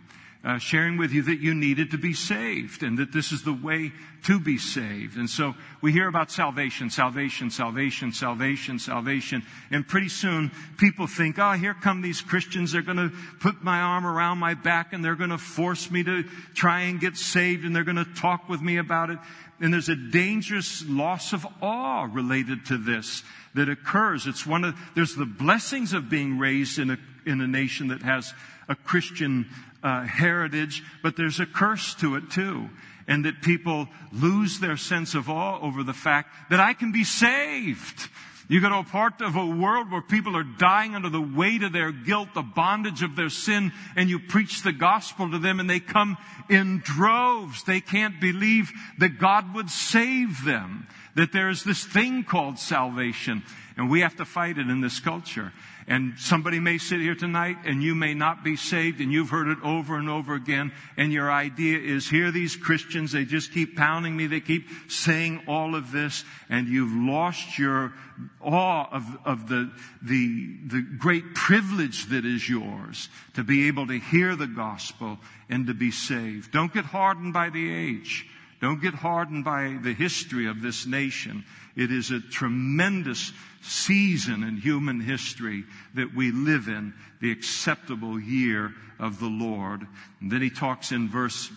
uh, 0.45 0.59
sharing 0.59 0.99
with 0.99 1.11
you 1.11 1.23
that 1.23 1.41
you 1.41 1.55
needed 1.55 1.93
to 1.93 1.99
be 1.99 2.13
saved 2.13 2.83
and 2.83 2.99
that 2.99 3.13
this 3.13 3.33
is 3.33 3.43
the 3.43 3.53
way 3.53 3.91
to 4.25 4.39
be 4.39 4.59
saved. 4.59 5.17
And 5.17 5.29
so 5.29 5.55
we 5.81 5.91
hear 5.91 6.07
about 6.07 6.31
salvation, 6.31 6.91
salvation, 6.91 7.51
salvation, 7.51 8.13
salvation, 8.13 8.79
salvation. 8.79 9.43
And 9.71 9.89
pretty 9.89 10.11
soon 10.11 10.51
people 10.77 11.07
think, 11.07 11.39
oh, 11.39 11.53
here 11.53 11.73
come 11.73 12.03
these 12.03 12.21
Christians. 12.21 12.73
They're 12.73 12.83
going 12.83 12.99
to 12.99 13.13
put 13.41 13.63
my 13.63 13.81
arm 13.81 14.07
around 14.07 14.39
my 14.39 14.53
back 14.53 14.93
and 14.93 15.03
they're 15.03 15.15
going 15.15 15.31
to 15.31 15.39
force 15.39 15.91
me 15.91 16.05
to 16.05 16.25
try 16.55 16.83
and 16.83 17.01
get 17.01 17.17
saved 17.17 17.65
and 17.65 17.75
they're 17.75 17.85
going 17.85 17.97
to 17.97 18.15
talk 18.15 18.49
with 18.49 18.61
me 18.61 18.77
about 18.77 19.09
it. 19.09 19.19
And 19.61 19.73
there's 19.73 19.89
a 19.89 19.97
dangerous 19.97 20.85
loss 20.87 21.33
of 21.33 21.47
awe 21.63 22.07
related 22.11 22.67
to 22.67 22.77
this 22.77 23.23
that 23.55 23.71
occurs. 23.71 24.27
It's 24.27 24.45
one 24.45 24.65
of, 24.65 24.77
there's 24.95 25.15
the 25.15 25.25
blessings 25.25 25.95
of 25.95 26.11
being 26.11 26.39
raised 26.39 26.79
in 26.79 26.91
a, 26.91 26.99
in 27.25 27.41
a 27.41 27.47
nation 27.47 27.89
that 27.89 28.03
has 28.03 28.35
a 28.69 28.75
Christian 28.75 29.47
uh, 29.85 30.03
heritage, 30.05 30.83
but 31.03 31.17
there's 31.17 31.39
a 31.39 31.47
curse 31.47 31.95
to 31.97 32.17
it 32.17 32.31
too. 32.31 32.71
And 33.07 33.27
that 33.27 33.43
people 33.43 33.87
lose 34.13 34.59
their 34.59 34.79
sense 34.79 35.15
of 35.15 35.29
awe 35.29 35.61
over 35.61 35.83
the 35.83 35.93
fact 35.93 36.31
that 36.51 36.59
I 36.59 36.73
can 36.73 36.91
be 36.91 37.05
saved. 37.05 38.09
You 38.49 38.61
go 38.61 38.69
to 38.71 38.77
a 38.77 38.85
part 38.85 39.21
of 39.23 39.37
a 39.37 39.47
world 39.47 39.91
where 39.91 40.03
people 40.03 40.37
are 40.37 40.45
dying 40.45 40.95
under 40.95 41.09
the 41.09 41.21
weight 41.21 41.63
of 41.63 41.73
their 41.73 41.93
guilt, 41.93 42.29
the 42.35 42.43
bondage 42.43 43.03
of 43.03 43.17
their 43.17 43.31
sin, 43.31 43.73
and 43.97 44.09
you 44.09 44.19
preach 44.19 44.63
the 44.63 44.73
gospel 44.73 45.31
to 45.31 45.39
them 45.39 45.61
and 45.61 45.69
they 45.69 45.81
come 45.81 46.19
in 46.51 46.81
droves. 46.85 47.65
They 47.65 47.81
can't 47.81 48.21
believe 48.21 48.71
that 48.99 49.19
God 49.19 49.55
would 49.55 49.71
save 49.71 50.45
them, 50.45 50.89
that 51.15 51.33
there 51.33 51.49
is 51.49 51.65
this 51.65 51.85
thing 51.85 52.25
called 52.25 52.59
salvation. 52.59 53.43
And 53.77 53.91
we 53.91 54.01
have 54.01 54.17
to 54.17 54.25
fight 54.25 54.59
it 54.59 54.69
in 54.69 54.81
this 54.81 55.01
culture. 55.01 55.53
And 55.87 56.15
somebody 56.19 56.61
may 56.61 56.79
sit 56.79 57.01
here 57.01 57.15
tonight 57.15 57.59
and 57.65 57.83
you 57.83 57.95
may 57.95 58.15
not 58.15 58.43
be 58.43 58.57
saved 58.57 59.01
and 59.01 59.13
you've 59.13 59.29
heard 59.29 59.49
it 59.49 59.59
over 59.63 59.97
and 59.97 60.09
over 60.09 60.35
again. 60.35 60.73
And 60.97 61.13
your 61.13 61.31
idea 61.31 61.79
is 61.79 62.09
here 62.09 62.31
these 62.31 62.57
Christians, 62.57 63.13
they 63.13 63.25
just 63.25 63.53
keep 63.53 63.77
pounding 63.77 64.17
me. 64.17 64.27
They 64.27 64.41
keep 64.41 64.67
saying 64.89 65.43
all 65.47 65.75
of 65.75 65.93
this 65.93 66.25
and 66.49 66.69
you've 66.69 66.93
lost 66.93 67.59
your 67.59 67.93
awe 68.41 68.89
of, 68.91 69.05
of 69.27 69.49
the, 69.49 69.71
the, 70.01 70.57
the 70.67 70.83
great 70.99 71.35
privilege 71.35 72.07
that 72.07 72.25
is 72.25 72.49
yours 72.49 73.11
to 73.35 73.45
be 73.45 73.67
able 73.69 73.87
to 73.89 73.99
hear 73.99 74.37
the 74.37 74.47
gospel 74.47 75.19
and 75.51 75.67
to 75.67 75.75
be 75.75 75.91
saved. 75.91 76.51
Don't 76.51 76.73
get 76.73 76.87
hardened 76.87 77.35
by 77.35 77.51
the 77.51 77.73
age. 77.73 78.27
Don't 78.61 78.81
get 78.81 78.95
hardened 78.95 79.45
by 79.45 79.77
the 79.83 79.93
history 79.93 80.47
of 80.47 80.63
this 80.63 80.87
nation. 80.87 81.45
It 81.77 81.91
is 81.91 82.11
a 82.11 82.21
tremendous 82.21 83.33
season 83.63 84.45
in 84.45 84.59
human 84.59 85.01
history 85.01 85.65
that 85.95 86.15
we 86.15 86.31
live 86.31 86.69
in, 86.69 86.95
the 87.21 87.33
acceptable 87.33 88.21
year 88.21 88.73
of 88.99 89.19
the 89.19 89.29
Lord. 89.29 89.87
And 90.21 90.31
then 90.31 90.43
he 90.43 90.51
talks 90.51 90.93
in 90.93 91.09
verse 91.09 91.51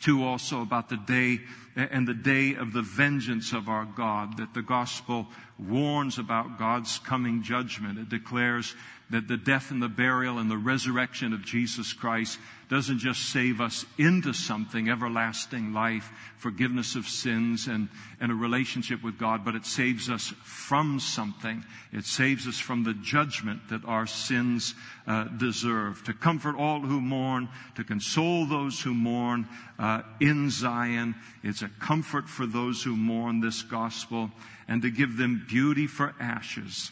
2 0.00 0.24
also 0.24 0.62
about 0.62 0.88
the 0.88 0.96
day 0.96 1.40
and 1.76 2.08
the 2.08 2.14
day 2.14 2.54
of 2.54 2.72
the 2.72 2.82
vengeance 2.82 3.52
of 3.52 3.68
our 3.68 3.84
God, 3.84 4.38
that 4.38 4.54
the 4.54 4.62
gospel 4.62 5.26
warns 5.58 6.18
about 6.18 6.58
God's 6.58 6.98
coming 6.98 7.42
judgment. 7.42 7.98
It 7.98 8.08
declares 8.08 8.74
that 9.10 9.28
the 9.28 9.36
death 9.36 9.70
and 9.70 9.80
the 9.80 9.88
burial 9.88 10.38
and 10.38 10.50
the 10.50 10.56
resurrection 10.56 11.32
of 11.32 11.44
Jesus 11.44 11.92
Christ 11.92 12.40
doesn't 12.68 12.98
just 12.98 13.30
save 13.30 13.60
us 13.60 13.84
into 13.98 14.32
something, 14.32 14.88
everlasting 14.88 15.72
life, 15.72 16.10
forgiveness 16.38 16.96
of 16.96 17.06
sins, 17.06 17.68
and, 17.68 17.88
and 18.20 18.32
a 18.32 18.34
relationship 18.34 19.04
with 19.04 19.16
God, 19.16 19.44
but 19.44 19.54
it 19.54 19.64
saves 19.64 20.10
us 20.10 20.34
from 20.42 20.98
something. 20.98 21.64
It 21.92 22.04
saves 22.04 22.48
us 22.48 22.58
from 22.58 22.82
the 22.82 22.94
judgment 22.94 23.68
that 23.68 23.84
our 23.84 24.08
sins 24.08 24.74
uh, 25.06 25.24
deserve. 25.24 26.02
To 26.04 26.12
comfort 26.12 26.56
all 26.56 26.80
who 26.80 27.00
mourn, 27.00 27.48
to 27.76 27.84
console 27.84 28.46
those 28.46 28.80
who 28.80 28.92
mourn 28.92 29.48
uh, 29.78 30.02
in 30.18 30.50
Zion. 30.50 31.14
It's 31.44 31.62
a 31.62 31.68
comfort 31.68 32.28
for 32.28 32.46
those 32.46 32.82
who 32.82 32.96
mourn 32.96 33.40
this 33.40 33.62
gospel, 33.62 34.32
and 34.66 34.82
to 34.82 34.90
give 34.90 35.16
them 35.16 35.46
beauty 35.48 35.86
for 35.86 36.12
ashes 36.18 36.90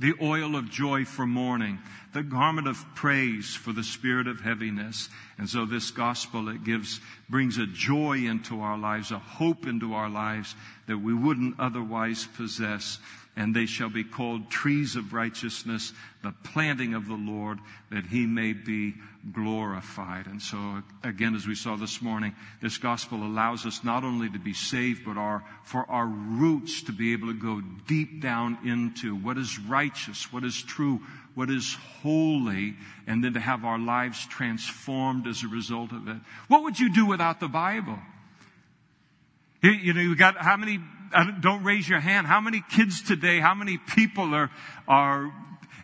the 0.00 0.14
oil 0.22 0.56
of 0.56 0.70
joy 0.70 1.04
for 1.04 1.26
mourning, 1.26 1.78
the 2.14 2.22
garment 2.22 2.66
of 2.66 2.82
praise 2.94 3.54
for 3.54 3.72
the 3.72 3.84
spirit 3.84 4.26
of 4.26 4.40
heaviness. 4.40 5.10
And 5.38 5.48
so 5.48 5.66
this 5.66 5.90
gospel, 5.90 6.48
it 6.48 6.64
gives, 6.64 7.00
brings 7.28 7.58
a 7.58 7.66
joy 7.66 8.24
into 8.24 8.62
our 8.62 8.78
lives, 8.78 9.10
a 9.10 9.18
hope 9.18 9.66
into 9.66 9.92
our 9.92 10.08
lives 10.08 10.54
that 10.86 10.96
we 10.96 11.12
wouldn't 11.12 11.60
otherwise 11.60 12.26
possess 12.34 12.98
and 13.36 13.54
they 13.54 13.66
shall 13.66 13.88
be 13.88 14.04
called 14.04 14.50
trees 14.50 14.96
of 14.96 15.12
righteousness, 15.12 15.92
the 16.22 16.34
planting 16.44 16.94
of 16.94 17.06
the 17.06 17.14
Lord, 17.14 17.58
that 17.90 18.06
he 18.06 18.26
may 18.26 18.52
be 18.52 18.94
glorified. 19.32 20.26
And 20.26 20.42
so, 20.42 20.82
again, 21.04 21.34
as 21.34 21.46
we 21.46 21.54
saw 21.54 21.76
this 21.76 22.02
morning, 22.02 22.34
this 22.60 22.78
gospel 22.78 23.22
allows 23.22 23.66
us 23.66 23.84
not 23.84 24.04
only 24.04 24.28
to 24.30 24.38
be 24.38 24.52
saved, 24.52 25.04
but 25.04 25.16
our, 25.16 25.44
for 25.64 25.88
our 25.88 26.06
roots 26.06 26.82
to 26.84 26.92
be 26.92 27.12
able 27.12 27.28
to 27.28 27.34
go 27.34 27.62
deep 27.86 28.20
down 28.20 28.58
into 28.64 29.14
what 29.14 29.38
is 29.38 29.58
righteous, 29.58 30.32
what 30.32 30.44
is 30.44 30.60
true, 30.60 31.00
what 31.34 31.50
is 31.50 31.76
holy, 32.02 32.74
and 33.06 33.22
then 33.22 33.34
to 33.34 33.40
have 33.40 33.64
our 33.64 33.78
lives 33.78 34.26
transformed 34.26 35.26
as 35.26 35.44
a 35.44 35.48
result 35.48 35.92
of 35.92 36.08
it. 36.08 36.16
What 36.48 36.64
would 36.64 36.78
you 36.78 36.92
do 36.92 37.06
without 37.06 37.40
the 37.40 37.48
Bible? 37.48 37.98
You 39.62 39.92
know, 39.92 40.00
you 40.00 40.16
got 40.16 40.36
how 40.38 40.56
many 40.56 40.80
Uh, 41.12 41.24
don't 41.40 41.64
raise 41.64 41.88
your 41.88 42.00
hand. 42.00 42.26
How 42.26 42.40
many 42.40 42.62
kids 42.70 43.02
today, 43.02 43.40
how 43.40 43.54
many 43.54 43.78
people 43.78 44.32
are, 44.34 44.50
are, 44.86 45.32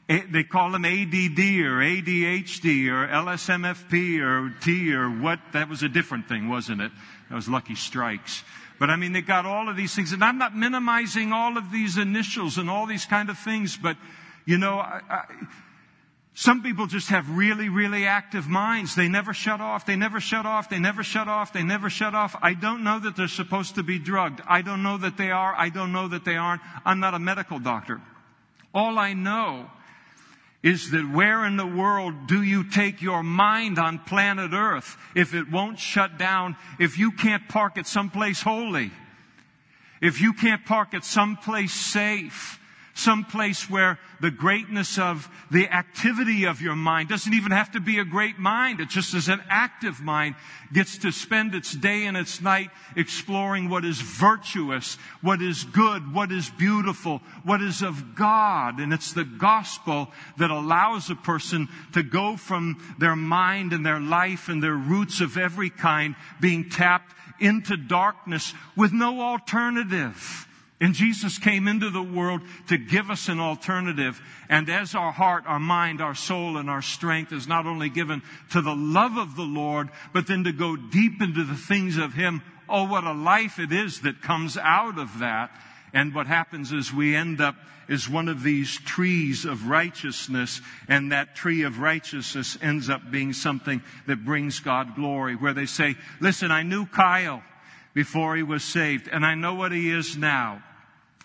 they 0.08 0.44
call 0.44 0.70
them 0.70 0.84
ADD 0.84 1.38
or 1.66 1.82
ADHD 1.82 2.88
or 2.88 3.08
LSMFP 3.08 4.20
or 4.20 4.54
T 4.60 4.92
or 4.94 5.08
what? 5.08 5.40
That 5.52 5.68
was 5.68 5.82
a 5.82 5.88
different 5.88 6.28
thing, 6.28 6.48
wasn't 6.48 6.80
it? 6.80 6.92
That 7.28 7.34
was 7.34 7.48
Lucky 7.48 7.74
Strikes. 7.74 8.44
But 8.78 8.90
I 8.90 8.96
mean, 8.96 9.12
they 9.12 9.22
got 9.22 9.46
all 9.46 9.68
of 9.68 9.76
these 9.76 9.94
things. 9.94 10.12
And 10.12 10.22
I'm 10.22 10.38
not 10.38 10.56
minimizing 10.56 11.32
all 11.32 11.56
of 11.56 11.72
these 11.72 11.96
initials 11.96 12.58
and 12.58 12.70
all 12.70 12.86
these 12.86 13.04
kind 13.04 13.30
of 13.30 13.38
things, 13.38 13.76
but 13.76 13.96
you 14.44 14.58
know, 14.58 14.78
I, 14.78 15.00
I, 15.10 15.24
some 16.38 16.62
people 16.62 16.86
just 16.86 17.08
have 17.08 17.30
really, 17.30 17.70
really 17.70 18.04
active 18.04 18.46
minds. 18.46 18.94
They 18.94 19.08
never 19.08 19.32
shut 19.32 19.62
off. 19.62 19.86
They 19.86 19.96
never 19.96 20.20
shut 20.20 20.44
off. 20.44 20.68
They 20.68 20.78
never 20.78 21.02
shut 21.02 21.28
off. 21.28 21.50
They 21.54 21.62
never 21.62 21.88
shut 21.88 22.14
off. 22.14 22.36
I 22.42 22.52
don't 22.52 22.84
know 22.84 22.98
that 22.98 23.16
they're 23.16 23.26
supposed 23.26 23.76
to 23.76 23.82
be 23.82 23.98
drugged. 23.98 24.42
I 24.46 24.60
don't 24.60 24.82
know 24.82 24.98
that 24.98 25.16
they 25.16 25.30
are. 25.30 25.54
I 25.56 25.70
don't 25.70 25.92
know 25.92 26.08
that 26.08 26.26
they 26.26 26.36
aren't. 26.36 26.60
I'm 26.84 27.00
not 27.00 27.14
a 27.14 27.18
medical 27.18 27.58
doctor. 27.58 28.02
All 28.74 28.98
I 28.98 29.14
know 29.14 29.70
is 30.62 30.90
that 30.90 31.10
where 31.10 31.46
in 31.46 31.56
the 31.56 31.66
world 31.66 32.26
do 32.26 32.42
you 32.42 32.68
take 32.68 33.00
your 33.00 33.22
mind 33.22 33.78
on 33.78 33.98
planet 34.00 34.50
Earth 34.52 34.98
if 35.14 35.32
it 35.32 35.50
won't 35.50 35.78
shut 35.78 36.18
down, 36.18 36.54
if 36.78 36.98
you 36.98 37.12
can't 37.12 37.48
park 37.48 37.78
at 37.78 37.86
someplace 37.86 38.42
holy, 38.42 38.90
if 40.02 40.20
you 40.20 40.34
can't 40.34 40.66
park 40.66 40.92
at 40.92 41.02
someplace 41.02 41.72
safe, 41.72 42.60
some 42.96 43.24
place 43.24 43.68
where 43.68 43.98
the 44.20 44.30
greatness 44.30 44.98
of 44.98 45.28
the 45.50 45.68
activity 45.68 46.44
of 46.46 46.62
your 46.62 46.74
mind 46.74 47.10
doesn't 47.10 47.34
even 47.34 47.52
have 47.52 47.70
to 47.72 47.80
be 47.80 47.98
a 47.98 48.04
great 48.04 48.38
mind. 48.38 48.80
It 48.80 48.88
just 48.88 49.14
is 49.14 49.28
an 49.28 49.42
active 49.50 50.00
mind 50.00 50.34
gets 50.72 50.98
to 50.98 51.12
spend 51.12 51.54
its 51.54 51.72
day 51.72 52.06
and 52.06 52.16
its 52.16 52.40
night 52.40 52.70
exploring 52.96 53.68
what 53.68 53.84
is 53.84 54.00
virtuous, 54.00 54.96
what 55.20 55.42
is 55.42 55.64
good, 55.64 56.14
what 56.14 56.32
is 56.32 56.48
beautiful, 56.48 57.20
what 57.44 57.60
is 57.60 57.82
of 57.82 58.14
God. 58.14 58.80
And 58.80 58.92
it's 58.92 59.12
the 59.12 59.24
gospel 59.24 60.10
that 60.38 60.50
allows 60.50 61.10
a 61.10 61.14
person 61.14 61.68
to 61.92 62.02
go 62.02 62.36
from 62.36 62.96
their 62.98 63.16
mind 63.16 63.74
and 63.74 63.84
their 63.84 64.00
life 64.00 64.48
and 64.48 64.62
their 64.62 64.74
roots 64.74 65.20
of 65.20 65.36
every 65.36 65.68
kind 65.68 66.14
being 66.40 66.70
tapped 66.70 67.14
into 67.38 67.76
darkness 67.76 68.54
with 68.74 68.92
no 68.92 69.20
alternative. 69.20 70.45
And 70.78 70.92
Jesus 70.92 71.38
came 71.38 71.68
into 71.68 71.88
the 71.88 72.02
world 72.02 72.42
to 72.68 72.76
give 72.76 73.10
us 73.10 73.28
an 73.28 73.40
alternative. 73.40 74.20
And 74.50 74.68
as 74.68 74.94
our 74.94 75.10
heart, 75.10 75.44
our 75.46 75.58
mind, 75.58 76.02
our 76.02 76.14
soul, 76.14 76.58
and 76.58 76.68
our 76.68 76.82
strength 76.82 77.32
is 77.32 77.48
not 77.48 77.66
only 77.66 77.88
given 77.88 78.22
to 78.50 78.60
the 78.60 78.74
love 78.76 79.16
of 79.16 79.36
the 79.36 79.42
Lord, 79.42 79.88
but 80.12 80.26
then 80.26 80.44
to 80.44 80.52
go 80.52 80.76
deep 80.76 81.22
into 81.22 81.44
the 81.44 81.54
things 81.54 81.96
of 81.96 82.12
Him. 82.12 82.42
Oh, 82.68 82.84
what 82.84 83.04
a 83.04 83.12
life 83.12 83.58
it 83.58 83.72
is 83.72 84.02
that 84.02 84.20
comes 84.20 84.58
out 84.58 84.98
of 84.98 85.20
that. 85.20 85.50
And 85.94 86.14
what 86.14 86.26
happens 86.26 86.72
is 86.72 86.92
we 86.92 87.16
end 87.16 87.40
up 87.40 87.56
as 87.88 88.08
one 88.08 88.28
of 88.28 88.42
these 88.42 88.76
trees 88.80 89.46
of 89.46 89.68
righteousness, 89.68 90.60
and 90.88 91.12
that 91.12 91.36
tree 91.36 91.62
of 91.62 91.78
righteousness 91.78 92.58
ends 92.60 92.90
up 92.90 93.10
being 93.10 93.32
something 93.32 93.80
that 94.06 94.24
brings 94.24 94.60
God 94.60 94.94
glory, 94.94 95.36
where 95.36 95.54
they 95.54 95.66
say, 95.66 95.94
listen, 96.20 96.50
I 96.50 96.64
knew 96.64 96.84
Kyle 96.84 97.42
before 97.96 98.36
he 98.36 98.42
was 98.42 98.62
saved, 98.62 99.08
and 99.08 99.24
I 99.24 99.34
know 99.34 99.54
what 99.54 99.72
he 99.72 99.90
is 99.90 100.18
now 100.18 100.62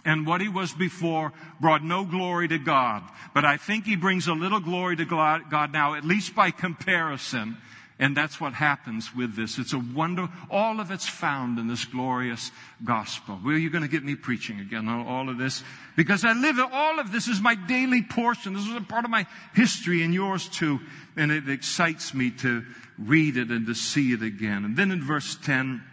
and 0.06 0.26
what 0.26 0.40
he 0.40 0.48
was 0.48 0.72
before 0.72 1.34
brought 1.60 1.84
no 1.84 2.06
glory 2.06 2.48
to 2.48 2.58
God. 2.58 3.04
But 3.34 3.44
I 3.44 3.58
think 3.58 3.84
he 3.84 3.98
brings 3.98 4.30
a 4.30 4.34
little 4.34 4.62
glory 4.62 4.96
to 4.96 5.04
God 5.04 5.74
now, 5.74 5.96
at 5.96 6.06
least 6.06 6.34
by 6.34 6.50
comparison. 6.50 7.58
And 8.00 8.16
that's 8.16 8.40
what 8.40 8.54
happens 8.54 9.14
with 9.14 9.36
this. 9.36 9.60
It's 9.60 9.74
a 9.74 9.80
wonder. 9.80 10.30
All 10.50 10.80
of 10.80 10.92
it's 10.92 11.08
found 11.08 11.60
in 11.60 11.68
this 11.68 11.84
glorious 11.84 12.52
gospel. 12.86 13.38
Well, 13.44 13.58
you're 13.58 13.70
going 13.70 13.84
to 13.84 13.90
get 13.90 14.06
me 14.06 14.16
preaching 14.16 14.62
again 14.62 14.88
on 14.88 15.06
all 15.06 15.28
of 15.28 15.38
this 15.38 15.64
because 15.98 16.24
I 16.24 16.32
live. 16.32 16.58
All 16.72 17.02
of 17.02 17.12
this 17.12 17.28
is 17.28 17.42
my 17.42 17.56
daily 17.56 18.02
portion. 18.02 18.54
This 18.54 18.66
is 18.66 18.76
a 18.78 18.80
part 18.80 19.04
of 19.04 19.12
my 19.12 19.28
history 19.54 20.04
and 20.04 20.14
yours 20.14 20.48
too. 20.48 20.80
And 21.18 21.34
it 21.34 21.50
excites 21.50 22.14
me 22.14 22.32
to 22.40 22.64
read 22.98 23.36
it 23.36 23.50
and 23.50 23.68
to 23.68 23.76
see 23.76 24.14
it 24.14 24.24
again. 24.24 24.64
And 24.64 24.78
then 24.78 24.92
in 24.92 25.04
verse 25.04 25.38
10, 25.44 25.84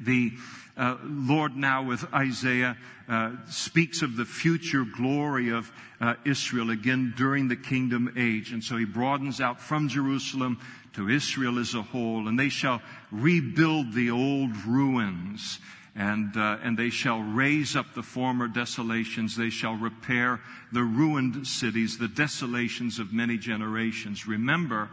the 0.00 0.32
uh, 0.76 0.96
Lord 1.04 1.56
now 1.56 1.82
with 1.82 2.12
Isaiah 2.12 2.76
uh, 3.08 3.32
speaks 3.48 4.02
of 4.02 4.16
the 4.16 4.24
future 4.24 4.84
glory 4.84 5.50
of 5.50 5.70
uh, 6.00 6.14
Israel 6.24 6.70
again 6.70 7.12
during 7.16 7.48
the 7.48 7.56
kingdom 7.56 8.14
age. 8.16 8.52
And 8.52 8.62
so 8.62 8.76
he 8.76 8.84
broadens 8.84 9.40
out 9.40 9.60
from 9.60 9.88
Jerusalem 9.88 10.58
to 10.94 11.08
Israel 11.08 11.58
as 11.58 11.74
a 11.74 11.82
whole, 11.82 12.28
and 12.28 12.38
they 12.38 12.48
shall 12.48 12.80
rebuild 13.10 13.92
the 13.92 14.10
old 14.10 14.56
ruins. 14.64 15.58
And, 15.96 16.36
uh, 16.36 16.58
and 16.62 16.78
they 16.78 16.90
shall 16.90 17.18
raise 17.18 17.74
up 17.74 17.94
the 17.94 18.02
former 18.02 18.46
desolations. 18.46 19.36
They 19.36 19.50
shall 19.50 19.74
repair 19.74 20.40
the 20.72 20.84
ruined 20.84 21.46
cities, 21.46 21.98
the 21.98 22.08
desolations 22.08 23.00
of 23.00 23.12
many 23.12 23.36
generations. 23.36 24.26
Remember, 24.26 24.88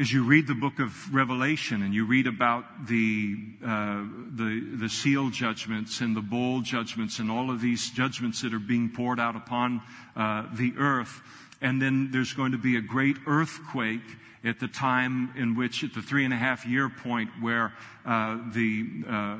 as 0.00 0.10
you 0.10 0.24
read 0.24 0.46
the 0.46 0.54
book 0.54 0.78
of 0.78 1.14
Revelation 1.14 1.82
and 1.82 1.92
you 1.92 2.06
read 2.06 2.26
about 2.26 2.64
the, 2.86 3.36
uh, 3.62 4.02
the, 4.34 4.66
the 4.76 4.88
seal 4.88 5.28
judgments 5.28 6.00
and 6.00 6.16
the 6.16 6.22
bowl 6.22 6.62
judgments 6.62 7.18
and 7.18 7.30
all 7.30 7.50
of 7.50 7.60
these 7.60 7.90
judgments 7.90 8.40
that 8.40 8.54
are 8.54 8.58
being 8.58 8.88
poured 8.88 9.20
out 9.20 9.36
upon 9.36 9.82
uh, 10.16 10.46
the 10.54 10.72
earth, 10.78 11.20
and 11.60 11.82
then 11.82 12.08
there's 12.12 12.32
going 12.32 12.52
to 12.52 12.58
be 12.58 12.78
a 12.78 12.80
great 12.80 13.18
earthquake 13.26 14.00
at 14.42 14.58
the 14.58 14.68
time 14.68 15.32
in 15.36 15.54
which, 15.54 15.84
at 15.84 15.92
the 15.92 16.00
three 16.00 16.24
and 16.24 16.32
a 16.32 16.36
half 16.36 16.64
year 16.64 16.88
point, 16.88 17.28
where 17.40 17.74
uh, 18.06 18.38
the 18.54 18.86
uh, 19.06 19.36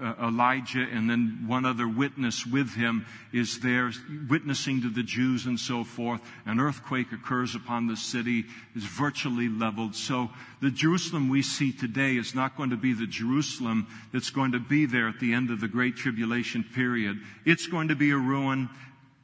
uh, 0.00 0.28
Elijah 0.28 0.86
and 0.92 1.10
then 1.10 1.44
one 1.48 1.64
other 1.64 1.88
witness 1.88 2.46
with 2.46 2.72
him 2.74 3.04
is 3.32 3.58
there 3.58 3.90
witnessing 4.28 4.82
to 4.82 4.90
the 4.90 5.02
Jews 5.02 5.46
and 5.46 5.58
so 5.58 5.82
forth. 5.82 6.20
An 6.46 6.60
earthquake 6.60 7.10
occurs 7.12 7.56
upon 7.56 7.88
the 7.88 7.96
city, 7.96 8.44
is 8.76 8.84
virtually 8.84 9.48
leveled. 9.48 9.96
So 9.96 10.30
the 10.62 10.70
Jerusalem 10.70 11.28
we 11.28 11.42
see 11.42 11.72
today 11.72 12.16
is 12.16 12.34
not 12.34 12.56
going 12.56 12.70
to 12.70 12.76
be 12.76 12.92
the 12.92 13.08
Jerusalem 13.08 13.88
that's 14.12 14.30
going 14.30 14.52
to 14.52 14.60
be 14.60 14.86
there 14.86 15.08
at 15.08 15.18
the 15.18 15.32
end 15.32 15.50
of 15.50 15.60
the 15.60 15.68
Great 15.68 15.96
Tribulation 15.96 16.64
period. 16.74 17.18
It's 17.44 17.66
going 17.66 17.88
to 17.88 17.96
be 17.96 18.12
a 18.12 18.16
ruin. 18.16 18.68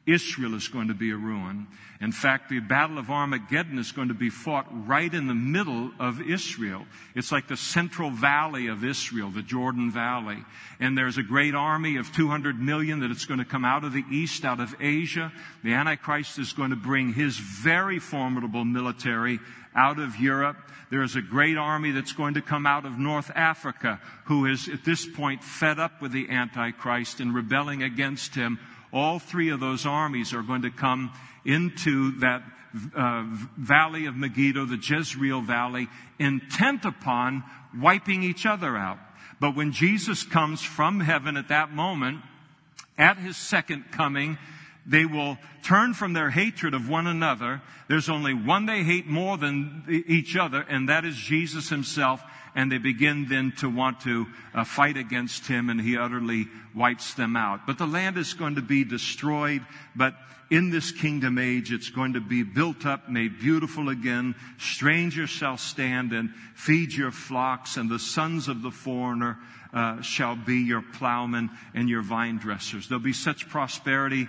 Israel 0.07 0.55
is 0.55 0.67
going 0.67 0.89
to 0.89 0.95
be 0.95 1.13
a 1.13 1.17
ruin. 1.17 1.69
In 2.01 2.13
fact, 2.13 2.49
the 2.49 2.61
Battle 2.61 2.97
of 2.97 3.11
Armageddon 3.11 3.79
is 3.79 3.93
going 3.93 4.09
to 4.09 4.15
be 4.15 4.31
fought 4.31 4.67
right 4.89 5.13
in 5.13 5.27
the 5.27 5.35
middle 5.35 5.91
of 5.99 6.23
Israel. 6.23 6.87
It's 7.15 7.31
like 7.31 7.47
the 7.47 7.59
central 7.59 8.11
valley 8.11 8.69
of 8.69 8.83
Israel, 8.83 9.29
the 9.29 9.43
Jordan 9.43 9.91
Valley. 9.91 10.39
And 10.81 10.97
there's 10.97 11.19
a 11.19 11.23
great 11.23 11.55
army 11.55 11.99
of 11.99 12.11
200 12.13 12.59
million 12.59 13.01
that 13.01 13.11
it's 13.11 13.27
going 13.27 13.39
to 13.41 13.45
come 13.45 13.67
out 13.67 13.85
of 13.85 13.93
the 13.93 14.05
east, 14.11 14.47
out 14.47 14.61
of 14.61 14.75
Asia. 14.81 15.31
The 15.63 15.75
Antichrist 15.75 16.39
is 16.39 16.55
going 16.55 16.71
to 16.71 16.77
bring 16.77 17.13
his 17.13 17.37
very 17.37 17.99
formidable 17.99 18.65
military 18.65 19.39
out 19.75 19.99
of 19.99 20.17
Europe. 20.19 20.57
There 20.91 21.03
is 21.03 21.17
a 21.17 21.23
great 21.23 21.59
army 21.59 21.93
that's 21.93 22.13
going 22.13 22.35
to 22.35 22.43
come 22.43 22.67
out 22.67 22.87
of 22.87 22.99
North 22.99 23.31
Africa 23.35 24.01
who 24.25 24.47
is 24.47 24.69
at 24.69 24.85
this 24.85 25.07
point 25.07 25.45
fed 25.45 25.79
up 25.79 26.01
with 26.01 26.13
the 26.13 26.31
Antichrist 26.31 27.21
and 27.21 27.35
rebelling 27.35 27.83
against 27.83 28.35
him 28.35 28.59
all 28.93 29.19
three 29.19 29.51
of 29.51 29.61
those 29.61 29.87
armies 29.87 30.33
are 30.33 30.43
going 30.43 30.63
to 30.63 30.71
come 30.71 31.13
into 31.45 32.19
that 32.21 32.43
uh, 32.97 33.25
valley 33.57 34.07
of 34.07 34.17
Megiddo, 34.17 34.65
the 34.65 34.77
Jezreel 34.77 35.41
valley, 35.41 35.89
intent 36.19 36.85
upon 36.85 37.43
wiping 37.79 38.23
each 38.23 38.47
other 38.47 38.77
out. 38.77 38.99
But 39.41 39.57
when 39.57 39.73
Jesus 39.73 40.23
comes 40.23 40.63
from 40.63 41.01
heaven 41.01 41.37
at 41.37 41.49
that 41.49 41.73
moment, 41.73 42.21
at 42.99 43.17
his 43.17 43.37
second 43.37 43.91
coming, 43.91 44.39
they 44.87 45.05
will 45.05 45.39
turn 45.63 45.95
from 45.95 46.13
their 46.13 46.31
hatred 46.31 46.75
of 46.75 46.89
one 46.89 47.07
another. 47.07 47.63
There's 47.89 48.09
only 48.09 48.35
one 48.35 48.67
they 48.67 48.83
hate 48.83 49.07
more 49.07 49.37
than 49.39 49.85
each 50.07 50.37
other, 50.37 50.65
and 50.69 50.89
that 50.89 51.05
is 51.05 51.17
Jesus 51.17 51.69
himself. 51.69 52.23
And 52.55 52.71
they 52.71 52.79
begin 52.79 53.29
then 53.29 53.53
to 53.59 53.69
want 53.69 54.01
to 54.01 54.27
uh, 54.55 54.65
fight 54.65 54.97
against 54.97 55.47
him, 55.47 55.71
and 55.71 55.81
he 55.81 55.97
utterly 55.97 56.47
wipes 56.75 57.15
them 57.15 57.37
out. 57.37 57.67
But 57.67 57.79
the 57.79 57.87
land 57.87 58.17
is 58.17 58.35
going 58.35 58.57
to 58.57 58.63
be 58.63 58.85
destroyed, 58.85 59.65
but 59.95 60.15
in 60.51 60.71
this 60.71 60.91
kingdom 60.91 61.39
age, 61.39 61.73
it's 61.73 61.91
going 61.91 62.15
to 62.15 62.21
be 62.21 62.43
built 62.43 62.85
up, 62.85 63.09
made 63.09 63.39
beautiful 63.39 63.89
again. 63.89 64.35
Strangers 64.59 65.31
shall 65.31 65.57
stand 65.57 66.13
and 66.13 66.35
feed 66.55 66.93
your 66.93 67.13
flocks, 67.13 67.77
and 67.77 67.89
the 67.89 68.01
sons 68.01 68.49
of 68.49 68.63
the 68.63 68.73
foreigner 68.73 69.39
uh, 69.73 70.03
shall 70.03 70.35
be 70.35 70.57
your 70.57 70.83
plowmen 70.83 71.51
and 71.73 71.89
your 71.89 72.03
vine 72.03 72.39
dressers. 72.39 72.89
There'll 72.89 73.03
be 73.03 73.13
such 73.13 73.49
prosperity 73.49 74.27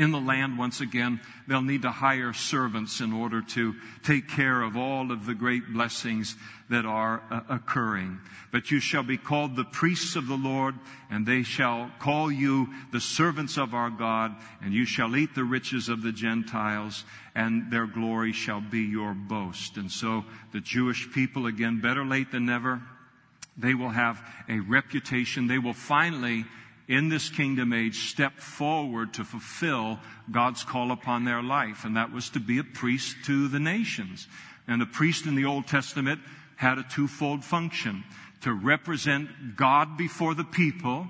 in 0.00 0.12
the 0.12 0.20
land 0.20 0.56
once 0.56 0.80
again, 0.80 1.20
they'll 1.46 1.60
need 1.60 1.82
to 1.82 1.90
hire 1.90 2.32
servants 2.32 3.00
in 3.00 3.12
order 3.12 3.42
to 3.42 3.74
take 4.02 4.28
care 4.28 4.62
of 4.62 4.76
all 4.76 5.12
of 5.12 5.26
the 5.26 5.34
great 5.34 5.72
blessings 5.72 6.36
that 6.70 6.86
are 6.86 7.22
uh, 7.30 7.40
occurring. 7.48 8.18
But 8.52 8.70
you 8.70 8.80
shall 8.80 9.02
be 9.02 9.18
called 9.18 9.56
the 9.56 9.64
priests 9.64 10.16
of 10.16 10.26
the 10.26 10.36
Lord, 10.36 10.76
and 11.10 11.26
they 11.26 11.42
shall 11.42 11.90
call 11.98 12.32
you 12.32 12.68
the 12.92 13.00
servants 13.00 13.58
of 13.58 13.74
our 13.74 13.90
God, 13.90 14.34
and 14.62 14.72
you 14.72 14.84
shall 14.84 15.16
eat 15.16 15.34
the 15.34 15.44
riches 15.44 15.88
of 15.88 16.02
the 16.02 16.12
Gentiles, 16.12 17.04
and 17.34 17.70
their 17.70 17.86
glory 17.86 18.32
shall 18.32 18.60
be 18.60 18.82
your 18.82 19.14
boast. 19.14 19.76
And 19.76 19.90
so 19.90 20.24
the 20.52 20.60
Jewish 20.60 21.12
people, 21.12 21.46
again, 21.46 21.80
better 21.80 22.04
late 22.04 22.32
than 22.32 22.46
never, 22.46 22.80
they 23.56 23.74
will 23.74 23.90
have 23.90 24.22
a 24.48 24.60
reputation. 24.60 25.48
They 25.48 25.58
will 25.58 25.74
finally 25.74 26.44
in 26.88 27.08
this 27.08 27.28
kingdom 27.28 27.72
age 27.72 28.10
step 28.10 28.38
forward 28.38 29.14
to 29.14 29.24
fulfill 29.24 29.98
God's 30.30 30.64
call 30.64 30.90
upon 30.90 31.24
their 31.24 31.42
life. 31.42 31.84
And 31.84 31.96
that 31.96 32.12
was 32.12 32.30
to 32.30 32.40
be 32.40 32.58
a 32.58 32.64
priest 32.64 33.16
to 33.26 33.46
the 33.48 33.60
nations. 33.60 34.26
And 34.66 34.82
a 34.82 34.86
priest 34.86 35.26
in 35.26 35.36
the 35.36 35.44
Old 35.44 35.66
Testament 35.66 36.20
had 36.60 36.76
a 36.76 36.82
twofold 36.82 37.42
function 37.42 38.04
to 38.42 38.52
represent 38.52 39.56
God 39.56 39.96
before 39.96 40.34
the 40.34 40.44
people 40.44 41.06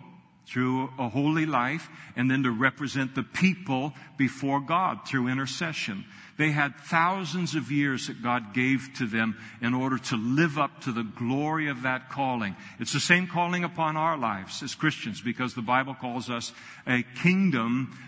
through 0.47 0.89
a 0.97 1.09
holy 1.09 1.45
life 1.45 1.89
and 2.15 2.31
then 2.31 2.45
to 2.45 2.53
represent 2.53 3.17
the 3.17 3.25
people 3.25 3.93
before 4.17 4.61
God 4.61 5.01
through 5.09 5.27
intercession. 5.27 6.05
They 6.39 6.53
had 6.53 6.77
thousands 6.77 7.57
of 7.57 7.73
years 7.73 8.07
that 8.07 8.23
God 8.23 8.55
gave 8.55 8.91
to 8.99 9.07
them 9.09 9.37
in 9.61 9.75
order 9.75 9.99
to 9.99 10.17
live 10.17 10.57
up 10.57 10.83
to 10.83 10.93
the 10.93 11.03
glory 11.03 11.69
of 11.69 11.83
that 11.83 12.11
calling. 12.11 12.55
It's 12.79 12.93
the 12.93 13.01
same 13.01 13.27
calling 13.27 13.65
upon 13.65 13.97
our 13.97 14.17
lives 14.17 14.63
as 14.63 14.77
Christians 14.77 15.21
because 15.21 15.55
the 15.55 15.63
Bible 15.63 15.95
calls 15.95 16.31
us 16.31 16.53
a 16.87 17.03
kingdom 17.03 17.99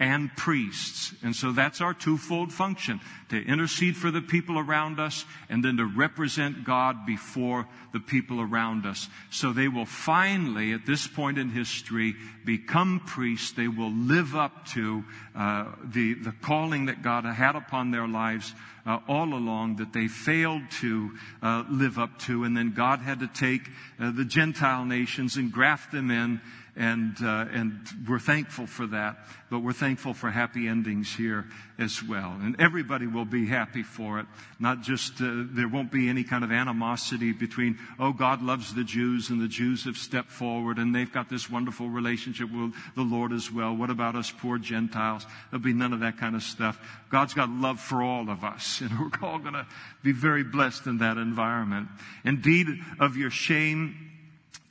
and 0.00 0.34
priests. 0.34 1.14
And 1.22 1.36
so 1.36 1.52
that's 1.52 1.82
our 1.82 1.92
twofold 1.92 2.52
function 2.52 3.00
to 3.28 3.36
intercede 3.36 3.96
for 3.96 4.10
the 4.10 4.22
people 4.22 4.58
around 4.58 4.98
us 4.98 5.26
and 5.50 5.62
then 5.62 5.76
to 5.76 5.84
represent 5.84 6.64
God 6.64 7.04
before 7.04 7.68
the 7.92 8.00
people 8.00 8.40
around 8.40 8.86
us. 8.86 9.08
So 9.30 9.52
they 9.52 9.68
will 9.68 9.84
finally, 9.84 10.72
at 10.72 10.86
this 10.86 11.06
point 11.06 11.36
in 11.36 11.50
history, 11.50 12.14
become 12.46 13.02
priests. 13.06 13.52
They 13.52 13.68
will 13.68 13.92
live 13.92 14.34
up 14.34 14.66
to 14.68 15.04
uh, 15.36 15.66
the, 15.84 16.14
the 16.14 16.32
calling 16.40 16.86
that 16.86 17.02
God 17.02 17.26
had 17.26 17.54
upon 17.54 17.90
their 17.90 18.08
lives 18.08 18.54
uh, 18.86 19.00
all 19.06 19.34
along 19.34 19.76
that 19.76 19.92
they 19.92 20.08
failed 20.08 20.62
to 20.80 21.10
uh, 21.42 21.64
live 21.70 21.98
up 21.98 22.18
to. 22.20 22.44
And 22.44 22.56
then 22.56 22.72
God 22.72 23.00
had 23.00 23.20
to 23.20 23.26
take 23.26 23.68
uh, 24.00 24.10
the 24.10 24.24
Gentile 24.24 24.86
nations 24.86 25.36
and 25.36 25.52
graft 25.52 25.92
them 25.92 26.10
in 26.10 26.40
and 26.76 27.16
uh, 27.22 27.46
and 27.52 27.80
we're 28.08 28.18
thankful 28.18 28.66
for 28.66 28.86
that. 28.88 29.18
But 29.50 29.60
we're 29.60 29.72
thankful 29.72 30.14
for 30.14 30.30
happy 30.30 30.68
endings 30.68 31.12
here 31.14 31.46
as 31.78 32.02
well, 32.02 32.36
and 32.40 32.60
everybody 32.60 33.06
will 33.06 33.24
be 33.24 33.46
happy 33.46 33.82
for 33.82 34.20
it. 34.20 34.26
Not 34.58 34.82
just 34.82 35.20
uh, 35.20 35.44
there 35.50 35.68
won't 35.68 35.90
be 35.90 36.08
any 36.08 36.22
kind 36.22 36.44
of 36.44 36.52
animosity 36.52 37.32
between 37.32 37.78
oh 37.98 38.12
God 38.12 38.42
loves 38.42 38.74
the 38.74 38.84
Jews 38.84 39.30
and 39.30 39.40
the 39.40 39.48
Jews 39.48 39.84
have 39.84 39.96
stepped 39.96 40.30
forward 40.30 40.78
and 40.78 40.94
they've 40.94 41.12
got 41.12 41.28
this 41.28 41.50
wonderful 41.50 41.88
relationship 41.88 42.50
with 42.52 42.74
the 42.94 43.02
Lord 43.02 43.32
as 43.32 43.50
well. 43.50 43.74
What 43.74 43.90
about 43.90 44.16
us 44.16 44.30
poor 44.30 44.58
Gentiles? 44.58 45.26
There'll 45.50 45.62
be 45.62 45.72
none 45.72 45.92
of 45.92 46.00
that 46.00 46.18
kind 46.18 46.34
of 46.34 46.42
stuff. 46.42 46.78
God's 47.10 47.34
got 47.34 47.50
love 47.50 47.80
for 47.80 48.02
all 48.02 48.30
of 48.30 48.44
us, 48.44 48.80
and 48.82 48.90
we're 48.98 49.28
all 49.28 49.38
going 49.38 49.54
to 49.54 49.66
be 50.02 50.12
very 50.12 50.44
blessed 50.44 50.86
in 50.86 50.98
that 50.98 51.16
environment. 51.16 51.88
Indeed, 52.24 52.68
of 52.98 53.16
your 53.16 53.30
shame 53.30 54.09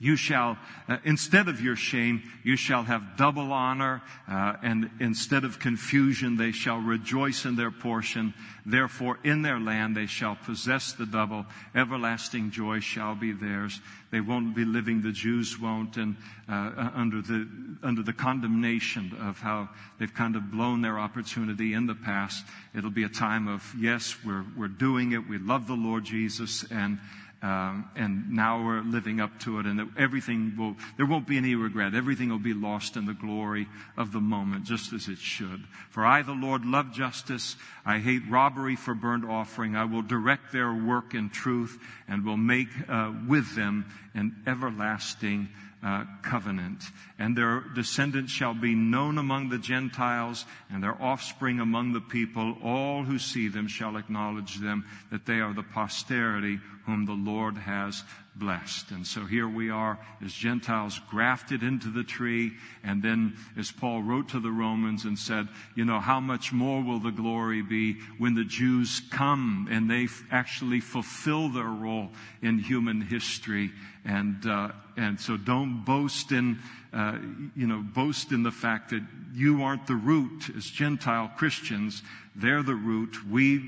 you 0.02 0.16
shall, 0.16 0.58
uh, 0.88 0.98
instead 1.04 1.50
of 1.50 1.60
your 1.60 1.76
shame, 1.76 2.24
you 2.44 2.56
shall 2.56 2.84
have 2.84 3.18
double 3.18 3.52
honor, 3.52 4.02
uh, 4.30 4.54
and 4.64 4.90
instead 5.02 5.44
of 5.44 5.60
confusion, 5.60 6.38
they 6.38 6.54
shall 6.54 6.78
rejoice 6.78 7.44
in 7.44 7.58
their 7.58 7.70
portion. 7.70 8.34
Therefore, 8.66 9.20
in 9.26 9.42
their 9.42 9.60
land 9.60 9.98
they 9.98 10.06
shall 10.06 10.38
possess 10.38 10.94
the 10.94 11.06
double. 11.06 11.46
Everlasting 11.76 12.52
joy 12.52 12.80
shall 12.80 13.14
be 13.14 13.34
theirs. 13.34 13.82
They 14.12 14.22
won't 14.22 14.56
be 14.56 14.64
living, 14.64 15.02
the 15.02 15.12
Jews 15.12 15.60
won't, 15.60 15.98
and 15.98 16.16
uh, 16.48 16.54
uh 16.54 16.92
under 16.96 17.22
the 17.22 17.48
under 17.84 18.02
the 18.02 18.14
condemnation 18.14 19.16
of 19.20 19.40
how 19.40 19.70
they've 20.00 20.14
kind 20.14 20.36
of 20.36 20.50
blown 20.50 20.82
their 20.82 20.98
opportunity 20.98 21.74
in 21.74 21.88
the 21.88 21.96
past. 21.96 22.46
It'll 22.74 22.90
be 22.90 23.04
a 23.04 23.10
time 23.10 23.50
of 23.50 23.76
yes, 23.78 24.16
we're 24.26 24.46
we're 24.58 24.70
doing 24.70 25.12
it. 25.12 25.28
We 25.28 25.40
love 25.40 25.68
the 25.68 25.74
Lord 25.76 26.06
Jesus, 26.06 26.64
and 26.72 27.00
um, 27.42 27.90
and 27.96 28.32
now 28.32 28.66
we're 28.66 28.82
living 28.82 29.22
up 29.22 29.40
to 29.42 29.60
it, 29.60 29.66
and 29.66 29.92
everything 29.98 30.56
will, 30.58 30.76
there 30.98 31.06
won't 31.06 31.26
be 31.26 31.38
any 31.38 31.56
regret. 31.56 31.96
Everything 31.96 32.30
will 32.30 32.38
be 32.38 32.54
lost 32.54 32.98
in 32.98 33.06
the 33.06 33.14
glory 33.14 33.68
of 33.98 34.12
the 34.12 34.20
moment, 34.20 34.66
just 34.66 34.92
as 34.92 35.08
it 35.08 35.20
should. 35.20 35.64
For 35.90 36.06
I, 36.06 36.22
the 36.22 36.34
Lord, 36.34 36.66
love 36.66 36.92
justice. 36.92 37.56
I 37.86 38.00
hate 38.00 38.24
robbery 38.30 38.76
for 38.76 38.94
burnt 38.94 39.24
offering. 39.24 39.78
I 39.78 39.86
will 39.86 40.02
direct 40.02 40.52
their 40.52 40.74
work 40.74 41.14
in 41.14 41.30
truth 41.30 41.78
and 42.10 42.26
will 42.26 42.38
make 42.38 42.70
uh, 42.90 43.14
with 43.28 43.56
them 43.56 43.86
an 44.14 44.36
everlasting 44.46 45.48
uh, 45.84 46.04
covenant. 46.22 46.84
And 47.18 47.38
their 47.38 47.62
descendants 47.74 48.32
shall 48.32 48.54
be 48.54 48.76
known 48.76 49.18
among 49.18 49.50
the 49.50 49.58
Gentiles 49.58 50.46
and 50.70 50.84
their 50.84 51.02
offspring 51.02 51.60
among 51.60 51.94
the 51.94 52.02
people. 52.02 52.58
All 52.64 53.04
who 53.04 53.20
see 53.20 53.48
them 53.48 53.68
shall 53.68 53.98
acknowledge 53.98 54.60
them 54.60 54.86
that 55.12 55.26
they 55.26 55.40
are 55.40 55.54
the 55.54 55.64
posterity 55.64 56.60
whom 56.86 57.06
the 57.06 57.14
Lord 57.14 57.56
has 57.58 58.04
blessed. 58.36 58.92
And 58.92 59.06
so 59.06 59.26
here 59.26 59.48
we 59.48 59.70
are 59.70 60.00
as 60.24 60.34
Gentiles 60.34 61.00
grafted 61.10 61.62
into 61.62 61.90
the 61.90 62.04
tree. 62.04 62.54
And 62.84 63.04
then 63.04 63.38
as 63.58 63.72
Paul 63.72 64.02
wrote 64.02 64.30
to 64.30 64.40
the 64.40 64.52
Romans 64.52 65.06
and 65.06 65.20
said, 65.20 65.48
you 65.76 65.86
know, 65.86 66.00
how 66.00 66.20
much 66.20 66.52
more 66.52 66.82
will 66.82 67.00
the 67.00 67.12
glory 67.12 67.62
be 67.62 68.00
when 68.18 68.34
the 68.34 68.46
Jews 68.46 69.02
come 69.12 69.68
and 69.70 69.90
they 69.90 70.08
actually 70.32 70.80
fulfill 70.80 71.50
their 71.50 71.66
role 71.66 72.10
in 72.42 72.60
human 72.60 73.02
history 73.02 73.72
and, 74.10 74.46
uh, 74.48 74.70
and 74.98 75.20
so 75.20 75.38
don't 75.38 75.86
boast 75.86 76.32
in, 76.32 76.58
uh, 76.92 77.18
you 77.56 77.68
know, 77.68 77.82
boast 77.82 78.32
in 78.32 78.42
the 78.42 78.52
fact 78.52 78.90
that 78.90 79.04
you 79.34 79.62
aren't 79.62 79.86
the 79.86 79.96
root 79.96 80.50
as 80.58 80.66
Gentile 80.66 81.32
Christians. 81.38 82.02
They're 82.36 82.64
the 82.64 82.74
root. 82.74 83.16
We 83.30 83.60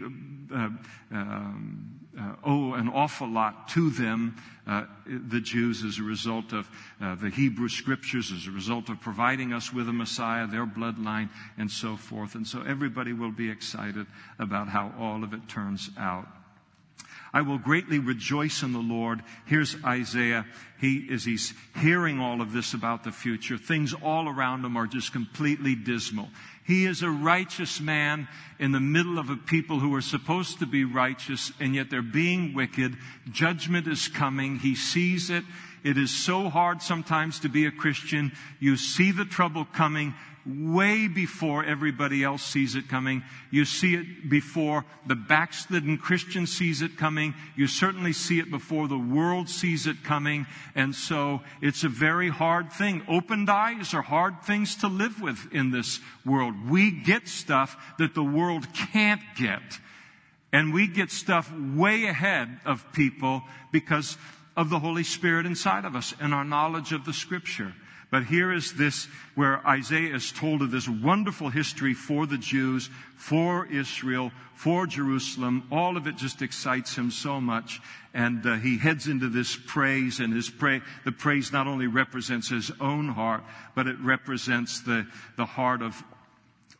uh, 0.51 0.69
um, 1.11 1.99
uh, 2.19 2.35
owe 2.43 2.73
an 2.73 2.89
awful 2.89 3.27
lot 3.27 3.67
to 3.69 3.91
them, 3.91 4.35
uh, 4.65 4.85
the 5.05 5.39
Jews, 5.39 5.83
as 5.83 5.99
a 5.99 6.03
result 6.03 6.53
of 6.53 6.67
uh, 6.99 7.13
the 7.15 7.29
Hebrew 7.29 7.69
scriptures, 7.69 8.31
as 8.31 8.47
a 8.47 8.51
result 8.51 8.89
of 8.89 8.99
providing 8.99 9.53
us 9.53 9.71
with 9.71 9.87
a 9.89 9.93
Messiah, 9.93 10.47
their 10.47 10.65
bloodline, 10.65 11.29
and 11.59 11.69
so 11.69 11.95
forth. 11.95 12.33
And 12.33 12.47
so 12.47 12.63
everybody 12.63 13.13
will 13.13 13.31
be 13.31 13.51
excited 13.51 14.07
about 14.39 14.69
how 14.69 14.91
all 14.97 15.23
of 15.23 15.33
it 15.33 15.47
turns 15.47 15.91
out. 15.97 16.27
I 17.34 17.41
will 17.41 17.57
greatly 17.57 17.99
rejoice 17.99 18.61
in 18.61 18.73
the 18.73 18.79
Lord. 18.79 19.21
Here's 19.45 19.75
Isaiah. 19.86 20.45
He, 20.79 20.97
is 20.97 21.23
he's 21.23 21.53
hearing 21.79 22.19
all 22.19 22.41
of 22.41 22.51
this 22.51 22.73
about 22.73 23.03
the 23.03 23.11
future, 23.11 23.57
things 23.57 23.93
all 23.93 24.27
around 24.27 24.65
him 24.65 24.75
are 24.75 24.88
just 24.88 25.13
completely 25.13 25.75
dismal. 25.75 26.29
He 26.65 26.86
is 26.86 27.03
a 27.03 27.09
righteous 27.09 27.79
man 27.79 28.27
in 28.59 28.71
the 28.71 28.79
middle 28.79 29.17
of 29.17 29.29
a 29.29 29.36
people 29.36 29.79
who 29.79 29.93
are 29.95 30.01
supposed 30.01 30.59
to 30.59 30.65
be 30.65 30.84
righteous, 30.84 31.51
and 31.59 31.75
yet 31.75 31.89
they're 31.89 32.01
being 32.01 32.53
wicked. 32.53 32.97
Judgment 33.32 33.88
is 33.88 34.07
coming. 34.07 34.57
He 34.57 34.75
sees 34.75 35.29
it. 35.29 35.43
It 35.84 35.97
is 35.97 36.11
so 36.11 36.49
hard 36.49 36.82
sometimes 36.82 37.39
to 37.39 37.49
be 37.49 37.65
a 37.65 37.71
Christian. 37.71 38.32
You 38.59 38.77
see 38.77 39.11
the 39.11 39.25
trouble 39.25 39.65
coming 39.65 40.13
way 40.45 41.07
before 41.07 41.63
everybody 41.63 42.23
else 42.23 42.43
sees 42.43 42.75
it 42.75 42.87
coming. 42.87 43.23
You 43.51 43.65
see 43.65 43.95
it 43.95 44.29
before 44.29 44.85
the 45.05 45.15
backslidden 45.15 45.97
Christian 45.97 46.47
sees 46.47 46.81
it 46.81 46.97
coming. 46.97 47.33
You 47.55 47.67
certainly 47.67 48.13
see 48.13 48.39
it 48.39 48.49
before 48.49 48.87
the 48.87 48.97
world 48.97 49.49
sees 49.49 49.87
it 49.87 50.03
coming. 50.03 50.47
And 50.75 50.95
so 50.95 51.41
it's 51.61 51.83
a 51.83 51.89
very 51.89 52.29
hard 52.29 52.71
thing. 52.71 53.03
Opened 53.07 53.49
eyes 53.49 53.93
are 53.93 54.01
hard 54.01 54.41
things 54.43 54.75
to 54.77 54.87
live 54.87 55.21
with 55.21 55.47
in 55.51 55.71
this 55.71 55.99
world. 56.25 56.69
We 56.69 56.91
get 56.91 57.27
stuff 57.27 57.77
that 57.97 58.15
the 58.15 58.23
world 58.23 58.65
can't 58.73 59.21
get. 59.37 59.79
And 60.53 60.73
we 60.73 60.87
get 60.87 61.11
stuff 61.11 61.51
way 61.75 62.05
ahead 62.05 62.59
of 62.65 62.91
people 62.91 63.43
because 63.71 64.17
of 64.57 64.69
the 64.69 64.79
Holy 64.79 65.03
Spirit 65.03 65.45
inside 65.45 65.85
of 65.85 65.95
us 65.95 66.13
and 66.19 66.33
our 66.33 66.43
knowledge 66.43 66.91
of 66.91 67.05
the 67.05 67.13
scripture. 67.13 67.73
But 68.12 68.26
here 68.26 68.51
is 68.51 68.74
this 68.74 69.07
where 69.36 69.66
Isaiah 69.66 70.14
is 70.14 70.34
told 70.34 70.62
of 70.62 70.70
this 70.70 70.88
wonderful 70.88 71.49
history 71.49 71.93
for 71.93 72.28
the 72.28 72.38
Jews, 72.38 72.89
for 73.16 73.66
Israel, 73.68 74.34
for 74.53 74.86
Jerusalem. 74.86 75.66
All 75.72 75.95
of 75.95 76.07
it 76.07 76.18
just 76.18 76.41
excites 76.41 76.93
him 76.93 77.09
so 77.09 77.39
much. 77.39 77.80
And 78.14 78.45
uh, 78.45 78.55
he 78.55 78.78
heads 78.78 79.07
into 79.07 79.30
this 79.30 79.55
praise 79.55 80.20
and 80.20 80.34
his 80.34 80.49
pray, 80.49 80.82
the 81.05 81.14
praise 81.14 81.53
not 81.53 81.68
only 81.68 81.88
represents 81.88 82.49
his 82.49 82.70
own 82.82 83.07
heart, 83.07 83.43
but 83.76 83.88
it 83.88 83.97
represents 84.01 84.82
the, 84.82 85.07
the 85.38 85.45
heart 85.45 85.82
of 85.82 86.03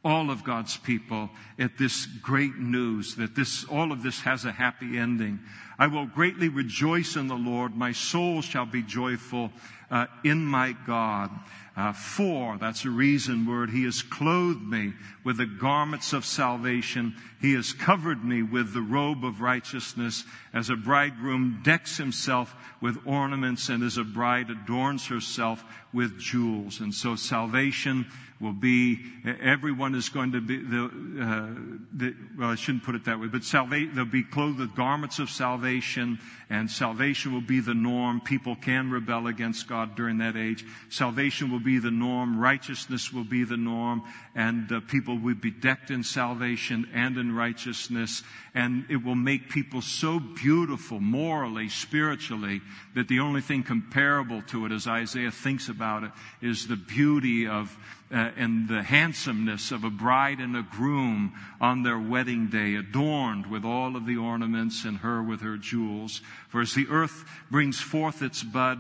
all 0.04 0.32
of 0.32 0.44
God's 0.44 0.78
people 0.78 1.30
at 1.60 1.78
this 1.78 2.08
great 2.08 2.58
news 2.58 3.16
that 3.16 3.36
this, 3.36 3.64
all 3.66 3.92
of 3.92 4.04
this 4.04 4.20
has 4.22 4.46
a 4.46 4.52
happy 4.52 4.98
ending. 4.98 5.40
I 5.78 5.88
will 5.88 6.08
greatly 6.08 6.50
rejoice 6.50 7.16
in 7.16 7.28
the 7.28 7.36
Lord. 7.36 7.76
My 7.76 7.92
soul 7.92 8.42
shall 8.42 8.66
be 8.66 8.82
joyful 8.82 9.52
uh, 9.92 10.08
in 10.24 10.44
my 10.44 10.74
God. 10.88 11.30
Uh, 11.76 11.94
for, 11.94 12.58
that's 12.58 12.84
a 12.84 12.90
reason 12.90 13.46
word, 13.46 13.70
He 13.70 13.86
has 13.86 14.02
clothed 14.02 14.62
me 14.62 14.94
with 15.24 15.38
the 15.38 15.46
garments 15.46 16.12
of 16.12 16.26
salvation. 16.26 17.16
He 17.40 17.54
has 17.54 17.72
covered 17.72 18.26
me 18.26 18.44
with 18.44 18.74
the 18.74 18.82
robe 18.82 19.24
of 19.24 19.40
righteousness 19.40 20.26
as 20.54 20.70
a 20.70 20.76
bridegroom 20.76 21.62
decks 21.64 21.96
himself 21.96 22.54
with 22.82 22.98
ornaments 23.06 23.70
and 23.70 23.84
as 23.84 23.98
a 23.98 24.04
bride 24.04 24.50
adorns 24.50 25.08
herself 25.08 25.64
with 25.94 26.20
jewels. 26.20 26.82
And 26.82 26.94
so 26.94 27.16
salvation 27.16 28.06
will 28.42 28.54
be, 28.54 29.00
everyone 29.42 29.94
is 29.94 30.10
going 30.10 30.32
to 30.32 30.42
be, 30.42 30.58
the, 30.58 30.86
uh, 30.86 31.48
the, 31.94 32.16
well, 32.38 32.50
I 32.50 32.56
shouldn't 32.56 32.84
put 32.84 32.96
it 32.96 33.06
that 33.06 33.20
way, 33.20 33.28
but 33.28 33.44
salva- 33.44 33.90
they'll 33.94 34.06
be 34.06 34.24
clothed 34.24 34.60
with 34.60 34.76
garments 34.76 35.20
of 35.20 35.30
salvation, 35.30 36.20
and 36.50 36.70
salvation 36.70 37.34
will 37.34 37.42
be 37.42 37.60
the 37.60 37.74
norm. 37.74 38.20
People 38.20 38.56
can 38.56 38.90
rebel 38.90 39.28
against 39.28 39.68
God 39.68 39.96
during 39.96 40.18
that 40.18 40.36
age. 40.36 40.66
Salvation 40.90 41.52
will 41.52 41.60
be 41.60 41.78
the 41.78 41.92
norm. 41.92 42.40
Righteousness 42.40 43.14
will 43.14 43.24
be 43.24 43.44
the 43.44 43.58
norm, 43.58 44.04
and 44.36 44.72
uh, 44.72 44.80
people 44.82 45.18
will 45.20 45.36
be 45.36 45.52
decked 45.52 45.92
in 45.92 46.04
salvation 46.04 46.90
and 46.94 47.18
in 47.18 47.36
righteousness, 47.36 48.24
and 48.56 48.86
it 48.90 49.04
will 49.04 49.16
make 49.16 49.50
people 49.50 49.82
so 49.82 50.20
beautiful 50.20 51.00
morally, 51.00 51.70
spiritually, 51.70 52.62
that 52.96 53.08
the 53.08 53.20
only 53.20 53.42
thing 53.42 53.64
comparable 53.64 54.42
to 54.42 54.66
it, 54.66 54.72
as 54.72 54.88
Isaiah 54.88 55.32
thinks 55.32 55.70
about 55.70 56.04
it, 56.04 56.12
is 56.42 56.68
the 56.68 56.76
beauty 56.76 57.48
of 57.48 57.78
uh, 58.12 58.32
and 58.36 58.68
the 58.68 58.84
handsomeness 58.84 59.72
of 59.72 59.84
a 59.84 59.90
bride 59.90 60.40
and 60.40 60.56
a 60.56 60.64
groom 60.64 61.34
on 61.60 61.84
their 61.84 62.00
wedding 62.00 62.48
day, 62.48 62.76
adorned 62.76 63.48
with 63.48 63.64
all 63.64 63.96
of 63.96 64.06
the 64.06 64.18
ornaments 64.18 64.86
and 64.86 64.98
her 64.98 65.24
with 65.24 65.42
her 65.42 65.58
jewels. 65.58 66.22
For 66.50 66.62
as 66.62 66.74
the 66.74 66.88
earth 66.90 67.24
brings 67.50 67.80
forth 67.80 68.22
its 68.22 68.44
bud, 68.44 68.80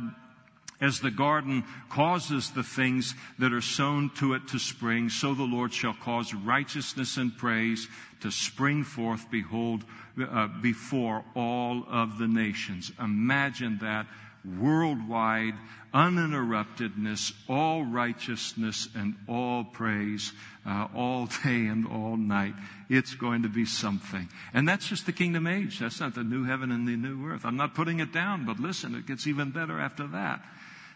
As 0.81 0.99
the 0.99 1.11
garden 1.11 1.63
causes 1.89 2.49
the 2.49 2.63
things 2.63 3.13
that 3.37 3.53
are 3.53 3.61
sown 3.61 4.09
to 4.15 4.33
it 4.33 4.47
to 4.47 4.57
spring, 4.57 5.09
so 5.09 5.35
the 5.35 5.43
Lord 5.43 5.71
shall 5.71 5.93
cause 5.93 6.33
righteousness 6.33 7.17
and 7.17 7.37
praise 7.37 7.87
to 8.21 8.31
spring 8.31 8.83
forth, 8.83 9.29
behold, 9.29 9.85
uh, 10.19 10.47
before 10.47 11.23
all 11.35 11.85
of 11.87 12.17
the 12.17 12.27
nations. 12.27 12.91
Imagine 12.99 13.77
that 13.81 14.07
worldwide 14.59 15.53
uninterruptedness, 15.93 17.33
all 17.49 17.83
righteousness, 17.83 18.87
and 18.95 19.15
all 19.27 19.63
praise, 19.63 20.31
uh, 20.65 20.87
all 20.95 21.25
day 21.43 21.67
and 21.67 21.85
all 21.87 22.15
night. 22.17 22.53
It's 22.89 23.13
going 23.15 23.43
to 23.43 23.49
be 23.49 23.65
something. 23.65 24.29
And 24.53 24.67
that's 24.67 24.87
just 24.87 25.05
the 25.05 25.11
kingdom 25.11 25.47
age. 25.47 25.79
That's 25.79 25.99
not 25.99 26.15
the 26.15 26.23
new 26.23 26.45
heaven 26.45 26.71
and 26.71 26.87
the 26.87 26.95
new 26.95 27.27
earth. 27.27 27.45
I'm 27.45 27.57
not 27.57 27.75
putting 27.75 27.99
it 27.99 28.13
down, 28.13 28.45
but 28.45 28.59
listen, 28.59 28.95
it 28.95 29.05
gets 29.05 29.27
even 29.27 29.51
better 29.51 29.79
after 29.79 30.07
that. 30.07 30.43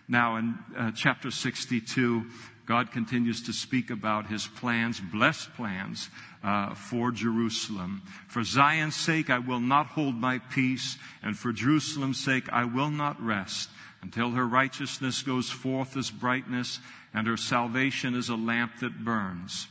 Now, 0.07 0.37
in 0.37 0.55
uh, 0.77 0.91
chapter 0.95 1.31
62, 1.31 2.25
God 2.65 2.91
continues 2.91 3.43
to 3.43 3.53
speak 3.53 3.91
about 3.91 4.27
his 4.27 4.47
plans, 4.47 4.99
blessed 4.99 5.53
plans, 5.55 6.09
uh, 6.43 6.73
for 6.73 7.11
Jerusalem. 7.11 8.01
For 8.27 8.43
Zion's 8.43 8.95
sake, 8.95 9.29
I 9.29 9.39
will 9.39 9.59
not 9.59 9.87
hold 9.87 10.15
my 10.15 10.39
peace, 10.39 10.97
and 11.21 11.37
for 11.37 11.51
Jerusalem's 11.51 12.23
sake, 12.23 12.51
I 12.51 12.65
will 12.65 12.89
not 12.89 13.21
rest 13.21 13.69
until 14.01 14.31
her 14.31 14.47
righteousness 14.47 15.21
goes 15.21 15.49
forth 15.49 15.97
as 15.97 16.11
brightness 16.11 16.79
and 17.13 17.27
her 17.27 17.37
salvation 17.37 18.13
as 18.15 18.29
a 18.29 18.35
lamp 18.35 18.79
that 18.79 19.03
burns. 19.03 19.67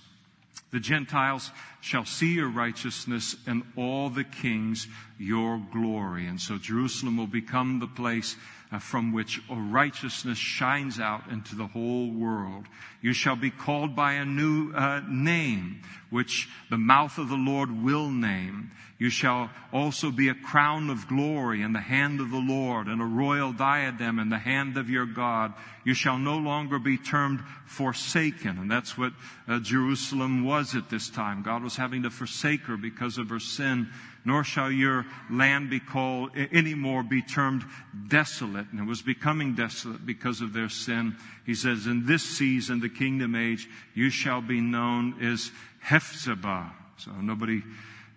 The 0.73 0.81
Gentiles 0.81 1.53
shall 1.81 2.05
see 2.05 2.35
your 2.35 2.49
righteousness 2.49 3.37
and 3.47 3.63
all 3.77 4.11
the 4.11 4.25
kings 4.25 4.89
your 5.19 5.63
glory. 5.73 6.27
And 6.27 6.41
so 6.41 6.59
Jerusalem 6.59 7.17
will 7.17 7.29
become 7.29 7.79
the 7.79 7.87
place 7.87 8.35
from 8.79 9.13
which 9.13 9.41
righteousness 9.51 10.39
shines 10.39 11.01
out 11.01 11.31
into 11.31 11.55
the 11.55 11.67
whole 11.67 12.11
world. 12.11 12.67
You 13.03 13.13
shall 13.13 13.37
be 13.37 13.51
called 13.51 13.95
by 13.95 14.15
a 14.15 14.25
new 14.25 14.73
uh, 14.73 15.01
name, 15.09 15.83
which 16.11 16.49
the 16.71 16.79
mouth 16.79 17.19
of 17.19 17.29
the 17.29 17.37
Lord 17.37 17.71
will 17.71 18.11
name. 18.11 18.71
You 18.99 19.11
shall 19.11 19.51
also 19.73 20.11
be 20.11 20.29
a 20.29 20.35
crown 20.35 20.89
of 20.89 21.09
glory 21.09 21.63
in 21.63 21.73
the 21.73 21.81
hand 21.81 22.21
of 22.21 22.31
the 22.31 22.39
Lord 22.39 22.87
and 22.87 23.03
a 23.03 23.05
royal 23.05 23.53
diadem 23.53 24.19
in 24.19 24.31
the 24.31 24.39
hand 24.39 24.77
of 24.77 24.89
your 24.89 25.05
God. 25.05 25.53
You 25.85 25.95
shall 25.95 26.17
no 26.17 26.39
longer 26.39 26.79
be 26.79 26.97
termed 26.97 27.43
forsaken. 27.67 28.57
And 28.57 28.71
that's 28.71 28.97
what 28.97 29.13
uh, 29.49 29.59
Jerusalem 29.59 30.45
was 30.45 30.77
at 30.77 30.91
this 30.91 31.11
time. 31.11 31.43
God 31.43 31.63
was 31.63 31.77
having 31.77 32.05
to 32.05 32.11
forsake 32.11 32.63
her 32.63 32.77
because 32.77 33.19
of 33.19 33.29
her 33.31 33.41
sin 33.41 33.89
nor 34.25 34.45
shall 34.45 34.71
your 34.71 35.07
land 35.31 35.71
be 35.71 35.81
called 35.81 36.31
anymore 36.37 37.03
be 37.03 37.23
termed 37.23 37.65
desolate. 38.09 38.67
And 38.71 38.81
it 38.81 38.87
was 38.87 39.03
becoming 39.03 39.55
desolate 39.55 40.05
because 40.07 40.41
of 40.41 40.53
their 40.53 40.69
sin. 40.69 41.17
He 41.45 41.55
says, 41.55 41.87
in 41.87 42.07
this 42.07 42.23
season, 42.23 42.81
the 42.81 42.89
kingdom 42.89 43.35
age, 43.35 43.69
you 43.95 44.11
shall 44.11 44.41
be 44.41 44.61
known 44.61 45.23
as 45.23 45.51
Hephzibah. 45.81 46.73
So 46.97 47.11
nobody, 47.13 47.63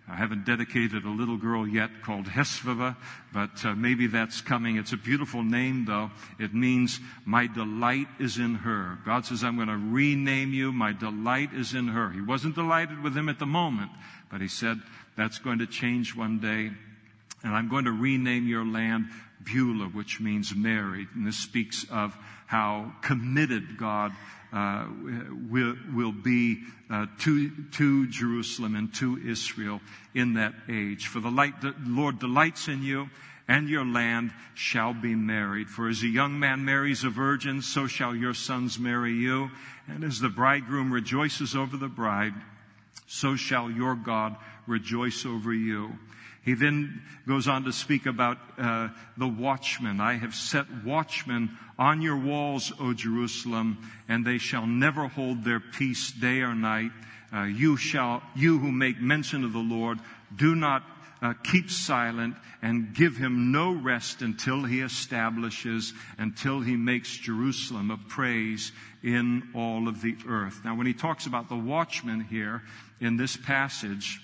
I 0.08 0.14
haven't 0.14 0.46
dedicated 0.46 1.04
a 1.04 1.10
little 1.10 1.36
girl 1.36 1.68
yet 1.68 1.90
called 2.02 2.26
Hephzibah, 2.26 2.96
but 3.32 3.64
uh, 3.64 3.74
maybe 3.74 4.06
that's 4.06 4.40
coming. 4.40 4.76
It's 4.76 4.92
a 4.92 4.96
beautiful 4.96 5.42
name 5.42 5.84
though. 5.84 6.10
It 6.38 6.54
means 6.54 7.00
my 7.26 7.46
delight 7.46 8.06
is 8.18 8.38
in 8.38 8.54
her. 8.54 8.98
God 9.04 9.26
says, 9.26 9.44
I'm 9.44 9.56
going 9.56 9.68
to 9.68 9.76
rename 9.76 10.54
you. 10.54 10.72
My 10.72 10.92
delight 10.92 11.52
is 11.52 11.74
in 11.74 11.88
her. 11.88 12.10
He 12.10 12.22
wasn't 12.22 12.54
delighted 12.54 13.02
with 13.02 13.14
him 13.14 13.28
at 13.28 13.38
the 13.38 13.46
moment, 13.46 13.90
but 14.30 14.40
he 14.40 14.48
said, 14.48 14.80
that's 15.18 15.40
going 15.40 15.58
to 15.58 15.66
change 15.66 16.14
one 16.14 16.38
day. 16.38 16.70
And 17.42 17.54
I'm 17.54 17.68
going 17.68 17.84
to 17.86 17.92
rename 17.92 18.46
your 18.46 18.64
land 18.64 19.06
Beulah, 19.42 19.88
which 19.88 20.20
means 20.20 20.54
married. 20.54 21.08
And 21.14 21.26
this 21.26 21.36
speaks 21.36 21.84
of 21.90 22.16
how 22.46 22.92
committed 23.02 23.76
God 23.76 24.12
uh, 24.52 24.86
will, 25.50 25.74
will 25.92 26.12
be 26.12 26.62
uh, 26.88 27.06
to, 27.20 27.50
to 27.72 28.06
Jerusalem 28.06 28.76
and 28.76 28.94
to 28.94 29.20
Israel 29.28 29.80
in 30.14 30.34
that 30.34 30.54
age. 30.68 31.08
For 31.08 31.20
the, 31.20 31.30
light, 31.30 31.60
the 31.60 31.74
Lord 31.84 32.18
delights 32.18 32.68
in 32.68 32.82
you, 32.82 33.10
and 33.48 33.68
your 33.68 33.84
land 33.84 34.32
shall 34.54 34.94
be 34.94 35.14
married. 35.14 35.68
For 35.68 35.88
as 35.88 36.02
a 36.02 36.08
young 36.08 36.38
man 36.38 36.64
marries 36.64 37.04
a 37.04 37.10
virgin, 37.10 37.60
so 37.60 37.86
shall 37.86 38.14
your 38.14 38.34
sons 38.34 38.78
marry 38.78 39.14
you. 39.14 39.50
And 39.88 40.04
as 40.04 40.20
the 40.20 40.28
bridegroom 40.28 40.92
rejoices 40.92 41.56
over 41.56 41.76
the 41.76 41.88
bride, 41.88 42.34
so 43.06 43.36
shall 43.36 43.70
your 43.70 43.94
God 43.94 44.36
rejoice 44.66 45.24
over 45.24 45.52
you. 45.52 45.92
He 46.44 46.54
then 46.54 47.02
goes 47.26 47.46
on 47.46 47.64
to 47.64 47.72
speak 47.72 48.06
about 48.06 48.38
uh, 48.58 48.88
the 49.16 49.28
watchmen. 49.28 50.00
I 50.00 50.14
have 50.14 50.34
set 50.34 50.64
watchmen 50.84 51.50
on 51.78 52.00
your 52.00 52.16
walls, 52.16 52.72
O 52.80 52.94
Jerusalem, 52.94 53.90
and 54.08 54.24
they 54.24 54.38
shall 54.38 54.66
never 54.66 55.08
hold 55.08 55.44
their 55.44 55.60
peace 55.60 56.10
day 56.10 56.40
or 56.40 56.54
night. 56.54 56.90
Uh, 57.34 57.42
you 57.42 57.76
shall, 57.76 58.22
you 58.34 58.58
who 58.58 58.72
make 58.72 59.00
mention 59.00 59.44
of 59.44 59.52
the 59.52 59.58
Lord, 59.58 59.98
do 60.34 60.54
not 60.54 60.84
uh, 61.20 61.34
keep 61.44 61.70
silent 61.70 62.34
and 62.62 62.94
give 62.94 63.16
him 63.16 63.52
no 63.52 63.72
rest 63.72 64.22
until 64.22 64.64
he 64.64 64.80
establishes, 64.80 65.92
until 66.16 66.60
he 66.60 66.76
makes 66.76 67.16
Jerusalem 67.16 67.90
a 67.90 67.96
praise 67.96 68.72
in 69.02 69.50
all 69.54 69.88
of 69.88 70.00
the 70.02 70.16
earth. 70.26 70.60
Now, 70.64 70.76
when 70.76 70.86
he 70.86 70.94
talks 70.94 71.26
about 71.26 71.48
the 71.48 71.56
watchmen 71.56 72.20
here 72.20 72.62
in 73.00 73.16
this 73.16 73.36
passage, 73.36 74.20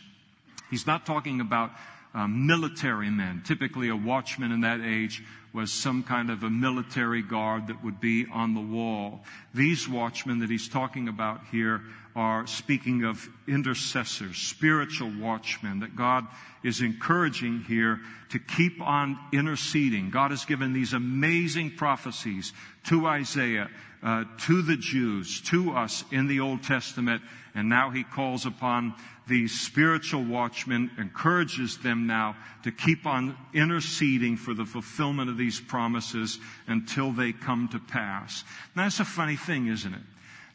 He's 0.70 0.86
not 0.86 1.06
talking 1.06 1.40
about 1.40 1.70
uh, 2.14 2.26
military 2.26 3.10
men. 3.10 3.42
Typically, 3.44 3.88
a 3.90 3.96
watchman 3.96 4.52
in 4.52 4.62
that 4.62 4.80
age 4.80 5.22
was 5.52 5.72
some 5.72 6.02
kind 6.02 6.30
of 6.30 6.42
a 6.42 6.50
military 6.50 7.22
guard 7.22 7.68
that 7.68 7.84
would 7.84 8.00
be 8.00 8.26
on 8.32 8.54
the 8.54 8.60
wall. 8.60 9.22
These 9.54 9.88
watchmen 9.88 10.40
that 10.40 10.50
he's 10.50 10.68
talking 10.68 11.06
about 11.06 11.42
here 11.52 11.82
are 12.16 12.46
speaking 12.46 13.04
of 13.04 13.28
intercessors, 13.46 14.36
spiritual 14.36 15.12
watchmen 15.20 15.80
that 15.80 15.94
God 15.94 16.26
is 16.64 16.80
encouraging 16.80 17.60
here 17.68 18.00
to 18.30 18.38
keep 18.38 18.80
on 18.80 19.18
interceding. 19.32 20.10
God 20.10 20.32
has 20.32 20.44
given 20.44 20.72
these 20.72 20.92
amazing 20.92 21.76
prophecies 21.76 22.52
to 22.86 23.06
Isaiah, 23.06 23.70
uh, 24.04 24.24
to 24.38 24.62
the 24.62 24.76
Jews, 24.76 25.40
to 25.42 25.72
us 25.72 26.04
in 26.12 26.28
the 26.28 26.40
Old 26.40 26.62
Testament, 26.62 27.22
and 27.54 27.68
now 27.68 27.90
he 27.90 28.04
calls 28.04 28.44
upon 28.44 28.94
these 29.26 29.58
spiritual 29.58 30.22
watchmen, 30.22 30.90
encourages 30.98 31.78
them 31.78 32.06
now 32.06 32.36
to 32.62 32.70
keep 32.70 33.06
on 33.06 33.36
interceding 33.54 34.36
for 34.36 34.52
the 34.52 34.66
fulfillment 34.66 35.30
of 35.30 35.38
these 35.38 35.58
promises 35.58 36.38
until 36.66 37.10
they 37.10 37.32
come 37.32 37.68
to 37.68 37.78
pass. 37.78 38.44
Now, 38.76 38.82
that's 38.82 39.00
a 39.00 39.04
funny 39.04 39.36
thing, 39.36 39.68
isn't 39.68 39.94
it? 39.94 40.02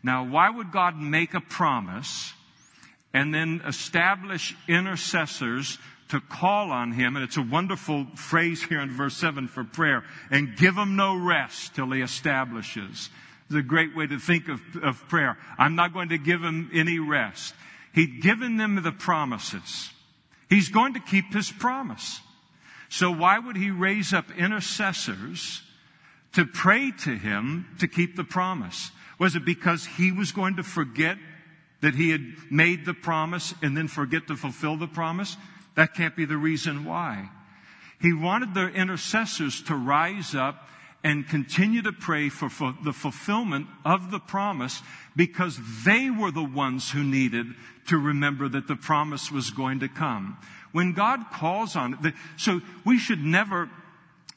Now, 0.03 0.23
why 0.23 0.49
would 0.49 0.71
God 0.71 0.97
make 0.97 1.33
a 1.33 1.41
promise 1.41 2.33
and 3.13 3.33
then 3.33 3.61
establish 3.65 4.55
intercessors 4.67 5.79
to 6.09 6.19
call 6.21 6.71
on 6.71 6.91
him, 6.91 7.15
and 7.15 7.23
it's 7.23 7.37
a 7.37 7.41
wonderful 7.41 8.05
phrase 8.15 8.63
here 8.63 8.81
in 8.81 8.91
verse 8.91 9.15
7 9.17 9.47
for 9.47 9.63
prayer, 9.63 10.03
and 10.29 10.55
give 10.55 10.75
him 10.75 10.95
no 10.95 11.15
rest 11.15 11.75
till 11.75 11.89
he 11.91 12.01
establishes. 12.01 13.09
It's 13.49 13.57
a 13.57 13.63
great 13.63 13.95
way 13.95 14.05
to 14.05 14.19
think 14.19 14.47
of, 14.47 14.61
of 14.83 15.07
prayer. 15.09 15.35
I'm 15.57 15.75
not 15.75 15.91
going 15.91 16.09
to 16.09 16.19
give 16.19 16.41
him 16.41 16.69
any 16.71 16.99
rest. 16.99 17.55
He'd 17.93 18.21
given 18.21 18.57
them 18.57 18.81
the 18.83 18.91
promises. 18.91 19.89
He's 20.49 20.69
going 20.69 20.93
to 20.93 20.99
keep 20.99 21.33
his 21.33 21.51
promise. 21.51 22.21
So 22.89 23.11
why 23.11 23.39
would 23.39 23.55
he 23.55 23.71
raise 23.71 24.13
up 24.13 24.25
intercessors 24.37 25.63
to 26.33 26.45
pray 26.45 26.91
to 26.91 27.15
him 27.15 27.65
to 27.79 27.87
keep 27.87 28.15
the 28.15 28.23
promise? 28.23 28.91
Was 29.17 29.35
it 29.35 29.45
because 29.45 29.83
he 29.83 30.11
was 30.11 30.31
going 30.31 30.57
to 30.57 30.63
forget 30.63 31.17
that 31.81 31.95
he 31.95 32.11
had 32.11 32.21
made 32.51 32.85
the 32.85 32.93
promise 32.93 33.55
and 33.63 33.75
then 33.75 33.87
forget 33.87 34.27
to 34.27 34.35
fulfill 34.35 34.77
the 34.77 34.87
promise? 34.87 35.37
That 35.73 35.95
can't 35.95 36.15
be 36.15 36.25
the 36.25 36.37
reason 36.37 36.85
why. 36.85 37.31
He 37.99 38.13
wanted 38.13 38.53
the 38.53 38.67
intercessors 38.67 39.63
to 39.63 39.75
rise 39.75 40.35
up 40.35 40.67
and 41.03 41.27
continue 41.27 41.81
to 41.81 41.91
pray 41.91 42.29
for, 42.29 42.49
for, 42.49 42.75
the 42.83 42.93
fulfillment 42.93 43.67
of 43.85 44.11
the 44.11 44.19
promise 44.19 44.81
because 45.15 45.59
they 45.85 46.09
were 46.09 46.31
the 46.31 46.43
ones 46.43 46.91
who 46.91 47.03
needed 47.03 47.47
to 47.87 47.97
remember 47.97 48.49
that 48.49 48.67
the 48.67 48.75
promise 48.75 49.31
was 49.31 49.49
going 49.49 49.79
to 49.79 49.87
come. 49.87 50.37
When 50.71 50.93
God 50.93 51.31
calls 51.31 51.75
on 51.75 51.97
it, 52.03 52.13
so 52.37 52.61
we 52.85 52.99
should 52.99 53.23
never, 53.23 53.69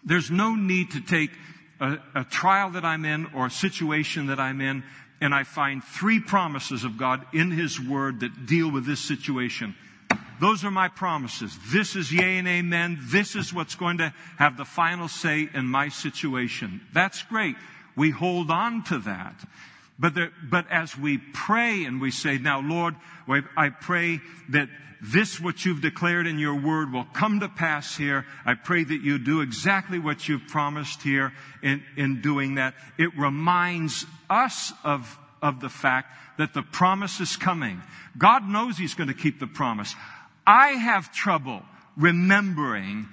there's 0.05 0.31
no 0.31 0.55
need 0.55 0.93
to 0.93 1.01
take 1.01 1.31
a, 1.81 1.99
a 2.15 2.25
trial 2.25 2.71
that 2.71 2.85
I'm 2.85 3.05
in 3.05 3.27
or 3.35 3.47
a 3.47 3.51
situation 3.51 4.29
that 4.29 4.39
I'm 4.39 4.61
in 4.61 4.85
and 5.21 5.35
I 5.35 5.45
find 5.45 5.85
three 5.85 6.21
promises 6.21 6.85
of 6.85 6.97
God 6.97 7.25
in 7.33 7.51
His 7.51 7.81
Word 7.81 8.21
that 8.21 8.47
deal 8.47 8.71
with 8.71 8.87
this 8.87 9.01
situation. 9.01 9.77
Those 10.43 10.65
are 10.65 10.73
my 10.73 10.89
promises. 10.89 11.57
This 11.73 11.95
is 11.95 12.13
yea 12.13 12.39
and 12.39 12.49
amen. 12.49 12.99
This 13.01 13.37
is 13.37 13.55
what's 13.55 13.77
going 13.77 13.99
to 13.99 14.13
have 14.39 14.57
the 14.57 14.65
final 14.65 15.07
say 15.07 15.49
in 15.55 15.67
my 15.67 15.89
situation. 15.89 16.81
That's 16.93 17.23
great. 17.23 17.55
We 17.95 18.11
hold 18.11 18.51
on 18.51 18.83
to 18.87 18.99
that. 18.99 19.37
But, 20.01 20.17
there, 20.17 20.33
but 20.51 20.69
as 20.69 20.99
we 20.99 21.19
pray 21.19 21.85
and 21.85 22.01
we 22.01 22.11
say, 22.11 22.39
now 22.39 22.61
Lord, 22.61 22.97
I 23.57 23.69
pray 23.69 24.19
that 24.49 24.69
this, 25.01 25.41
what 25.41 25.65
you've 25.65 25.81
declared 25.81 26.27
in 26.27 26.41
your 26.41 26.57
word, 26.57 26.93
will 26.93 27.07
come 27.13 27.39
to 27.39 27.49
pass 27.49 27.97
here. 27.97 28.27
I 28.45 28.55
pray 28.55 28.83
that 28.83 29.01
you 29.01 29.21
do 29.21 29.43
exactly 29.43 30.01
what 30.01 30.29
you've 30.29 30.49
promised 30.49 31.03
here 31.03 31.33
in, 31.63 31.85
in 31.97 32.21
doing 32.21 32.57
that. 32.57 32.75
It 32.99 33.17
reminds 33.17 34.07
us 34.29 34.73
of, 34.83 35.21
of 35.41 35.61
the 35.61 35.69
fact 35.69 36.39
that 36.39 36.53
the 36.53 36.63
promise 36.63 37.21
is 37.21 37.37
coming. 37.37 37.81
God 38.19 38.49
knows 38.49 38.77
He's 38.77 38.95
going 38.95 39.07
to 39.07 39.15
keep 39.15 39.39
the 39.39 39.47
promise. 39.47 39.95
I 40.47 40.71
have 40.71 41.13
trouble 41.13 41.63
remembering 41.97 43.09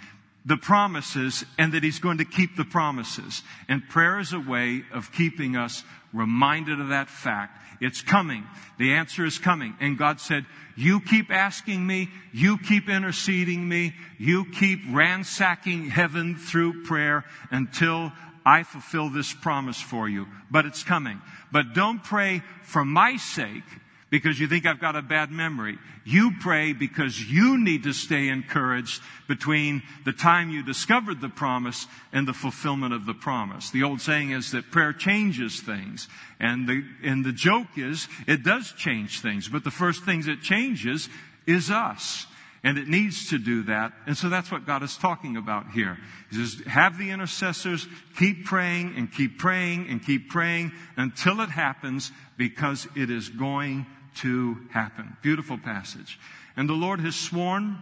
the 0.46 0.58
promises 0.58 1.46
and 1.58 1.74
that 1.74 1.84
He's 1.84 2.00
going 2.00 2.20
to 2.20 2.26
keep 2.26 2.56
the 2.56 2.66
promises. 2.66 3.44
And 3.68 3.88
prayer 3.88 4.20
is 4.20 4.34
a 4.34 4.40
way 4.40 4.84
of 4.94 5.12
keeping 5.12 5.56
us 5.56 5.84
reminded 6.14 6.80
of 6.80 6.90
that 6.90 7.10
fact. 7.10 7.58
It's 7.82 8.02
coming. 8.02 8.46
The 8.78 8.94
answer 8.94 9.26
is 9.26 9.38
coming. 9.38 9.76
And 9.80 9.98
God 9.98 10.20
said, 10.20 10.46
you 10.76 11.02
keep 11.02 11.32
asking 11.32 11.86
me, 11.86 12.10
you 12.34 12.58
keep 12.58 12.90
interceding 12.90 13.68
me, 13.68 13.94
you 14.18 14.46
keep 14.46 14.80
ransacking 14.90 15.90
heaven 15.90 16.36
through 16.36 16.84
prayer 16.84 17.26
until 17.52 18.12
I 18.46 18.64
fulfill 18.64 19.10
this 19.10 19.34
promise 19.34 19.80
for 19.80 20.10
you. 20.10 20.28
But 20.50 20.66
it's 20.66 20.84
coming. 20.84 21.22
But 21.52 21.74
don't 21.74 22.04
pray 22.04 22.42
for 22.64 22.84
my 22.84 23.18
sake 23.18 23.64
because 24.10 24.40
you 24.40 24.48
think 24.48 24.66
I've 24.66 24.80
got 24.80 24.96
a 24.96 25.02
bad 25.02 25.32
memory. 25.32 25.78
You 26.04 26.32
pray 26.40 26.74
because 26.74 27.22
you 27.22 27.64
need 27.64 27.84
to 27.84 27.94
stay 27.94 28.30
encouraged 28.30 29.02
between 29.28 29.84
the 30.06 30.14
time 30.14 30.50
you 30.50 30.64
discovered 30.64 31.22
the 31.22 31.30
promise 31.30 31.86
and 32.12 32.28
the 32.28 32.34
fulfillment 32.34 32.94
of 32.94 33.06
the 33.06 33.14
promise. 33.14 33.70
The 33.70 33.84
old 33.84 34.02
saying 34.02 34.32
is 34.32 34.52
that 34.52 34.72
prayer 34.72 34.94
changes 34.94 35.60
things. 35.60 36.08
And 36.40 36.68
the, 36.68 36.84
and 37.04 37.24
the 37.24 37.32
joke 37.32 37.78
is, 37.78 38.08
it 38.28 38.44
does 38.44 38.72
change 38.74 39.22
things. 39.22 39.48
But 39.48 39.64
the 39.64 39.72
first 39.72 40.04
things 40.04 40.28
it 40.28 40.42
changes 40.42 41.10
is 41.46 41.70
us. 41.70 42.26
And 42.62 42.78
it 42.78 42.90
needs 42.90 43.30
to 43.30 43.38
do 43.38 43.64
that. 43.64 43.94
And 44.06 44.18
so 44.18 44.28
that's 44.28 44.52
what 44.52 44.66
God 44.66 44.84
is 44.84 44.98
talking 44.98 45.38
about 45.38 45.72
here. 45.72 45.98
He 46.30 46.36
says, 46.36 46.62
have 46.68 46.98
the 46.98 47.12
intercessors 47.12 47.88
keep 48.18 48.46
praying 48.46 48.96
and 48.98 49.10
keep 49.10 49.38
praying 49.38 49.88
and 49.90 50.04
keep 50.04 50.30
praying 50.30 50.74
until 50.98 51.40
it 51.40 51.50
happens 51.50 52.12
because 52.38 52.86
it 52.98 53.10
is 53.10 53.30
going 53.30 53.86
to 54.22 54.58
happen. 54.72 55.18
Beautiful 55.22 55.58
passage. 55.58 56.20
And 56.56 56.68
the 56.68 56.74
Lord 56.74 57.00
has 57.02 57.16
sworn 57.16 57.82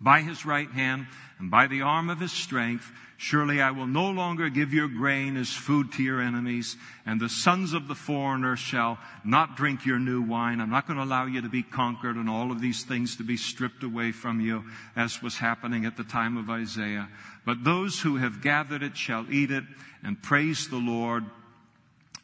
by 0.00 0.20
his 0.20 0.44
right 0.44 0.70
hand 0.70 1.06
and 1.38 1.50
by 1.50 1.66
the 1.66 1.82
arm 1.82 2.08
of 2.10 2.20
his 2.20 2.32
strength, 2.32 2.90
surely 3.18 3.60
I 3.60 3.70
will 3.70 3.86
no 3.86 4.10
longer 4.10 4.48
give 4.48 4.72
your 4.72 4.88
grain 4.88 5.36
as 5.36 5.52
food 5.52 5.92
to 5.92 6.02
your 6.02 6.20
enemies, 6.20 6.76
and 7.04 7.20
the 7.20 7.28
sons 7.28 7.74
of 7.74 7.88
the 7.88 7.94
foreigner 7.94 8.56
shall 8.56 8.98
not 9.24 9.56
drink 9.56 9.84
your 9.84 9.98
new 9.98 10.22
wine. 10.22 10.60
I'm 10.60 10.70
not 10.70 10.86
going 10.86 10.98
to 10.98 11.04
allow 11.04 11.26
you 11.26 11.42
to 11.42 11.48
be 11.48 11.62
conquered 11.62 12.16
and 12.16 12.28
all 12.28 12.50
of 12.52 12.60
these 12.60 12.84
things 12.84 13.16
to 13.16 13.22
be 13.22 13.36
stripped 13.36 13.82
away 13.82 14.12
from 14.12 14.40
you, 14.40 14.64
as 14.94 15.22
was 15.22 15.36
happening 15.36 15.84
at 15.84 15.96
the 15.96 16.04
time 16.04 16.36
of 16.36 16.48
Isaiah. 16.48 17.08
But 17.44 17.64
those 17.64 18.00
who 18.00 18.16
have 18.16 18.42
gathered 18.42 18.82
it 18.82 18.96
shall 18.96 19.26
eat 19.30 19.50
it 19.50 19.64
and 20.02 20.22
praise 20.22 20.68
the 20.68 20.76
Lord 20.76 21.24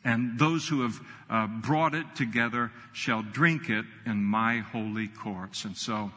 and 0.04 0.38
those 0.38 0.66
who 0.68 0.82
have 0.82 1.00
uh, 1.30 1.46
brought 1.46 1.94
it 1.94 2.06
together 2.16 2.72
shall 2.92 3.22
drink 3.22 3.68
it 3.68 3.84
in 4.04 4.22
my 4.22 4.58
holy 4.58 5.08
courts. 5.08 5.64
And 5.64 5.76
so, 5.76 6.10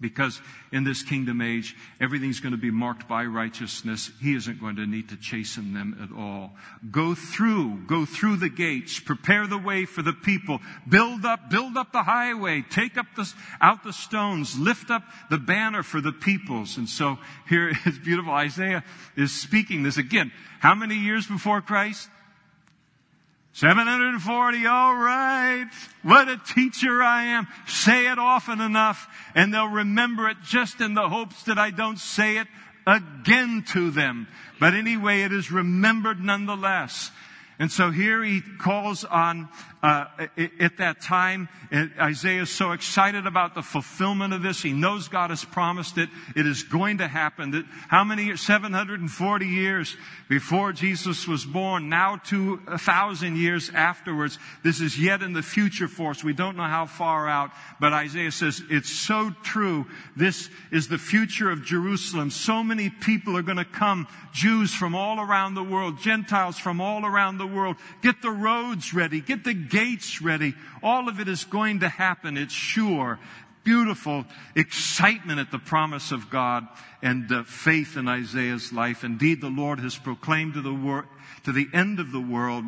because 0.00 0.40
in 0.72 0.82
this 0.84 1.02
kingdom 1.02 1.40
age, 1.40 1.76
everything's 2.00 2.40
going 2.40 2.52
to 2.52 2.60
be 2.60 2.70
marked 2.70 3.08
by 3.08 3.24
righteousness. 3.24 4.10
He 4.20 4.34
isn't 4.34 4.60
going 4.60 4.76
to 4.76 4.86
need 4.86 5.10
to 5.10 5.16
chasten 5.16 5.72
them 5.72 5.96
at 6.02 6.14
all. 6.14 6.52
Go 6.90 7.14
through, 7.14 7.86
go 7.86 8.04
through 8.04 8.36
the 8.36 8.48
gates, 8.48 8.98
prepare 8.98 9.46
the 9.46 9.56
way 9.56 9.84
for 9.84 10.02
the 10.02 10.12
people, 10.12 10.60
build 10.88 11.24
up, 11.24 11.48
build 11.48 11.76
up 11.76 11.92
the 11.92 12.02
highway, 12.02 12.64
take 12.68 12.98
up 12.98 13.06
the, 13.16 13.32
out 13.60 13.84
the 13.84 13.92
stones, 13.92 14.58
lift 14.58 14.90
up 14.90 15.04
the 15.30 15.38
banner 15.38 15.84
for 15.84 16.00
the 16.00 16.12
peoples. 16.12 16.76
And 16.76 16.88
so 16.88 17.18
here 17.48 17.68
is 17.86 17.98
beautiful. 17.98 18.32
Isaiah 18.32 18.82
is 19.16 19.32
speaking 19.32 19.84
this 19.84 19.96
again. 19.96 20.32
How 20.58 20.74
many 20.74 20.96
years 20.96 21.26
before 21.26 21.62
Christ? 21.62 22.08
740, 23.54 24.66
all 24.66 24.96
right. 24.96 25.68
What 26.02 26.28
a 26.28 26.38
teacher 26.38 27.00
I 27.00 27.26
am. 27.26 27.46
Say 27.68 28.10
it 28.10 28.18
often 28.18 28.60
enough 28.60 29.08
and 29.36 29.54
they'll 29.54 29.68
remember 29.68 30.28
it 30.28 30.38
just 30.42 30.80
in 30.80 30.94
the 30.94 31.08
hopes 31.08 31.44
that 31.44 31.56
I 31.56 31.70
don't 31.70 31.98
say 31.98 32.38
it 32.38 32.48
again 32.84 33.64
to 33.68 33.92
them. 33.92 34.26
But 34.58 34.74
anyway, 34.74 35.22
it 35.22 35.32
is 35.32 35.52
remembered 35.52 36.20
nonetheless. 36.20 37.12
And 37.60 37.70
so 37.70 37.92
here 37.92 38.24
he 38.24 38.40
calls 38.40 39.04
on, 39.04 39.48
uh, 39.84 40.06
at 40.60 40.78
that 40.78 41.02
time, 41.02 41.46
Isaiah 42.00 42.42
is 42.42 42.50
so 42.50 42.72
excited 42.72 43.26
about 43.26 43.54
the 43.54 43.60
fulfillment 43.60 44.32
of 44.32 44.40
this. 44.40 44.62
He 44.62 44.72
knows 44.72 45.08
God 45.08 45.28
has 45.28 45.44
promised 45.44 45.98
it. 45.98 46.08
It 46.34 46.46
is 46.46 46.62
going 46.62 46.98
to 46.98 47.06
happen. 47.06 47.50
That 47.50 47.66
how 47.88 48.02
many 48.02 48.24
years? 48.24 48.40
740 48.40 49.46
years 49.46 49.94
before 50.30 50.72
Jesus 50.72 51.28
was 51.28 51.44
born, 51.44 51.90
now 51.90 52.16
two 52.16 52.60
thousand 52.78 53.36
years 53.36 53.70
afterwards. 53.74 54.38
This 54.62 54.80
is 54.80 54.98
yet 54.98 55.22
in 55.22 55.34
the 55.34 55.42
future 55.42 55.86
for 55.86 56.12
us. 56.12 56.24
We 56.24 56.32
don't 56.32 56.56
know 56.56 56.62
how 56.62 56.86
far 56.86 57.28
out, 57.28 57.50
but 57.78 57.92
Isaiah 57.92 58.32
says 58.32 58.62
it's 58.70 58.90
so 58.90 59.32
true. 59.42 59.84
This 60.16 60.48
is 60.72 60.88
the 60.88 60.96
future 60.96 61.50
of 61.50 61.62
Jerusalem. 61.62 62.30
So 62.30 62.62
many 62.62 62.88
people 62.88 63.36
are 63.36 63.42
going 63.42 63.58
to 63.58 63.66
come, 63.66 64.08
Jews 64.32 64.72
from 64.72 64.94
all 64.94 65.20
around 65.20 65.54
the 65.54 65.62
world, 65.62 66.00
Gentiles 66.00 66.58
from 66.58 66.80
all 66.80 67.04
around 67.04 67.36
the 67.36 67.46
world. 67.46 67.76
Get 68.00 68.22
the 68.22 68.30
roads 68.30 68.94
ready. 68.94 69.20
Get 69.20 69.44
the 69.44 69.52
gates 69.74 70.22
ready. 70.22 70.54
All 70.82 71.08
of 71.08 71.18
it 71.18 71.26
is 71.26 71.44
going 71.44 71.80
to 71.80 71.88
happen. 71.88 72.36
It's 72.36 72.54
sure 72.54 73.18
beautiful 73.64 74.26
excitement 74.54 75.40
at 75.40 75.50
the 75.50 75.58
promise 75.58 76.12
of 76.12 76.30
God 76.30 76.68
and 77.02 77.32
uh, 77.32 77.42
faith 77.44 77.96
in 77.96 78.06
Isaiah's 78.06 78.72
life. 78.72 79.02
Indeed, 79.02 79.40
the 79.40 79.48
Lord 79.48 79.80
has 79.80 79.96
proclaimed 79.96 80.54
to 80.54 80.60
the 80.60 80.72
wor- 80.72 81.08
to 81.44 81.52
the 81.52 81.66
end 81.72 81.98
of 81.98 82.12
the 82.12 82.20
world, 82.20 82.64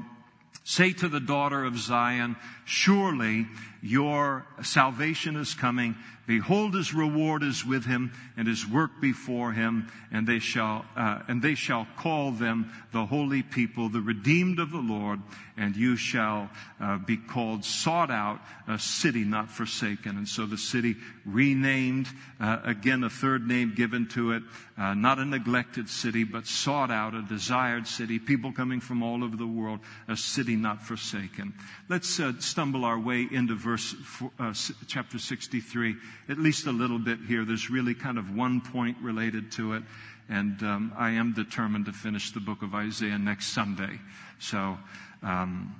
say 0.64 0.92
to 0.94 1.09
the 1.09 1.20
daughter 1.20 1.64
of 1.64 1.78
Zion, 1.78 2.34
surely 2.66 3.46
your 3.80 4.44
salvation 4.62 5.36
is 5.36 5.54
coming. 5.54 5.94
Behold, 6.26 6.74
his 6.74 6.92
reward 6.92 7.44
is 7.44 7.64
with 7.64 7.84
him, 7.84 8.12
and 8.36 8.48
his 8.48 8.66
work 8.66 9.00
before 9.00 9.52
him, 9.52 9.88
and 10.10 10.26
they 10.26 10.40
shall 10.40 10.84
uh, 10.96 11.20
and 11.28 11.40
they 11.40 11.54
shall 11.54 11.86
call 11.96 12.32
them 12.32 12.72
the 12.92 13.06
holy 13.06 13.44
people, 13.44 13.88
the 13.88 14.00
redeemed 14.00 14.58
of 14.58 14.72
the 14.72 14.78
Lord, 14.78 15.20
and 15.56 15.76
you 15.76 15.94
shall 15.96 16.50
uh, 16.80 16.98
be 16.98 17.16
called 17.16 17.64
sought 17.64 18.10
out, 18.10 18.40
a 18.66 18.76
city 18.76 19.22
not 19.22 19.52
forsaken. 19.52 20.16
And 20.16 20.26
so 20.26 20.46
the 20.46 20.58
city 20.58 20.96
renamed 21.24 22.08
uh, 22.40 22.58
again, 22.64 23.02
a 23.04 23.10
third 23.10 23.46
name 23.46 23.74
given 23.74 24.08
to 24.08 24.32
it, 24.32 24.42
uh, 24.76 24.94
not 24.94 25.18
a 25.18 25.24
neglected 25.24 25.88
city, 25.88 26.24
but 26.24 26.46
sought 26.46 26.90
out, 26.90 27.14
a 27.14 27.22
desired 27.22 27.86
city. 27.86 28.18
People 28.18 28.52
coming 28.52 28.80
from 28.80 29.02
all 29.02 29.24
over 29.24 29.36
the 29.36 29.46
world, 29.46 29.80
a 30.08 30.16
city 30.16 30.56
not 30.56 30.82
forsaken. 30.82 31.54
Let's 31.88 32.20
uh, 32.20 32.32
stumble 32.57 32.86
our 32.86 32.98
way 32.98 33.28
into 33.30 33.54
verse 33.54 33.94
uh, 34.40 34.54
chapter 34.86 35.18
63 35.18 35.94
at 36.30 36.38
least 36.38 36.66
a 36.66 36.72
little 36.72 36.98
bit 36.98 37.18
here. 37.28 37.44
There's 37.44 37.68
really 37.68 37.92
kind 37.92 38.16
of 38.16 38.34
one 38.34 38.62
point 38.62 38.96
related 39.02 39.52
to 39.52 39.74
it. 39.74 39.82
And 40.30 40.62
um, 40.62 40.94
I 40.96 41.11
am 41.11 41.34
determined 41.34 41.84
to 41.84 41.92
finish 41.92 42.30
the 42.30 42.40
book 42.40 42.62
of 42.62 42.74
Isaiah 42.74 43.18
next 43.18 43.48
Sunday. 43.48 44.00
So, 44.38 44.78
um, 45.22 45.76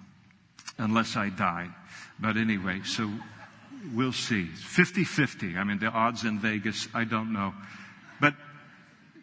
unless 0.77 1.17
I 1.17 1.31
die. 1.31 1.71
But 2.21 2.37
anyway, 2.37 2.83
so 2.85 3.11
we'll 3.95 4.13
see. 4.13 4.45
50 4.45 5.05
50. 5.05 5.57
I 5.57 5.65
mean, 5.65 5.79
the 5.79 5.87
odds 5.87 6.25
in 6.25 6.41
Vegas, 6.41 6.89
I 6.93 7.05
don't 7.05 7.33
know. 7.33 7.55
But 8.21 8.35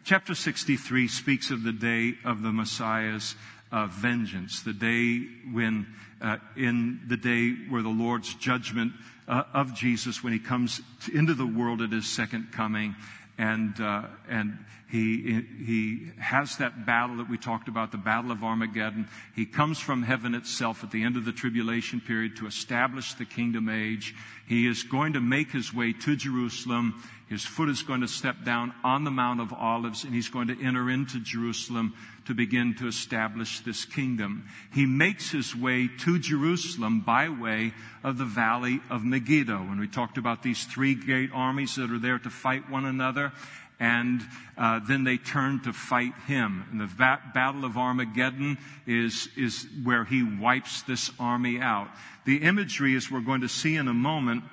chapter 0.02 0.34
63 0.34 1.06
speaks 1.06 1.52
of 1.52 1.62
the 1.62 1.72
day 1.72 2.14
of 2.24 2.42
the 2.42 2.50
Messiah's 2.50 3.36
uh, 3.74 3.88
vengeance, 3.88 4.62
the 4.62 4.72
day 4.72 5.18
when, 5.50 5.84
uh, 6.20 6.36
in 6.56 7.00
the 7.08 7.16
day 7.16 7.50
where 7.68 7.82
the 7.82 7.88
Lord's 7.88 8.32
judgment 8.34 8.92
uh, 9.26 9.42
of 9.52 9.74
Jesus 9.74 10.22
when 10.22 10.32
he 10.32 10.38
comes 10.38 10.80
into 11.12 11.34
the 11.34 11.46
world 11.46 11.82
at 11.82 11.90
his 11.90 12.06
second 12.06 12.52
coming. 12.52 12.94
And, 13.36 13.78
uh, 13.80 14.04
and 14.28 14.64
he, 14.88 15.44
he 15.66 16.12
has 16.20 16.58
that 16.58 16.86
battle 16.86 17.16
that 17.16 17.28
we 17.28 17.36
talked 17.36 17.66
about, 17.66 17.90
the 17.90 17.98
battle 17.98 18.30
of 18.30 18.44
Armageddon. 18.44 19.08
He 19.34 19.44
comes 19.44 19.80
from 19.80 20.04
heaven 20.04 20.36
itself 20.36 20.84
at 20.84 20.92
the 20.92 21.02
end 21.02 21.16
of 21.16 21.24
the 21.24 21.32
tribulation 21.32 22.00
period 22.00 22.36
to 22.36 22.46
establish 22.46 23.14
the 23.14 23.24
kingdom 23.24 23.68
age. 23.68 24.14
He 24.46 24.68
is 24.68 24.84
going 24.84 25.14
to 25.14 25.20
make 25.20 25.50
his 25.50 25.74
way 25.74 25.94
to 25.94 26.14
Jerusalem. 26.14 27.02
His 27.28 27.44
foot 27.44 27.70
is 27.70 27.82
going 27.82 28.02
to 28.02 28.08
step 28.08 28.44
down 28.44 28.72
on 28.84 29.02
the 29.02 29.10
Mount 29.10 29.40
of 29.40 29.52
Olives 29.52 30.04
and 30.04 30.14
he's 30.14 30.28
going 30.28 30.46
to 30.46 30.64
enter 30.64 30.88
into 30.88 31.18
Jerusalem 31.18 31.94
to 32.26 32.34
begin 32.34 32.74
to 32.76 32.88
establish 32.88 33.60
this 33.60 33.84
kingdom. 33.84 34.48
He 34.72 34.86
makes 34.86 35.30
his 35.30 35.54
way 35.54 35.88
to 36.00 36.18
Jerusalem 36.18 37.00
by 37.00 37.28
way 37.28 37.72
of 38.02 38.18
the 38.18 38.24
valley 38.24 38.80
of 38.90 39.04
Megiddo. 39.04 39.56
And 39.56 39.80
we 39.80 39.88
talked 39.88 40.18
about 40.18 40.42
these 40.42 40.64
three 40.64 40.94
great 40.94 41.30
armies 41.32 41.76
that 41.76 41.90
are 41.90 41.98
there 41.98 42.18
to 42.18 42.30
fight 42.30 42.70
one 42.70 42.84
another, 42.84 43.32
and 43.80 44.22
uh, 44.56 44.80
then 44.86 45.04
they 45.04 45.16
turn 45.16 45.60
to 45.62 45.72
fight 45.72 46.14
him. 46.26 46.64
And 46.70 46.80
the 46.80 46.86
va- 46.86 47.20
Battle 47.34 47.64
of 47.64 47.76
Armageddon 47.76 48.58
is, 48.86 49.28
is 49.36 49.66
where 49.82 50.04
he 50.04 50.22
wipes 50.22 50.82
this 50.82 51.10
army 51.18 51.60
out. 51.60 51.88
The 52.24 52.38
imagery, 52.38 52.96
as 52.96 53.10
we're 53.10 53.20
going 53.20 53.42
to 53.42 53.48
see 53.48 53.76
in 53.76 53.88
a 53.88 53.94
moment, 53.94 54.44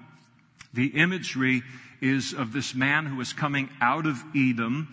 the 0.74 0.88
imagery 0.88 1.62
is 2.02 2.34
of 2.34 2.52
this 2.52 2.74
man 2.74 3.06
who 3.06 3.22
is 3.22 3.32
coming 3.32 3.70
out 3.80 4.06
of 4.06 4.24
Edom, 4.36 4.88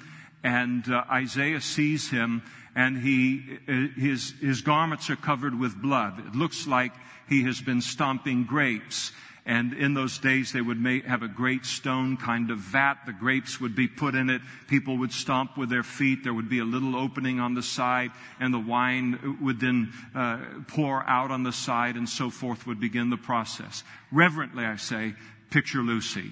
and 0.45 0.89
uh, 0.89 1.05
Isaiah 1.11 1.61
sees 1.61 2.11
him, 2.11 2.43
and 2.79 2.97
he, 2.97 3.59
uh, 3.69 3.89
his, 4.01 4.35
his 4.41 4.61
garments 4.61 5.11
are 5.11 5.17
covered 5.17 5.59
with 5.59 5.83
blood. 5.83 6.21
It 6.25 6.37
looks 6.37 6.69
like 6.69 6.93
he 7.29 7.43
has 7.43 7.61
been 7.61 7.81
stomping 7.81 8.45
grapes. 8.45 9.11
And 9.45 9.73
in 9.73 9.95
those 9.95 10.19
days, 10.19 10.53
they 10.53 10.61
would 10.61 10.79
have 11.05 11.25
a 11.25 11.29
great 11.29 11.65
stone 11.65 12.17
kind 12.17 12.53
of 12.53 12.59
vat. 12.59 12.99
The 13.05 13.13
grapes 13.13 13.61
would 13.61 13.75
be 13.75 13.89
put 13.89 14.15
in 14.15 14.31
it. 14.31 14.43
People 14.69 14.99
would 14.99 15.13
stomp 15.13 15.57
with 15.57 15.71
their 15.71 15.83
feet. 15.83 16.23
There 16.23 16.35
would 16.35 16.49
be 16.49 16.61
a 16.61 16.65
little 16.65 16.95
opening 16.95 17.41
on 17.41 17.55
the 17.55 17.65
side, 17.65 18.13
and 18.39 18.55
the 18.55 18.61
wine 18.61 19.39
would 19.43 19.59
then 19.59 19.93
uh, 20.15 20.39
pour 20.69 21.03
out 21.03 21.33
on 21.33 21.43
the 21.43 21.53
side, 21.53 21.97
and 21.97 22.09
so 22.09 22.31
forth 22.31 22.65
would 22.69 22.79
begin 22.79 23.11
the 23.11 23.17
process. 23.17 23.83
Reverently, 24.13 24.65
I 24.65 24.77
say, 24.77 25.15
picture 25.51 25.83
Lucy. 25.83 26.31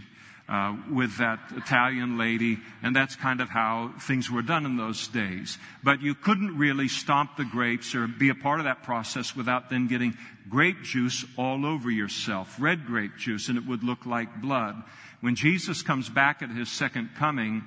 Uh, 0.49 0.77
with 0.93 1.19
that 1.19 1.41
Italian 1.57 2.17
lady, 2.17 2.57
and 2.81 2.95
that's 2.95 3.17
kind 3.17 3.41
of 3.41 3.49
how 3.49 3.93
things 4.03 4.31
were 4.31 4.43
done 4.43 4.65
in 4.65 4.77
those 4.77 5.09
days. 5.09 5.59
But 5.83 6.03
you 6.03 6.15
couldn't 6.15 6.57
really 6.57 6.87
stomp 6.87 7.37
the 7.37 7.45
grapes 7.45 7.97
or 7.97 8.07
be 8.07 8.29
a 8.29 8.35
part 8.37 8.61
of 8.61 8.65
that 8.67 8.85
process 8.85 9.35
without 9.35 9.71
then 9.71 9.89
getting 9.89 10.17
grape 10.49 10.83
juice 10.85 11.25
all 11.37 11.67
over 11.67 11.91
yourself, 11.91 12.55
red 12.61 12.87
grape 12.87 13.17
juice, 13.17 13.49
and 13.49 13.59
it 13.59 13.67
would 13.67 13.83
look 13.83 14.07
like 14.07 14.41
blood. 14.41 14.81
When 15.21 15.35
Jesus 15.35 15.83
comes 15.83 16.09
back 16.09 16.43
at 16.43 16.51
his 16.51 16.71
second 16.71 17.11
coming, 17.19 17.65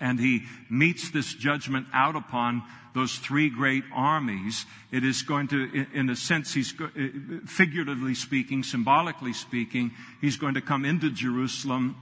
and 0.00 0.18
he 0.20 0.44
meets 0.68 1.10
this 1.10 1.32
judgment 1.34 1.86
out 1.92 2.16
upon 2.16 2.62
those 2.94 3.16
three 3.18 3.50
great 3.50 3.84
armies, 3.94 4.64
it 4.90 5.04
is 5.04 5.22
going 5.22 5.48
to, 5.48 5.86
in 5.92 6.08
a 6.08 6.16
sense, 6.16 6.54
he's 6.54 6.72
figuratively 7.46 8.14
speaking, 8.14 8.62
symbolically 8.62 9.34
speaking, 9.34 9.90
he's 10.20 10.38
going 10.38 10.54
to 10.54 10.62
come 10.62 10.84
into 10.86 11.10
Jerusalem 11.10 11.94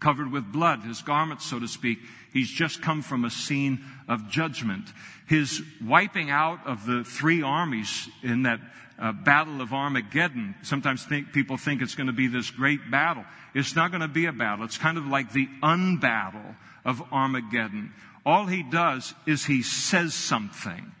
covered 0.00 0.32
with 0.32 0.50
blood, 0.50 0.80
his 0.80 1.02
garments, 1.02 1.46
so 1.46 1.60
to 1.60 1.68
speak. 1.68 1.98
He's 2.32 2.48
just 2.48 2.82
come 2.82 3.02
from 3.02 3.24
a 3.24 3.30
scene 3.30 3.84
of 4.08 4.28
judgment. 4.30 4.92
His 5.26 5.62
wiping 5.84 6.30
out 6.30 6.66
of 6.66 6.86
the 6.86 7.04
three 7.04 7.42
armies 7.42 8.08
in 8.22 8.42
that 8.44 8.60
uh, 8.98 9.12
battle 9.12 9.60
of 9.60 9.72
Armageddon. 9.72 10.54
Sometimes 10.62 11.04
think, 11.04 11.32
people 11.32 11.56
think 11.56 11.82
it's 11.82 11.94
going 11.94 12.08
to 12.08 12.12
be 12.12 12.26
this 12.26 12.50
great 12.50 12.90
battle. 12.90 13.24
It's 13.54 13.74
not 13.74 13.90
going 13.90 14.02
to 14.02 14.08
be 14.08 14.26
a 14.26 14.32
battle. 14.32 14.64
It's 14.64 14.78
kind 14.78 14.98
of 14.98 15.06
like 15.06 15.32
the 15.32 15.48
unbattle 15.62 16.54
of 16.84 17.02
Armageddon. 17.12 17.92
All 18.24 18.46
he 18.46 18.62
does 18.62 19.14
is 19.26 19.44
he 19.44 19.62
says 19.62 20.14
something 20.14 20.92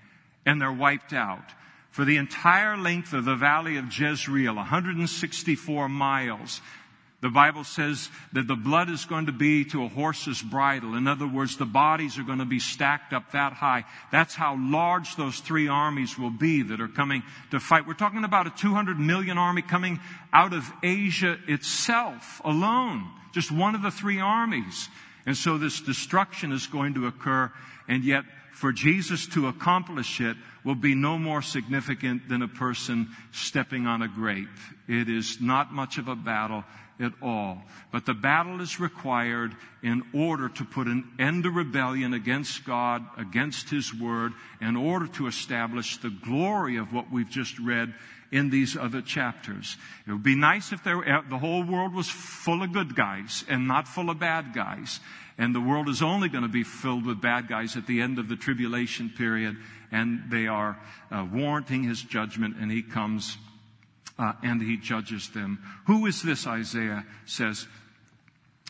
and 0.46 0.60
they're 0.60 0.72
wiped 0.72 1.12
out. 1.12 1.44
For 1.90 2.04
the 2.04 2.16
entire 2.16 2.76
length 2.76 3.12
of 3.12 3.24
the 3.24 3.34
valley 3.34 3.76
of 3.76 3.86
Jezreel, 3.86 4.54
164 4.54 5.88
miles, 5.88 6.60
the 7.20 7.28
Bible 7.28 7.64
says 7.64 8.08
that 8.32 8.46
the 8.46 8.56
blood 8.56 8.88
is 8.88 9.04
going 9.04 9.26
to 9.26 9.32
be 9.32 9.66
to 9.66 9.84
a 9.84 9.88
horse's 9.88 10.40
bridle. 10.40 10.94
In 10.94 11.06
other 11.06 11.26
words, 11.26 11.58
the 11.58 11.66
bodies 11.66 12.18
are 12.18 12.22
going 12.22 12.38
to 12.38 12.46
be 12.46 12.60
stacked 12.60 13.12
up 13.12 13.32
that 13.32 13.52
high. 13.52 13.84
That's 14.10 14.34
how 14.34 14.56
large 14.58 15.16
those 15.16 15.38
three 15.40 15.68
armies 15.68 16.18
will 16.18 16.30
be 16.30 16.62
that 16.62 16.80
are 16.80 16.88
coming 16.88 17.22
to 17.50 17.60
fight. 17.60 17.86
We're 17.86 17.92
talking 17.92 18.24
about 18.24 18.46
a 18.46 18.50
200 18.50 18.98
million 18.98 19.36
army 19.36 19.60
coming 19.60 20.00
out 20.32 20.54
of 20.54 20.64
Asia 20.82 21.36
itself 21.46 22.40
alone. 22.42 23.06
Just 23.34 23.52
one 23.52 23.74
of 23.74 23.82
the 23.82 23.90
three 23.90 24.18
armies. 24.18 24.88
And 25.26 25.36
so 25.36 25.58
this 25.58 25.82
destruction 25.82 26.52
is 26.52 26.66
going 26.66 26.94
to 26.94 27.06
occur, 27.06 27.52
and 27.86 28.02
yet 28.02 28.24
for 28.52 28.72
Jesus 28.72 29.26
to 29.28 29.48
accomplish 29.48 30.20
it 30.20 30.36
will 30.64 30.74
be 30.74 30.94
no 30.94 31.18
more 31.18 31.42
significant 31.42 32.28
than 32.28 32.42
a 32.42 32.48
person 32.48 33.08
stepping 33.30 33.86
on 33.86 34.02
a 34.02 34.08
grape. 34.08 34.48
It 34.88 35.08
is 35.08 35.40
not 35.40 35.72
much 35.72 35.98
of 35.98 36.08
a 36.08 36.16
battle 36.16 36.64
at 37.00 37.12
all. 37.22 37.62
But 37.90 38.06
the 38.06 38.14
battle 38.14 38.60
is 38.60 38.78
required 38.78 39.54
in 39.82 40.02
order 40.12 40.48
to 40.48 40.64
put 40.64 40.86
an 40.86 41.10
end 41.18 41.44
to 41.44 41.50
rebellion 41.50 42.14
against 42.14 42.64
God, 42.64 43.04
against 43.16 43.70
His 43.70 43.94
Word, 43.94 44.32
in 44.60 44.76
order 44.76 45.06
to 45.08 45.26
establish 45.26 45.96
the 45.96 46.10
glory 46.10 46.76
of 46.76 46.92
what 46.92 47.10
we've 47.10 47.30
just 47.30 47.58
read 47.58 47.94
in 48.32 48.50
these 48.50 48.76
other 48.76 49.02
chapters. 49.02 49.76
It 50.06 50.12
would 50.12 50.22
be 50.22 50.36
nice 50.36 50.72
if 50.72 50.84
there, 50.84 51.24
the 51.28 51.38
whole 51.38 51.64
world 51.64 51.94
was 51.94 52.08
full 52.08 52.62
of 52.62 52.72
good 52.72 52.94
guys 52.94 53.44
and 53.48 53.66
not 53.66 53.88
full 53.88 54.10
of 54.10 54.20
bad 54.20 54.54
guys. 54.54 55.00
And 55.36 55.54
the 55.54 55.60
world 55.60 55.88
is 55.88 56.02
only 56.02 56.28
going 56.28 56.42
to 56.42 56.48
be 56.48 56.64
filled 56.64 57.06
with 57.06 57.20
bad 57.20 57.48
guys 57.48 57.76
at 57.76 57.86
the 57.86 58.02
end 58.02 58.18
of 58.18 58.28
the 58.28 58.36
tribulation 58.36 59.10
period. 59.10 59.56
And 59.90 60.24
they 60.30 60.46
are 60.46 60.78
uh, 61.10 61.26
warranting 61.32 61.82
his 61.82 62.00
judgment, 62.02 62.56
and 62.60 62.70
he 62.70 62.82
comes 62.82 63.36
uh, 64.20 64.34
and 64.42 64.60
he 64.60 64.76
judges 64.76 65.30
them. 65.30 65.58
Who 65.86 66.04
is 66.04 66.22
this, 66.22 66.46
Isaiah 66.46 67.06
says, 67.24 67.66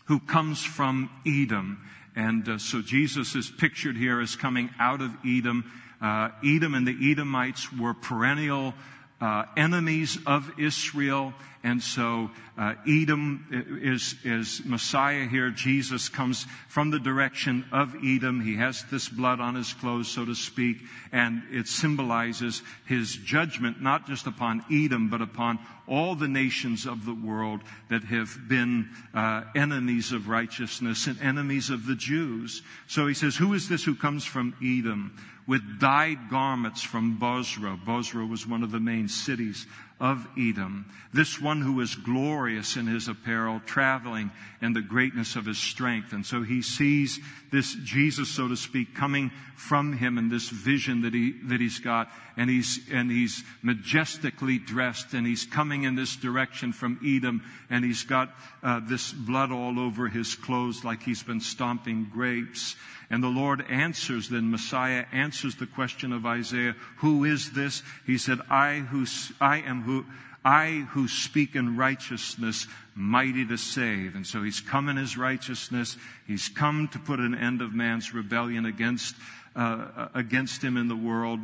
who 0.07 0.21
comes 0.21 0.63
from 0.63 1.11
Edom? 1.27 1.85
And 2.15 2.49
uh, 2.49 2.59
so 2.59 2.83
Jesus 2.83 3.35
is 3.35 3.51
pictured 3.51 3.97
here 3.97 4.21
as 4.21 4.37
coming 4.37 4.71
out 4.79 5.01
of 5.01 5.11
Edom. 5.27 5.71
Uh, 6.01 6.31
Edom 6.45 6.75
and 6.75 6.87
the 6.87 7.11
Edomites 7.11 7.73
were 7.73 7.95
perennial 7.95 8.75
uh, 9.21 9.45
enemies 9.57 10.19
of 10.25 10.53
Israel. 10.59 11.35
And 11.63 11.83
so 11.83 12.31
uh, 12.57 12.75
Edom 12.89 13.47
is, 13.83 14.15
is 14.25 14.63
Messiah 14.65 15.29
here. 15.29 15.51
Jesus 15.51 16.09
comes 16.09 16.47
from 16.69 16.91
the 16.91 16.99
direction 16.99 17.67
of 17.71 17.95
Edom. 18.03 18.41
He 18.41 18.57
has 18.57 18.85
this 18.91 19.11
blood 19.11 19.41
on 19.41 19.57
his 19.57 19.75
clothes, 19.75 20.09
so 20.09 20.25
to 20.25 20.35
speak, 20.35 20.79
and 21.13 21.43
it 21.51 21.69
symbolizes 21.69 22.63
his 22.87 23.15
judgment 23.15 23.83
not 23.83 24.07
just 24.07 24.27
upon 24.27 24.65
Edom, 24.73 25.11
but 25.11 25.21
upon 25.21 25.59
all 25.87 26.15
the 26.15 26.29
nations 26.29 26.87
of 26.87 27.05
the 27.05 27.15
world 27.15 27.61
that 27.91 28.05
have 28.05 28.39
been 28.49 28.89
uh, 29.13 29.43
enemies 29.55 30.13
of 30.13 30.29
righteousness 30.29 31.09
and 31.09 31.21
enemies 31.21 31.69
of 31.69 31.85
the 31.85 31.97
Jews. 31.97 32.63
So 32.87 33.07
he 33.07 33.15
says, 33.15 33.37
Who 33.37 33.53
is 33.53 33.69
this 33.69 33.85
who 33.85 33.95
comes 33.95 34.25
from 34.25 34.55
Edom? 34.63 35.15
with 35.47 35.81
dyed 35.81 36.31
garments 36.31 36.81
from 36.81 37.19
Bozrah. 37.19 37.77
Bozrah 37.85 38.25
was 38.25 38.47
one 38.47 38.63
of 38.63 38.71
the 38.71 38.79
main 38.79 39.09
cities 39.09 39.67
of 40.01 40.27
Edom. 40.39 40.87
This 41.13 41.41
one 41.41 41.61
who 41.61 41.81
is 41.81 41.95
glorious 41.95 42.77
in 42.77 42.87
his 42.87 43.09
apparel, 43.09 43.61
traveling 43.67 44.31
in 44.63 44.73
the 44.73 44.81
greatness 44.81 45.37
of 45.37 45.45
his 45.45 45.59
strength. 45.59 46.13
And 46.13 46.25
so 46.25 46.43
he 46.43 46.63
sees 46.63 47.21
this 47.53 47.75
Jesus, 47.85 48.31
so 48.31 48.49
to 48.49 48.57
speak, 48.57 48.95
coming 48.95 49.31
from 49.57 49.93
him 49.93 50.17
in 50.17 50.31
this 50.31 50.49
vision 50.49 51.03
that 51.03 51.13
he, 51.13 51.33
that 51.45 51.61
he's 51.61 51.81
got. 51.81 52.09
And 52.37 52.49
he's, 52.49 52.81
and 52.91 53.11
he's 53.11 53.45
majestically 53.63 54.59
dressed 54.59 55.13
and 55.13 55.27
he's 55.27 55.45
coming 55.45 55.83
in 55.83 55.95
this 55.95 56.17
direction 56.17 56.73
from 56.73 56.99
Edom 57.05 57.43
and 57.69 57.85
he's 57.85 58.05
got 58.05 58.31
uh, 58.63 58.81
this 58.83 59.13
blood 59.13 59.53
all 59.53 59.79
over 59.79 60.09
his 60.09 60.35
clothes 60.35 60.83
like 60.83 61.03
he's 61.03 61.23
been 61.23 61.41
stomping 61.41 62.09
grapes. 62.11 62.77
And 63.11 63.23
the 63.25 63.29
Lord 63.29 63.65
answers, 63.69 64.29
then 64.29 64.51
Messiah 64.51 65.05
answers 65.13 65.57
the 65.57 65.67
question 65.67 66.13
of 66.13 66.25
Isaiah, 66.25 66.77
who 66.99 67.25
is 67.25 67.51
this? 67.51 67.83
He 68.07 68.19
said, 68.19 68.39
I 68.49 68.79
who, 68.79 69.05
I 69.41 69.59
am 69.59 69.83
who, 69.83 70.07
I 70.45 70.87
who 70.91 71.09
speak 71.09 71.57
in 71.57 71.77
righteousness, 71.77 72.69
mighty 72.95 73.45
to 73.47 73.57
save. 73.57 74.15
And 74.15 74.25
so 74.25 74.45
he's 74.45 74.61
come 74.61 74.89
in 74.89 74.97
his 74.97 75.19
righteousness. 75.19 75.97
He's 76.29 76.49
come 76.49 76.87
to 76.89 77.01
put 77.01 77.19
an 77.19 77.35
end 77.35 77.63
of 77.63 77.75
man's 77.75 78.15
rebellion 78.15 78.65
against, 78.65 79.17
uh, 79.57 80.09
against 80.15 80.63
him 80.63 80.77
in 80.77 80.87
the 80.87 80.97
world 80.97 81.41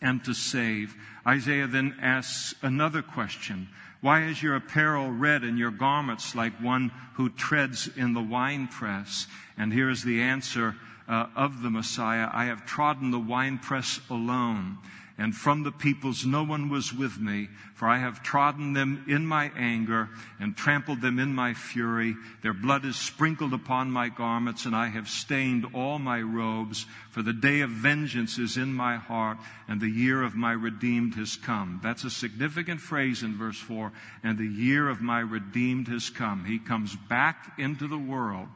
and 0.00 0.22
to 0.24 0.32
save. 0.32 0.94
Isaiah 1.26 1.66
then 1.66 1.96
asks 2.00 2.54
another 2.62 3.02
question. 3.02 3.68
Why 4.00 4.24
is 4.24 4.42
your 4.42 4.54
apparel 4.54 5.10
red 5.10 5.42
and 5.42 5.58
your 5.58 5.70
garments 5.70 6.34
like 6.34 6.52
one 6.60 6.92
who 7.14 7.30
treads 7.30 7.88
in 7.96 8.12
the 8.12 8.22
winepress? 8.22 9.26
And 9.56 9.72
here 9.72 9.90
is 9.90 10.02
the 10.02 10.22
answer 10.22 10.76
uh, 11.08 11.26
of 11.36 11.62
the 11.62 11.70
Messiah. 11.70 12.28
I 12.32 12.46
have 12.46 12.66
trodden 12.66 13.10
the 13.10 13.18
winepress 13.18 14.00
alone 14.10 14.78
and 15.16 15.34
from 15.34 15.62
the 15.62 15.70
peoples 15.70 16.26
no 16.26 16.42
one 16.42 16.68
was 16.68 16.92
with 16.92 17.20
me, 17.20 17.48
for 17.74 17.86
I 17.86 17.98
have 17.98 18.24
trodden 18.24 18.72
them 18.72 19.04
in 19.06 19.24
my 19.24 19.52
anger 19.56 20.08
and 20.40 20.56
trampled 20.56 21.02
them 21.02 21.20
in 21.20 21.32
my 21.32 21.54
fury. 21.54 22.16
Their 22.42 22.52
blood 22.52 22.84
is 22.84 22.96
sprinkled 22.96 23.52
upon 23.52 23.92
my 23.92 24.08
garments, 24.08 24.66
and 24.66 24.74
I 24.74 24.88
have 24.88 25.08
stained 25.08 25.66
all 25.72 26.00
my 26.00 26.20
robes. 26.20 26.86
For 27.10 27.22
the 27.22 27.32
day 27.32 27.60
of 27.60 27.70
vengeance 27.70 28.38
is 28.38 28.56
in 28.56 28.74
my 28.74 28.96
heart, 28.96 29.38
and 29.68 29.80
the 29.80 29.88
year 29.88 30.20
of 30.20 30.34
my 30.34 30.52
redeemed 30.52 31.14
has 31.14 31.36
come. 31.36 31.78
That's 31.80 32.02
a 32.02 32.10
significant 32.10 32.80
phrase 32.80 33.22
in 33.22 33.36
verse 33.36 33.58
4. 33.58 33.92
And 34.24 34.36
the 34.36 34.48
year 34.48 34.88
of 34.88 35.00
my 35.00 35.20
redeemed 35.20 35.86
has 35.88 36.10
come. 36.10 36.44
He 36.44 36.58
comes 36.58 36.96
back 36.96 37.52
into 37.56 37.86
the 37.86 37.98
world 37.98 38.48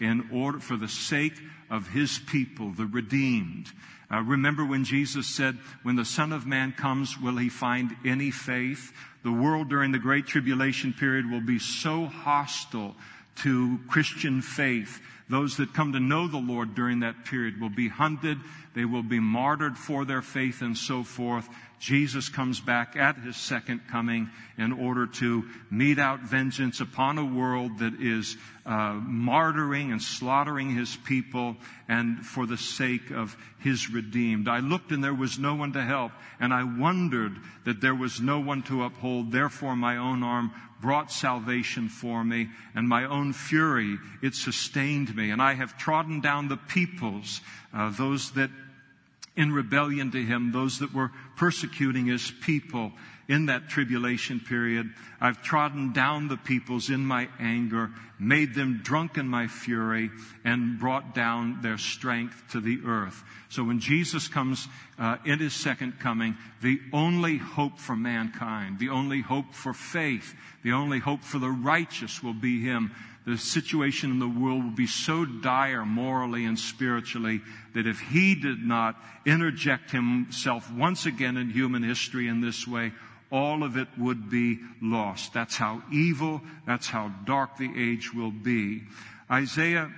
in 0.00 0.28
order 0.32 0.58
for 0.58 0.76
the 0.76 0.88
sake 0.88 1.34
of 1.70 1.88
his 1.88 2.18
people, 2.18 2.70
the 2.70 2.86
redeemed. 2.86 3.70
Uh, 4.10 4.22
remember 4.22 4.64
when 4.64 4.84
Jesus 4.84 5.26
said, 5.28 5.56
when 5.84 5.94
the 5.94 6.04
Son 6.04 6.32
of 6.32 6.46
Man 6.46 6.72
comes, 6.72 7.18
will 7.20 7.36
he 7.36 7.48
find 7.48 7.94
any 8.04 8.30
faith? 8.30 8.92
The 9.22 9.30
world 9.30 9.68
during 9.68 9.92
the 9.92 9.98
Great 9.98 10.26
Tribulation 10.26 10.92
period 10.92 11.30
will 11.30 11.42
be 11.42 11.58
so 11.58 12.06
hostile 12.06 12.96
to 13.36 13.78
Christian 13.88 14.42
faith. 14.42 15.00
Those 15.28 15.58
that 15.58 15.74
come 15.74 15.92
to 15.92 16.00
know 16.00 16.26
the 16.26 16.38
Lord 16.38 16.74
during 16.74 17.00
that 17.00 17.24
period 17.24 17.60
will 17.60 17.70
be 17.70 17.88
hunted. 17.88 18.38
They 18.74 18.84
will 18.84 19.04
be 19.04 19.20
martyred 19.20 19.76
for 19.76 20.04
their 20.04 20.22
faith 20.22 20.60
and 20.60 20.76
so 20.76 21.04
forth. 21.04 21.48
Jesus 21.80 22.28
comes 22.28 22.60
back 22.60 22.94
at 22.94 23.16
his 23.16 23.38
second 23.38 23.80
coming 23.90 24.28
in 24.58 24.70
order 24.70 25.06
to 25.06 25.44
mete 25.70 25.98
out 25.98 26.20
vengeance 26.20 26.80
upon 26.80 27.16
a 27.16 27.24
world 27.24 27.78
that 27.78 27.94
is 27.94 28.36
uh, 28.66 29.00
martyring 29.00 29.90
and 29.90 30.02
slaughtering 30.02 30.74
his 30.74 30.94
people 30.94 31.56
and 31.88 32.24
for 32.24 32.44
the 32.46 32.58
sake 32.58 33.10
of 33.10 33.34
his 33.60 33.90
redeemed. 33.90 34.46
I 34.46 34.58
looked 34.58 34.92
and 34.92 35.02
there 35.02 35.14
was 35.14 35.38
no 35.38 35.54
one 35.54 35.72
to 35.72 35.82
help 35.82 36.12
and 36.38 36.52
I 36.52 36.64
wondered 36.64 37.36
that 37.64 37.80
there 37.80 37.94
was 37.94 38.20
no 38.20 38.40
one 38.40 38.62
to 38.64 38.84
uphold. 38.84 39.32
Therefore 39.32 39.74
my 39.74 39.96
own 39.96 40.22
arm 40.22 40.52
brought 40.82 41.10
salvation 41.10 41.88
for 41.88 42.22
me 42.22 42.50
and 42.74 42.86
my 42.86 43.06
own 43.06 43.32
fury, 43.32 43.96
it 44.20 44.34
sustained 44.34 45.16
me. 45.16 45.30
And 45.30 45.40
I 45.40 45.54
have 45.54 45.78
trodden 45.78 46.20
down 46.20 46.48
the 46.48 46.58
peoples, 46.58 47.40
uh, 47.72 47.88
those 47.88 48.32
that 48.32 48.50
in 49.36 49.52
rebellion 49.52 50.10
to 50.10 50.22
him, 50.22 50.52
those 50.52 50.80
that 50.80 50.92
were 50.92 51.10
persecuting 51.36 52.06
his 52.06 52.30
people 52.42 52.92
in 53.28 53.46
that 53.46 53.68
tribulation 53.68 54.40
period. 54.40 54.90
I've 55.20 55.40
trodden 55.40 55.92
down 55.92 56.26
the 56.26 56.36
peoples 56.36 56.90
in 56.90 57.06
my 57.06 57.28
anger, 57.38 57.90
made 58.18 58.54
them 58.54 58.80
drunk 58.82 59.16
in 59.16 59.28
my 59.28 59.46
fury, 59.46 60.10
and 60.44 60.80
brought 60.80 61.14
down 61.14 61.62
their 61.62 61.78
strength 61.78 62.42
to 62.50 62.60
the 62.60 62.80
earth. 62.84 63.22
So 63.48 63.62
when 63.62 63.78
Jesus 63.78 64.26
comes 64.26 64.66
uh, 64.98 65.18
in 65.24 65.38
his 65.38 65.54
second 65.54 66.00
coming, 66.00 66.36
the 66.60 66.80
only 66.92 67.36
hope 67.36 67.78
for 67.78 67.94
mankind, 67.94 68.80
the 68.80 68.88
only 68.88 69.20
hope 69.20 69.54
for 69.54 69.72
faith, 69.72 70.34
the 70.64 70.72
only 70.72 70.98
hope 70.98 71.22
for 71.22 71.38
the 71.38 71.50
righteous 71.50 72.24
will 72.24 72.34
be 72.34 72.60
him 72.60 72.92
the 73.26 73.36
situation 73.36 74.10
in 74.10 74.18
the 74.18 74.28
world 74.28 74.64
will 74.64 74.70
be 74.70 74.86
so 74.86 75.24
dire 75.24 75.84
morally 75.84 76.44
and 76.44 76.58
spiritually 76.58 77.40
that 77.74 77.86
if 77.86 78.00
he 78.00 78.34
did 78.34 78.64
not 78.64 78.96
interject 79.26 79.90
himself 79.90 80.72
once 80.72 81.06
again 81.06 81.36
in 81.36 81.50
human 81.50 81.82
history 81.82 82.28
in 82.28 82.40
this 82.40 82.66
way, 82.66 82.92
all 83.30 83.62
of 83.62 83.76
it 83.76 83.88
would 83.96 84.28
be 84.30 84.58
lost. 84.82 85.32
That's 85.32 85.56
how 85.56 85.82
evil, 85.92 86.40
that's 86.66 86.88
how 86.88 87.12
dark 87.24 87.58
the 87.58 87.70
age 87.76 88.12
will 88.12 88.32
be. 88.32 88.82
Isaiah 89.30 89.90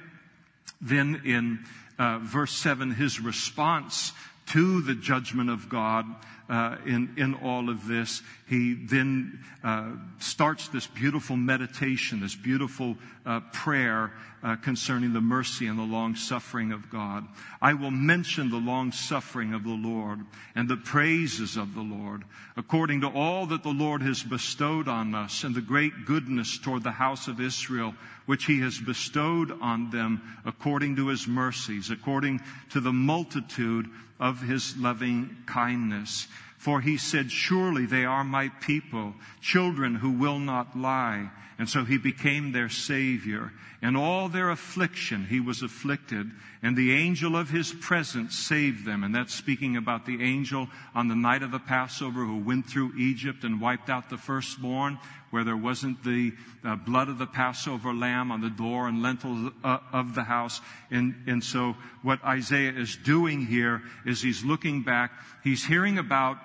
then 0.80 1.22
in 1.24 1.64
uh, 1.98 2.18
verse 2.18 2.52
7, 2.52 2.90
his 2.90 3.20
response 3.20 4.12
to 4.46 4.82
the 4.82 4.94
judgment 4.94 5.48
of 5.48 5.68
God 5.68 6.04
uh, 6.48 6.76
in, 6.84 7.14
in 7.16 7.34
all 7.34 7.70
of 7.70 7.86
this, 7.86 8.22
he 8.52 8.74
then 8.74 9.42
uh, 9.64 9.92
starts 10.18 10.68
this 10.68 10.86
beautiful 10.86 11.38
meditation, 11.38 12.20
this 12.20 12.34
beautiful 12.34 12.98
uh, 13.24 13.40
prayer 13.54 14.12
uh, 14.42 14.56
concerning 14.56 15.14
the 15.14 15.22
mercy 15.22 15.68
and 15.68 15.78
the 15.78 15.82
long 15.82 16.14
suffering 16.14 16.70
of 16.70 16.90
God. 16.90 17.26
I 17.62 17.72
will 17.72 17.90
mention 17.90 18.50
the 18.50 18.58
long 18.58 18.92
suffering 18.92 19.54
of 19.54 19.64
the 19.64 19.70
Lord 19.70 20.20
and 20.54 20.68
the 20.68 20.76
praises 20.76 21.56
of 21.56 21.74
the 21.74 21.80
Lord, 21.80 22.24
according 22.54 23.00
to 23.00 23.08
all 23.08 23.46
that 23.46 23.62
the 23.62 23.70
Lord 23.70 24.02
has 24.02 24.22
bestowed 24.22 24.86
on 24.86 25.14
us 25.14 25.44
and 25.44 25.54
the 25.54 25.62
great 25.62 26.04
goodness 26.04 26.58
toward 26.58 26.82
the 26.82 26.90
house 26.90 27.28
of 27.28 27.40
Israel, 27.40 27.94
which 28.26 28.44
he 28.44 28.60
has 28.60 28.78
bestowed 28.78 29.50
on 29.62 29.88
them 29.88 30.20
according 30.44 30.96
to 30.96 31.08
his 31.08 31.26
mercies, 31.26 31.90
according 31.90 32.42
to 32.72 32.80
the 32.80 32.92
multitude 32.92 33.88
of 34.20 34.42
his 34.42 34.76
loving 34.76 35.36
kindness. 35.46 36.28
For 36.62 36.80
he 36.80 36.96
said, 36.96 37.32
surely 37.32 37.86
they 37.86 38.04
are 38.04 38.22
my 38.22 38.48
people, 38.60 39.14
children 39.40 39.96
who 39.96 40.12
will 40.12 40.38
not 40.38 40.78
lie. 40.78 41.28
And 41.58 41.68
so 41.68 41.84
he 41.84 41.98
became 41.98 42.52
their 42.52 42.68
savior. 42.68 43.50
In 43.82 43.96
all 43.96 44.28
their 44.28 44.48
affliction, 44.48 45.26
he 45.26 45.40
was 45.40 45.62
afflicted, 45.62 46.30
and 46.62 46.76
the 46.76 46.92
angel 46.92 47.34
of 47.34 47.50
his 47.50 47.72
presence 47.72 48.38
saved 48.38 48.84
them. 48.84 49.02
And 49.02 49.12
that's 49.12 49.34
speaking 49.34 49.76
about 49.76 50.06
the 50.06 50.22
angel 50.22 50.68
on 50.94 51.08
the 51.08 51.16
night 51.16 51.42
of 51.42 51.50
the 51.50 51.58
Passover 51.58 52.24
who 52.24 52.38
went 52.38 52.66
through 52.66 52.96
Egypt 52.96 53.42
and 53.42 53.60
wiped 53.60 53.90
out 53.90 54.08
the 54.08 54.16
firstborn, 54.16 55.00
where 55.30 55.42
there 55.42 55.56
wasn't 55.56 56.04
the 56.04 56.32
uh, 56.64 56.76
blood 56.76 57.08
of 57.08 57.18
the 57.18 57.26
Passover 57.26 57.92
lamb 57.92 58.30
on 58.30 58.40
the 58.40 58.50
door 58.50 58.86
and 58.86 59.02
lintel 59.02 59.50
uh, 59.64 59.78
of 59.92 60.14
the 60.14 60.22
house. 60.22 60.60
And, 60.92 61.24
and 61.26 61.42
so 61.42 61.74
what 62.02 62.22
Isaiah 62.22 62.72
is 62.72 62.94
doing 62.94 63.46
here 63.46 63.82
is 64.06 64.22
he's 64.22 64.44
looking 64.44 64.82
back. 64.82 65.10
He's 65.42 65.64
hearing 65.64 65.98
about 65.98 66.38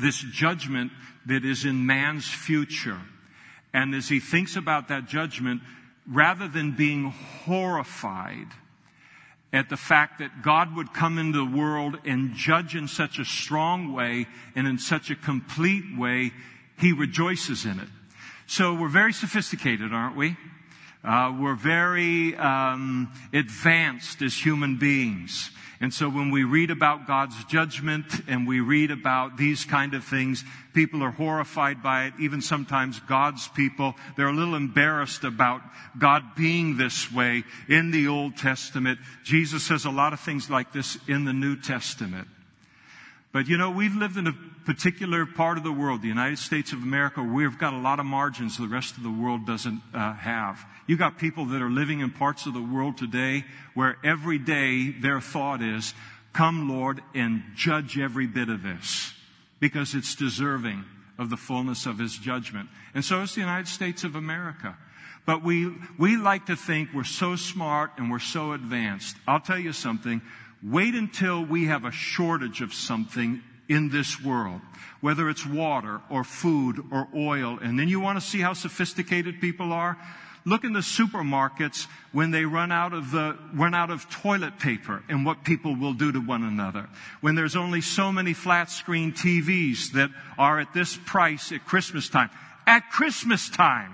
this 0.00 0.18
judgment 0.18 0.92
that 1.26 1.44
is 1.44 1.64
in 1.64 1.86
man's 1.86 2.28
future. 2.28 2.98
And 3.72 3.94
as 3.94 4.08
he 4.08 4.20
thinks 4.20 4.56
about 4.56 4.88
that 4.88 5.06
judgment, 5.06 5.62
rather 6.06 6.48
than 6.48 6.72
being 6.72 7.10
horrified 7.44 8.48
at 9.52 9.68
the 9.68 9.76
fact 9.76 10.20
that 10.20 10.42
God 10.42 10.76
would 10.76 10.92
come 10.92 11.18
into 11.18 11.38
the 11.38 11.56
world 11.56 11.98
and 12.04 12.34
judge 12.34 12.76
in 12.76 12.88
such 12.88 13.18
a 13.18 13.24
strong 13.24 13.92
way 13.92 14.26
and 14.54 14.66
in 14.66 14.78
such 14.78 15.10
a 15.10 15.16
complete 15.16 15.84
way, 15.96 16.32
he 16.78 16.92
rejoices 16.92 17.64
in 17.64 17.78
it. 17.80 17.88
So 18.46 18.74
we're 18.74 18.88
very 18.88 19.12
sophisticated, 19.12 19.92
aren't 19.92 20.16
we? 20.16 20.36
Uh, 21.02 21.34
we're 21.40 21.54
very 21.54 22.36
um, 22.36 23.12
advanced 23.32 24.20
as 24.22 24.34
human 24.34 24.76
beings. 24.76 25.50
And 25.82 25.94
so 25.94 26.10
when 26.10 26.30
we 26.30 26.44
read 26.44 26.70
about 26.70 27.06
God's 27.06 27.42
judgment 27.44 28.04
and 28.28 28.46
we 28.46 28.60
read 28.60 28.90
about 28.90 29.38
these 29.38 29.64
kind 29.64 29.94
of 29.94 30.04
things, 30.04 30.44
people 30.74 31.02
are 31.02 31.10
horrified 31.10 31.82
by 31.82 32.04
it. 32.04 32.14
Even 32.20 32.42
sometimes 32.42 33.00
God's 33.00 33.48
people, 33.48 33.94
they're 34.14 34.28
a 34.28 34.32
little 34.34 34.56
embarrassed 34.56 35.24
about 35.24 35.62
God 35.98 36.34
being 36.36 36.76
this 36.76 37.10
way 37.10 37.44
in 37.66 37.92
the 37.92 38.08
Old 38.08 38.36
Testament. 38.36 38.98
Jesus 39.24 39.64
says 39.64 39.86
a 39.86 39.90
lot 39.90 40.12
of 40.12 40.20
things 40.20 40.50
like 40.50 40.70
this 40.70 40.98
in 41.08 41.24
the 41.24 41.32
New 41.32 41.56
Testament. 41.56 42.28
But 43.32 43.48
you 43.48 43.56
know, 43.56 43.70
we've 43.70 43.96
lived 43.96 44.18
in 44.18 44.26
a 44.26 44.34
particular 44.74 45.26
part 45.26 45.58
of 45.58 45.64
the 45.64 45.72
world, 45.72 46.00
the 46.00 46.06
United 46.06 46.38
States 46.38 46.72
of 46.72 46.80
America, 46.80 47.20
we've 47.20 47.58
got 47.58 47.72
a 47.72 47.78
lot 47.78 47.98
of 47.98 48.06
margins 48.06 48.56
the 48.56 48.68
rest 48.68 48.96
of 48.96 49.02
the 49.02 49.10
world 49.10 49.44
doesn't 49.44 49.82
uh, 49.92 50.12
have. 50.14 50.64
You've 50.86 51.00
got 51.00 51.18
people 51.18 51.46
that 51.46 51.60
are 51.60 51.68
living 51.68 51.98
in 51.98 52.10
parts 52.12 52.46
of 52.46 52.54
the 52.54 52.62
world 52.62 52.96
today 52.96 53.44
where 53.74 53.96
every 54.04 54.38
day 54.38 54.92
their 54.92 55.20
thought 55.20 55.60
is, 55.60 55.92
come 56.32 56.68
Lord 56.68 57.02
and 57.16 57.42
judge 57.56 57.98
every 57.98 58.28
bit 58.28 58.48
of 58.48 58.62
this 58.62 59.12
because 59.58 59.96
it's 59.96 60.14
deserving 60.14 60.84
of 61.18 61.30
the 61.30 61.36
fullness 61.36 61.86
of 61.86 61.98
his 61.98 62.16
judgment. 62.16 62.68
And 62.94 63.04
so 63.04 63.22
is 63.22 63.34
the 63.34 63.40
United 63.40 63.66
States 63.66 64.04
of 64.04 64.14
America. 64.14 64.76
But 65.26 65.42
we, 65.42 65.74
we 65.98 66.16
like 66.16 66.46
to 66.46 66.54
think 66.54 66.90
we're 66.94 67.02
so 67.02 67.34
smart 67.34 67.90
and 67.96 68.08
we're 68.08 68.20
so 68.20 68.52
advanced. 68.52 69.16
I'll 69.26 69.40
tell 69.40 69.58
you 69.58 69.72
something. 69.72 70.22
Wait 70.62 70.94
until 70.94 71.44
we 71.44 71.64
have 71.64 71.84
a 71.84 71.90
shortage 71.90 72.60
of 72.60 72.72
something 72.72 73.42
in 73.70 73.88
this 73.88 74.22
world, 74.22 74.60
whether 75.00 75.30
it's 75.30 75.46
water 75.46 76.00
or 76.10 76.24
food 76.24 76.84
or 76.90 77.06
oil. 77.14 77.58
And 77.62 77.78
then 77.78 77.88
you 77.88 78.00
want 78.00 78.20
to 78.20 78.26
see 78.26 78.40
how 78.40 78.52
sophisticated 78.52 79.40
people 79.40 79.72
are? 79.72 79.96
Look 80.44 80.64
in 80.64 80.72
the 80.72 80.80
supermarkets 80.80 81.86
when 82.12 82.32
they 82.32 82.44
run 82.44 82.72
out 82.72 82.92
of 82.92 83.12
the, 83.12 83.38
run 83.54 83.74
out 83.74 83.90
of 83.90 84.10
toilet 84.10 84.58
paper 84.58 85.04
and 85.08 85.24
what 85.24 85.44
people 85.44 85.76
will 85.76 85.92
do 85.92 86.10
to 86.10 86.18
one 86.18 86.42
another. 86.42 86.88
When 87.20 87.36
there's 87.36 87.54
only 87.54 87.80
so 87.80 88.10
many 88.10 88.32
flat 88.32 88.70
screen 88.70 89.12
TVs 89.12 89.92
that 89.92 90.10
are 90.36 90.58
at 90.58 90.74
this 90.74 90.98
price 91.06 91.52
at 91.52 91.64
Christmas 91.64 92.08
time. 92.08 92.30
At 92.66 92.90
Christmas 92.90 93.48
time, 93.50 93.92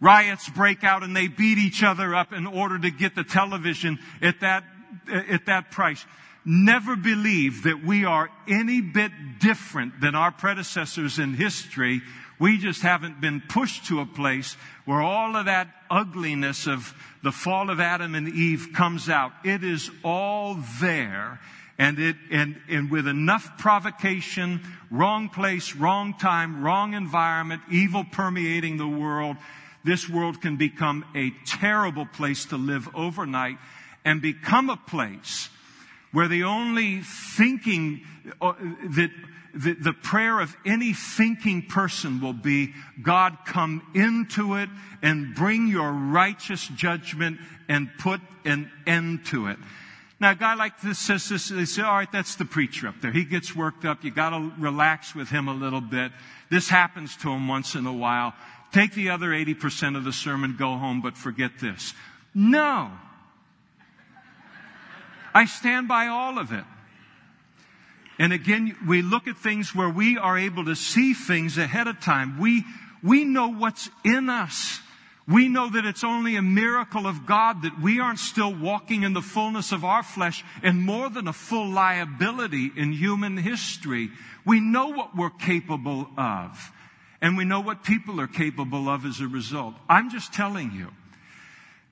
riots 0.00 0.48
break 0.48 0.82
out 0.82 1.02
and 1.02 1.14
they 1.14 1.28
beat 1.28 1.58
each 1.58 1.82
other 1.82 2.14
up 2.14 2.32
in 2.32 2.46
order 2.46 2.78
to 2.78 2.90
get 2.90 3.14
the 3.14 3.24
television 3.24 3.98
at 4.22 4.40
that 4.40 4.64
at 5.08 5.46
that 5.46 5.70
price. 5.70 6.04
Never 6.48 6.94
believe 6.94 7.64
that 7.64 7.82
we 7.84 8.04
are 8.04 8.30
any 8.46 8.80
bit 8.80 9.10
different 9.40 10.00
than 10.00 10.14
our 10.14 10.30
predecessors 10.30 11.18
in 11.18 11.34
history. 11.34 12.02
We 12.38 12.58
just 12.58 12.82
haven't 12.82 13.20
been 13.20 13.42
pushed 13.48 13.86
to 13.86 13.98
a 13.98 14.06
place 14.06 14.56
where 14.84 15.02
all 15.02 15.34
of 15.34 15.46
that 15.46 15.68
ugliness 15.90 16.68
of 16.68 16.94
the 17.24 17.32
fall 17.32 17.68
of 17.68 17.80
Adam 17.80 18.14
and 18.14 18.28
Eve 18.28 18.68
comes 18.72 19.08
out. 19.08 19.32
It 19.44 19.64
is 19.64 19.90
all 20.04 20.56
there. 20.80 21.40
And 21.78 21.98
it, 21.98 22.14
and, 22.30 22.60
and 22.68 22.92
with 22.92 23.08
enough 23.08 23.58
provocation, 23.58 24.60
wrong 24.88 25.28
place, 25.28 25.74
wrong 25.74 26.14
time, 26.14 26.62
wrong 26.62 26.94
environment, 26.94 27.62
evil 27.72 28.04
permeating 28.04 28.76
the 28.76 28.86
world, 28.86 29.36
this 29.82 30.08
world 30.08 30.40
can 30.40 30.56
become 30.56 31.04
a 31.16 31.32
terrible 31.44 32.06
place 32.06 32.44
to 32.46 32.56
live 32.56 32.88
overnight 32.94 33.58
and 34.04 34.22
become 34.22 34.70
a 34.70 34.76
place 34.76 35.48
where 36.16 36.28
the 36.28 36.44
only 36.44 37.02
thinking 37.02 38.00
uh, 38.40 38.54
that 38.94 39.10
the, 39.52 39.74
the 39.74 39.92
prayer 39.92 40.40
of 40.40 40.56
any 40.64 40.94
thinking 40.94 41.60
person 41.60 42.22
will 42.22 42.32
be, 42.32 42.72
God, 43.02 43.36
come 43.44 43.86
into 43.94 44.54
it 44.54 44.70
and 45.02 45.34
bring 45.34 45.68
your 45.68 45.92
righteous 45.92 46.68
judgment 46.68 47.38
and 47.68 47.90
put 47.98 48.22
an 48.46 48.70
end 48.86 49.26
to 49.26 49.48
it. 49.48 49.58
Now, 50.18 50.30
a 50.30 50.34
guy 50.34 50.54
like 50.54 50.80
this 50.80 50.98
says 50.98 51.28
this, 51.28 51.50
they 51.50 51.66
say, 51.66 51.82
all 51.82 51.96
right, 51.96 52.10
that's 52.10 52.36
the 52.36 52.46
preacher 52.46 52.88
up 52.88 52.94
there. 53.02 53.12
He 53.12 53.26
gets 53.26 53.54
worked 53.54 53.84
up. 53.84 54.02
You 54.02 54.10
gotta 54.10 54.52
relax 54.58 55.14
with 55.14 55.28
him 55.28 55.48
a 55.48 55.54
little 55.54 55.82
bit. 55.82 56.12
This 56.50 56.70
happens 56.70 57.14
to 57.18 57.30
him 57.30 57.46
once 57.46 57.74
in 57.74 57.84
a 57.84 57.92
while. 57.92 58.32
Take 58.72 58.94
the 58.94 59.10
other 59.10 59.32
80% 59.32 59.98
of 59.98 60.04
the 60.04 60.14
sermon, 60.14 60.56
go 60.58 60.78
home, 60.78 61.02
but 61.02 61.18
forget 61.18 61.58
this. 61.60 61.92
No. 62.34 62.90
I 65.36 65.44
stand 65.44 65.86
by 65.86 66.06
all 66.06 66.38
of 66.38 66.50
it. 66.50 66.64
And 68.18 68.32
again, 68.32 68.74
we 68.88 69.02
look 69.02 69.28
at 69.28 69.36
things 69.36 69.74
where 69.74 69.90
we 69.90 70.16
are 70.16 70.38
able 70.38 70.64
to 70.64 70.74
see 70.74 71.12
things 71.12 71.58
ahead 71.58 71.88
of 71.88 72.00
time. 72.00 72.38
We, 72.40 72.64
we 73.02 73.26
know 73.26 73.48
what's 73.48 73.90
in 74.02 74.30
us. 74.30 74.80
We 75.28 75.48
know 75.48 75.68
that 75.68 75.84
it's 75.84 76.04
only 76.04 76.36
a 76.36 76.42
miracle 76.42 77.06
of 77.06 77.26
God 77.26 77.64
that 77.64 77.78
we 77.82 78.00
aren't 78.00 78.18
still 78.18 78.54
walking 78.54 79.02
in 79.02 79.12
the 79.12 79.20
fullness 79.20 79.72
of 79.72 79.84
our 79.84 80.02
flesh 80.02 80.42
and 80.62 80.80
more 80.80 81.10
than 81.10 81.28
a 81.28 81.34
full 81.34 81.68
liability 81.68 82.70
in 82.74 82.92
human 82.92 83.36
history. 83.36 84.08
We 84.46 84.60
know 84.60 84.88
what 84.88 85.14
we're 85.14 85.28
capable 85.28 86.08
of. 86.16 86.72
And 87.20 87.36
we 87.36 87.44
know 87.44 87.60
what 87.60 87.84
people 87.84 88.22
are 88.22 88.26
capable 88.26 88.88
of 88.88 89.04
as 89.04 89.20
a 89.20 89.28
result. 89.28 89.74
I'm 89.86 90.08
just 90.08 90.32
telling 90.32 90.72
you 90.72 90.88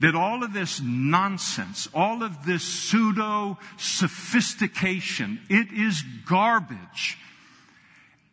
that 0.04 0.14
all 0.14 0.44
of 0.44 0.52
this 0.52 0.82
nonsense, 0.82 1.88
all 1.94 2.22
of 2.22 2.44
this 2.44 2.62
pseudo 2.62 3.56
sophistication, 3.78 5.40
it 5.48 5.72
is 5.72 6.04
garbage. 6.26 7.16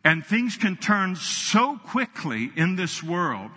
And 0.04 0.22
things 0.22 0.58
can 0.58 0.76
turn 0.76 1.16
so 1.16 1.78
quickly 1.78 2.50
in 2.56 2.76
this 2.76 3.02
world 3.02 3.50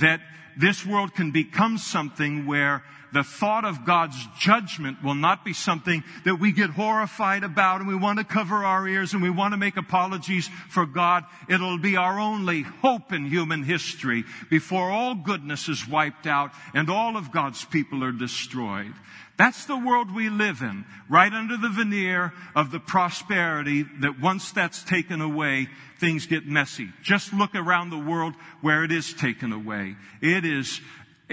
that 0.00 0.22
this 0.56 0.86
world 0.86 1.14
can 1.14 1.30
become 1.30 1.76
something 1.76 2.46
where 2.46 2.82
the 3.12 3.22
thought 3.22 3.64
of 3.64 3.84
God's 3.84 4.16
judgment 4.38 5.02
will 5.02 5.14
not 5.14 5.44
be 5.44 5.52
something 5.52 6.02
that 6.24 6.36
we 6.36 6.52
get 6.52 6.70
horrified 6.70 7.44
about 7.44 7.80
and 7.80 7.88
we 7.88 7.94
want 7.94 8.18
to 8.18 8.24
cover 8.24 8.64
our 8.64 8.88
ears 8.88 9.12
and 9.12 9.22
we 9.22 9.30
want 9.30 9.52
to 9.52 9.58
make 9.58 9.76
apologies 9.76 10.48
for 10.68 10.86
God. 10.86 11.24
It'll 11.48 11.78
be 11.78 11.96
our 11.96 12.18
only 12.18 12.62
hope 12.62 13.12
in 13.12 13.26
human 13.26 13.62
history 13.62 14.24
before 14.50 14.90
all 14.90 15.14
goodness 15.14 15.68
is 15.68 15.86
wiped 15.86 16.26
out 16.26 16.52
and 16.74 16.88
all 16.88 17.16
of 17.16 17.32
God's 17.32 17.64
people 17.64 18.02
are 18.02 18.12
destroyed. 18.12 18.94
That's 19.38 19.64
the 19.64 19.76
world 19.76 20.14
we 20.14 20.28
live 20.28 20.60
in, 20.60 20.84
right 21.08 21.32
under 21.32 21.56
the 21.56 21.70
veneer 21.70 22.32
of 22.54 22.70
the 22.70 22.78
prosperity 22.78 23.84
that 24.00 24.20
once 24.20 24.52
that's 24.52 24.84
taken 24.84 25.20
away, 25.20 25.68
things 25.98 26.26
get 26.26 26.46
messy. 26.46 26.90
Just 27.02 27.32
look 27.32 27.54
around 27.54 27.90
the 27.90 27.98
world 27.98 28.34
where 28.60 28.84
it 28.84 28.92
is 28.92 29.14
taken 29.14 29.52
away. 29.52 29.96
It 30.20 30.44
is, 30.44 30.80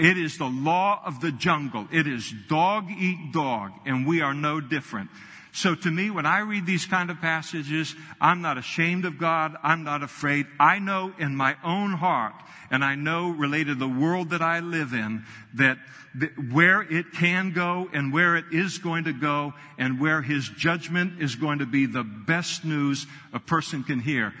it 0.00 0.16
is 0.16 0.38
the 0.38 0.48
law 0.48 1.02
of 1.04 1.20
the 1.20 1.30
jungle. 1.30 1.86
It 1.92 2.06
is 2.06 2.32
dog 2.48 2.90
eat 2.90 3.32
dog, 3.32 3.72
and 3.84 4.06
we 4.06 4.22
are 4.22 4.34
no 4.34 4.60
different. 4.60 5.10
So 5.52 5.74
to 5.74 5.90
me, 5.90 6.10
when 6.10 6.26
I 6.26 6.40
read 6.40 6.64
these 6.64 6.86
kind 6.86 7.10
of 7.10 7.20
passages, 7.20 7.94
I'm 8.20 8.40
not 8.40 8.56
ashamed 8.56 9.04
of 9.04 9.18
God. 9.18 9.56
I'm 9.62 9.82
not 9.82 10.02
afraid. 10.02 10.46
I 10.60 10.78
know 10.78 11.12
in 11.18 11.34
my 11.34 11.56
own 11.64 11.92
heart, 11.92 12.34
and 12.70 12.84
I 12.84 12.94
know 12.94 13.30
related 13.30 13.74
to 13.74 13.86
the 13.86 13.88
world 13.88 14.30
that 14.30 14.42
I 14.42 14.60
live 14.60 14.92
in, 14.92 15.24
that, 15.54 15.78
where 16.52 16.82
it 16.82 17.12
can 17.12 17.52
go 17.52 17.88
and 17.92 18.12
where 18.12 18.36
it 18.36 18.46
is 18.52 18.78
going 18.78 19.04
to 19.04 19.12
go 19.12 19.54
and 19.76 20.00
where 20.00 20.22
His 20.22 20.48
judgment 20.48 21.20
is 21.20 21.34
going 21.34 21.58
to 21.58 21.66
be 21.66 21.86
the 21.86 22.04
best 22.04 22.64
news 22.64 23.06
a 23.32 23.40
person 23.40 23.82
can 23.82 23.98
hear. 23.98 24.32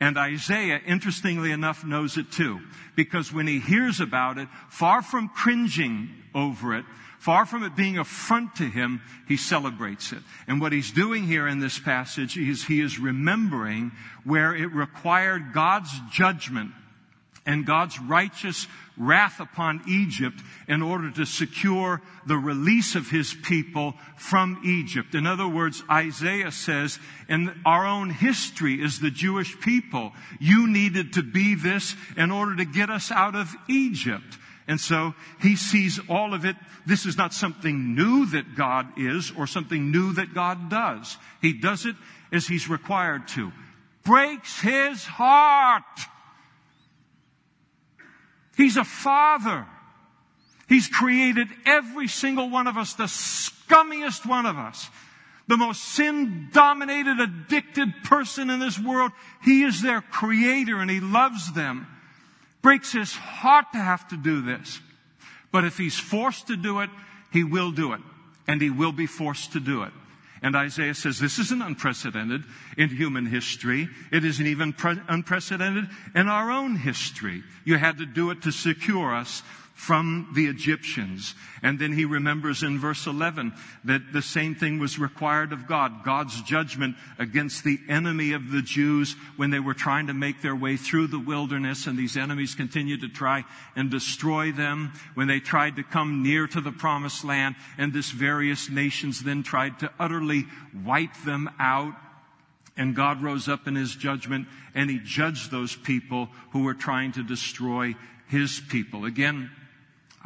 And 0.00 0.16
Isaiah, 0.16 0.80
interestingly 0.86 1.50
enough, 1.50 1.84
knows 1.84 2.16
it 2.16 2.30
too. 2.30 2.60
Because 2.94 3.32
when 3.32 3.46
he 3.46 3.58
hears 3.58 4.00
about 4.00 4.38
it, 4.38 4.48
far 4.68 5.02
from 5.02 5.28
cringing 5.28 6.10
over 6.34 6.76
it, 6.76 6.84
Far 7.18 7.46
from 7.46 7.64
it 7.64 7.74
being 7.74 7.98
a 7.98 8.04
front 8.04 8.54
to 8.56 8.64
him, 8.64 9.02
he 9.26 9.36
celebrates 9.36 10.12
it. 10.12 10.22
And 10.46 10.60
what 10.60 10.72
he's 10.72 10.92
doing 10.92 11.24
here 11.24 11.48
in 11.48 11.58
this 11.58 11.78
passage 11.78 12.38
is 12.38 12.64
he 12.64 12.80
is 12.80 12.98
remembering 12.98 13.90
where 14.22 14.54
it 14.54 14.72
required 14.72 15.52
God's 15.52 15.90
judgment 16.12 16.70
and 17.48 17.64
God's 17.64 17.98
righteous 17.98 18.68
wrath 18.98 19.40
upon 19.40 19.80
Egypt 19.88 20.38
in 20.68 20.82
order 20.82 21.10
to 21.12 21.24
secure 21.24 22.02
the 22.26 22.36
release 22.36 22.94
of 22.94 23.08
his 23.08 23.32
people 23.32 23.94
from 24.16 24.60
Egypt. 24.64 25.14
In 25.14 25.26
other 25.26 25.48
words, 25.48 25.82
Isaiah 25.90 26.52
says, 26.52 26.98
in 27.26 27.58
our 27.64 27.86
own 27.86 28.10
history 28.10 28.84
as 28.84 29.00
the 29.00 29.10
Jewish 29.10 29.58
people, 29.60 30.12
you 30.38 30.68
needed 30.68 31.14
to 31.14 31.22
be 31.22 31.54
this 31.54 31.96
in 32.18 32.30
order 32.30 32.54
to 32.56 32.66
get 32.66 32.90
us 32.90 33.10
out 33.10 33.34
of 33.34 33.56
Egypt. 33.66 34.36
And 34.66 34.78
so 34.78 35.14
he 35.40 35.56
sees 35.56 35.98
all 36.10 36.34
of 36.34 36.44
it. 36.44 36.56
This 36.84 37.06
is 37.06 37.16
not 37.16 37.32
something 37.32 37.94
new 37.94 38.26
that 38.26 38.56
God 38.56 38.98
is 38.98 39.32
or 39.38 39.46
something 39.46 39.90
new 39.90 40.12
that 40.14 40.34
God 40.34 40.68
does. 40.68 41.16
He 41.40 41.54
does 41.54 41.86
it 41.86 41.96
as 42.30 42.46
he's 42.46 42.68
required 42.68 43.26
to. 43.28 43.52
Breaks 44.04 44.60
his 44.60 45.06
heart. 45.06 45.84
He's 48.58 48.76
a 48.76 48.84
father. 48.84 49.66
He's 50.68 50.86
created 50.86 51.48
every 51.64 52.08
single 52.08 52.50
one 52.50 52.66
of 52.66 52.76
us, 52.76 52.92
the 52.92 53.04
scummiest 53.04 54.26
one 54.26 54.44
of 54.44 54.58
us, 54.58 54.90
the 55.46 55.56
most 55.56 55.82
sin 55.82 56.50
dominated, 56.52 57.18
addicted 57.18 57.88
person 58.04 58.50
in 58.50 58.60
this 58.60 58.78
world. 58.78 59.12
He 59.42 59.62
is 59.62 59.80
their 59.80 60.02
creator 60.02 60.78
and 60.78 60.90
he 60.90 61.00
loves 61.00 61.54
them 61.54 61.86
breaks 62.62 62.92
his 62.92 63.14
heart 63.14 63.66
to 63.72 63.78
have 63.78 64.06
to 64.08 64.16
do 64.16 64.42
this. 64.42 64.80
But 65.50 65.64
if 65.64 65.78
he's 65.78 65.98
forced 65.98 66.48
to 66.48 66.56
do 66.56 66.80
it, 66.80 66.90
he 67.32 67.44
will 67.44 67.70
do 67.70 67.92
it. 67.92 68.00
And 68.46 68.60
he 68.60 68.70
will 68.70 68.92
be 68.92 69.06
forced 69.06 69.52
to 69.52 69.60
do 69.60 69.82
it. 69.82 69.92
And 70.42 70.54
Isaiah 70.54 70.94
says 70.94 71.18
this 71.18 71.38
isn't 71.38 71.62
unprecedented 71.62 72.44
in 72.76 72.90
human 72.90 73.26
history. 73.26 73.88
It 74.12 74.24
isn't 74.24 74.46
even 74.46 74.72
pre- 74.72 75.00
unprecedented 75.08 75.88
in 76.14 76.28
our 76.28 76.50
own 76.50 76.76
history. 76.76 77.42
You 77.64 77.76
had 77.76 77.98
to 77.98 78.06
do 78.06 78.30
it 78.30 78.42
to 78.42 78.52
secure 78.52 79.14
us 79.14 79.42
from 79.78 80.28
the 80.34 80.46
Egyptians. 80.46 81.36
And 81.62 81.78
then 81.78 81.92
he 81.92 82.04
remembers 82.04 82.64
in 82.64 82.80
verse 82.80 83.06
11 83.06 83.52
that 83.84 84.12
the 84.12 84.20
same 84.20 84.56
thing 84.56 84.80
was 84.80 84.98
required 84.98 85.52
of 85.52 85.68
God. 85.68 86.02
God's 86.04 86.42
judgment 86.42 86.96
against 87.16 87.62
the 87.62 87.78
enemy 87.88 88.32
of 88.32 88.50
the 88.50 88.60
Jews 88.60 89.14
when 89.36 89.50
they 89.50 89.60
were 89.60 89.74
trying 89.74 90.08
to 90.08 90.14
make 90.14 90.42
their 90.42 90.56
way 90.56 90.76
through 90.76 91.06
the 91.06 91.20
wilderness 91.20 91.86
and 91.86 91.96
these 91.96 92.16
enemies 92.16 92.56
continued 92.56 93.02
to 93.02 93.08
try 93.08 93.44
and 93.76 93.88
destroy 93.88 94.50
them 94.50 94.92
when 95.14 95.28
they 95.28 95.38
tried 95.38 95.76
to 95.76 95.84
come 95.84 96.24
near 96.24 96.48
to 96.48 96.60
the 96.60 96.72
promised 96.72 97.24
land 97.24 97.54
and 97.78 97.92
this 97.92 98.10
various 98.10 98.68
nations 98.68 99.22
then 99.22 99.44
tried 99.44 99.78
to 99.78 99.92
utterly 100.00 100.44
wipe 100.84 101.16
them 101.24 101.48
out. 101.60 101.94
And 102.76 102.96
God 102.96 103.22
rose 103.22 103.48
up 103.48 103.68
in 103.68 103.76
his 103.76 103.94
judgment 103.94 104.48
and 104.74 104.90
he 104.90 104.98
judged 104.98 105.52
those 105.52 105.76
people 105.76 106.30
who 106.50 106.64
were 106.64 106.74
trying 106.74 107.12
to 107.12 107.22
destroy 107.22 107.94
his 108.26 108.60
people. 108.68 109.04
Again, 109.04 109.50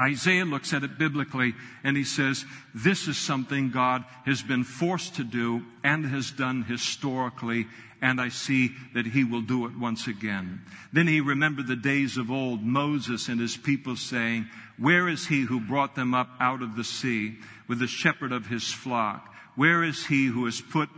Isaiah 0.00 0.44
looks 0.44 0.72
at 0.72 0.84
it 0.84 0.98
biblically 0.98 1.54
and 1.84 1.96
he 1.96 2.04
says, 2.04 2.44
this 2.74 3.08
is 3.08 3.18
something 3.18 3.70
God 3.70 4.04
has 4.24 4.42
been 4.42 4.64
forced 4.64 5.16
to 5.16 5.24
do 5.24 5.62
and 5.84 6.06
has 6.06 6.30
done 6.30 6.62
historically, 6.62 7.66
and 8.00 8.20
I 8.20 8.30
see 8.30 8.72
that 8.94 9.06
he 9.06 9.22
will 9.22 9.42
do 9.42 9.66
it 9.66 9.78
once 9.78 10.06
again. 10.06 10.62
Then 10.92 11.06
he 11.06 11.20
remembered 11.20 11.66
the 11.66 11.76
days 11.76 12.16
of 12.16 12.30
old, 12.30 12.62
Moses 12.62 13.28
and 13.28 13.40
his 13.40 13.56
people 13.56 13.96
saying, 13.96 14.46
where 14.78 15.08
is 15.08 15.26
he 15.26 15.42
who 15.42 15.60
brought 15.60 15.94
them 15.94 16.14
up 16.14 16.30
out 16.40 16.62
of 16.62 16.74
the 16.74 16.84
sea 16.84 17.36
with 17.68 17.78
the 17.78 17.86
shepherd 17.86 18.32
of 18.32 18.46
his 18.46 18.72
flock? 18.72 19.32
Where 19.54 19.84
is 19.84 20.06
he 20.06 20.26
who 20.26 20.46
has 20.46 20.60
put 20.60 20.88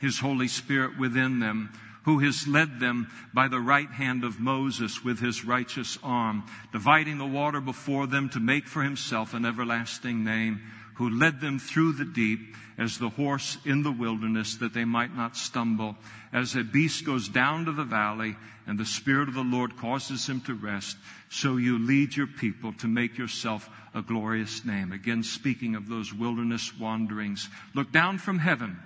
his 0.00 0.18
Holy 0.18 0.48
Spirit 0.48 0.98
within 0.98 1.38
them? 1.38 1.70
Who 2.04 2.18
has 2.18 2.46
led 2.46 2.80
them 2.80 3.10
by 3.32 3.48
the 3.48 3.60
right 3.60 3.90
hand 3.90 4.24
of 4.24 4.40
Moses 4.40 5.02
with 5.02 5.20
his 5.20 5.44
righteous 5.44 5.98
arm, 6.02 6.44
dividing 6.72 7.18
the 7.18 7.26
water 7.26 7.60
before 7.60 8.06
them 8.06 8.28
to 8.30 8.40
make 8.40 8.66
for 8.66 8.82
himself 8.82 9.34
an 9.34 9.44
everlasting 9.44 10.22
name, 10.22 10.60
who 10.94 11.10
led 11.10 11.40
them 11.40 11.58
through 11.58 11.92
the 11.92 12.04
deep 12.04 12.54
as 12.78 12.98
the 12.98 13.08
horse 13.08 13.56
in 13.64 13.82
the 13.82 13.92
wilderness 13.92 14.56
that 14.56 14.74
they 14.74 14.84
might 14.84 15.16
not 15.16 15.36
stumble, 15.36 15.96
as 16.32 16.54
a 16.54 16.62
beast 16.62 17.04
goes 17.04 17.28
down 17.28 17.64
to 17.64 17.72
the 17.72 17.84
valley 17.84 18.36
and 18.66 18.78
the 18.78 18.84
Spirit 18.84 19.28
of 19.28 19.34
the 19.34 19.42
Lord 19.42 19.76
causes 19.76 20.26
him 20.26 20.40
to 20.42 20.54
rest, 20.54 20.96
so 21.30 21.56
you 21.56 21.78
lead 21.78 22.16
your 22.16 22.26
people 22.26 22.72
to 22.74 22.86
make 22.86 23.18
yourself 23.18 23.68
a 23.94 24.02
glorious 24.02 24.64
name. 24.64 24.92
Again, 24.92 25.22
speaking 25.22 25.74
of 25.74 25.88
those 25.88 26.12
wilderness 26.12 26.76
wanderings, 26.78 27.48
look 27.74 27.92
down 27.92 28.18
from 28.18 28.38
heaven 28.38 28.78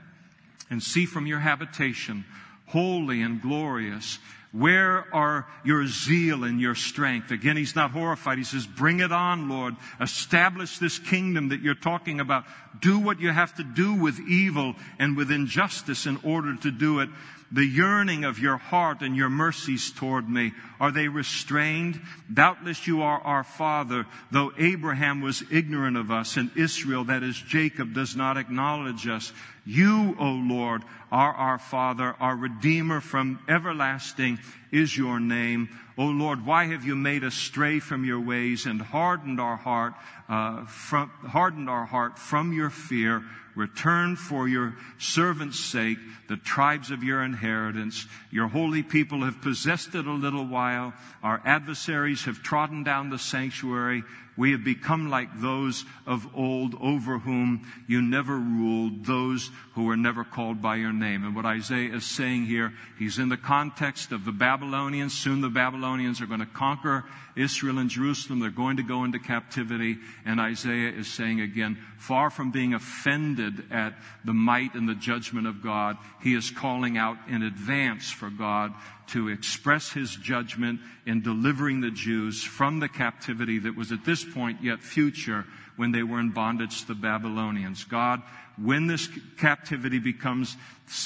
and 0.70 0.82
see 0.82 1.06
from 1.06 1.26
your 1.26 1.38
habitation 1.38 2.24
holy 2.68 3.22
and 3.22 3.42
glorious. 3.42 4.18
Where 4.52 5.04
are 5.14 5.46
your 5.62 5.86
zeal 5.86 6.44
and 6.44 6.58
your 6.58 6.74
strength? 6.74 7.30
Again, 7.30 7.58
he's 7.58 7.76
not 7.76 7.90
horrified. 7.90 8.38
He 8.38 8.44
says, 8.44 8.66
bring 8.66 9.00
it 9.00 9.12
on, 9.12 9.50
Lord. 9.50 9.76
Establish 10.00 10.78
this 10.78 10.98
kingdom 10.98 11.50
that 11.50 11.60
you're 11.60 11.74
talking 11.74 12.18
about. 12.18 12.44
Do 12.80 12.98
what 12.98 13.20
you 13.20 13.30
have 13.30 13.54
to 13.56 13.64
do 13.64 13.92
with 13.94 14.18
evil 14.20 14.74
and 14.98 15.18
with 15.18 15.30
injustice 15.30 16.06
in 16.06 16.18
order 16.24 16.56
to 16.56 16.70
do 16.70 17.00
it. 17.00 17.10
The 17.50 17.64
yearning 17.64 18.24
of 18.24 18.38
your 18.38 18.56
heart 18.56 19.00
and 19.00 19.16
your 19.16 19.30
mercies 19.30 19.90
toward 19.90 20.28
me? 20.28 20.52
Are 20.80 20.92
they 20.92 21.08
restrained? 21.08 22.00
Doubtless 22.32 22.86
you 22.86 23.02
are 23.02 23.20
our 23.20 23.44
father, 23.44 24.06
though 24.30 24.52
Abraham 24.58 25.20
was 25.20 25.42
ignorant 25.50 25.96
of 25.96 26.10
us 26.10 26.36
and 26.36 26.50
Israel, 26.56 27.04
that 27.04 27.22
is 27.22 27.36
Jacob, 27.36 27.94
does 27.94 28.14
not 28.14 28.36
acknowledge 28.36 29.06
us. 29.06 29.32
You, 29.64 30.16
O 30.18 30.30
Lord, 30.30 30.82
are 31.12 31.32
our 31.32 31.58
Father, 31.58 32.14
our 32.20 32.36
Redeemer 32.36 33.00
from 33.00 33.38
everlasting 33.48 34.38
is 34.70 34.96
your 34.96 35.20
name. 35.20 35.68
O 35.96 36.06
Lord, 36.06 36.46
why 36.46 36.66
have 36.66 36.84
you 36.84 36.94
made 36.94 37.24
us 37.24 37.34
stray 37.34 37.78
from 37.78 38.04
your 38.04 38.20
ways 38.20 38.66
and 38.66 38.80
hardened 38.80 39.40
our 39.40 39.56
heart, 39.56 39.94
uh, 40.28 40.64
from, 40.66 41.10
hardened 41.10 41.68
our 41.68 41.84
heart 41.84 42.18
from 42.18 42.52
your 42.52 42.70
fear? 42.70 43.22
Return 43.58 44.14
for 44.14 44.46
your 44.46 44.76
servant's 44.98 45.58
sake 45.58 45.98
the 46.28 46.36
tribes 46.36 46.92
of 46.92 47.02
your 47.02 47.24
inheritance. 47.24 48.06
Your 48.30 48.46
holy 48.46 48.84
people 48.84 49.24
have 49.24 49.42
possessed 49.42 49.96
it 49.96 50.06
a 50.06 50.12
little 50.12 50.46
while. 50.46 50.94
Our 51.24 51.42
adversaries 51.44 52.24
have 52.26 52.40
trodden 52.40 52.84
down 52.84 53.10
the 53.10 53.18
sanctuary. 53.18 54.04
We 54.38 54.52
have 54.52 54.62
become 54.62 55.10
like 55.10 55.40
those 55.40 55.84
of 56.06 56.28
old 56.32 56.76
over 56.80 57.18
whom 57.18 57.66
you 57.88 58.00
never 58.00 58.38
ruled, 58.38 59.04
those 59.04 59.50
who 59.74 59.82
were 59.82 59.96
never 59.96 60.22
called 60.22 60.62
by 60.62 60.76
your 60.76 60.92
name. 60.92 61.24
And 61.24 61.34
what 61.34 61.44
Isaiah 61.44 61.92
is 61.92 62.04
saying 62.04 62.46
here, 62.46 62.72
he's 63.00 63.18
in 63.18 63.30
the 63.30 63.36
context 63.36 64.12
of 64.12 64.24
the 64.24 64.30
Babylonians. 64.30 65.12
Soon 65.12 65.40
the 65.40 65.48
Babylonians 65.48 66.20
are 66.20 66.26
going 66.26 66.38
to 66.38 66.46
conquer 66.46 67.04
Israel 67.34 67.78
and 67.78 67.90
Jerusalem. 67.90 68.38
They're 68.38 68.50
going 68.50 68.76
to 68.76 68.84
go 68.84 69.02
into 69.02 69.18
captivity. 69.18 69.98
And 70.24 70.40
Isaiah 70.40 70.92
is 70.92 71.12
saying 71.12 71.40
again, 71.40 71.76
far 71.98 72.30
from 72.30 72.52
being 72.52 72.74
offended 72.74 73.72
at 73.72 73.94
the 74.24 74.34
might 74.34 74.74
and 74.74 74.88
the 74.88 74.94
judgment 74.94 75.48
of 75.48 75.64
God, 75.64 75.96
he 76.22 76.36
is 76.36 76.52
calling 76.52 76.96
out 76.96 77.16
in 77.28 77.42
advance 77.42 78.08
for 78.08 78.30
God 78.30 78.72
to 79.08 79.28
express 79.28 79.90
his 79.92 80.14
judgment 80.16 80.80
in 81.06 81.22
delivering 81.22 81.80
the 81.80 81.90
Jews 81.90 82.42
from 82.42 82.80
the 82.80 82.88
captivity 82.88 83.58
that 83.60 83.76
was 83.76 83.92
at 83.92 84.04
this 84.04 84.24
point 84.24 84.62
yet 84.62 84.80
future 84.80 85.44
when 85.76 85.92
they 85.92 86.02
were 86.02 86.20
in 86.20 86.30
bondage 86.30 86.82
to 86.82 86.88
the 86.88 86.94
Babylonians. 86.94 87.84
God, 87.84 88.22
when 88.56 88.86
this 88.86 89.08
captivity 89.38 89.98
becomes 89.98 90.56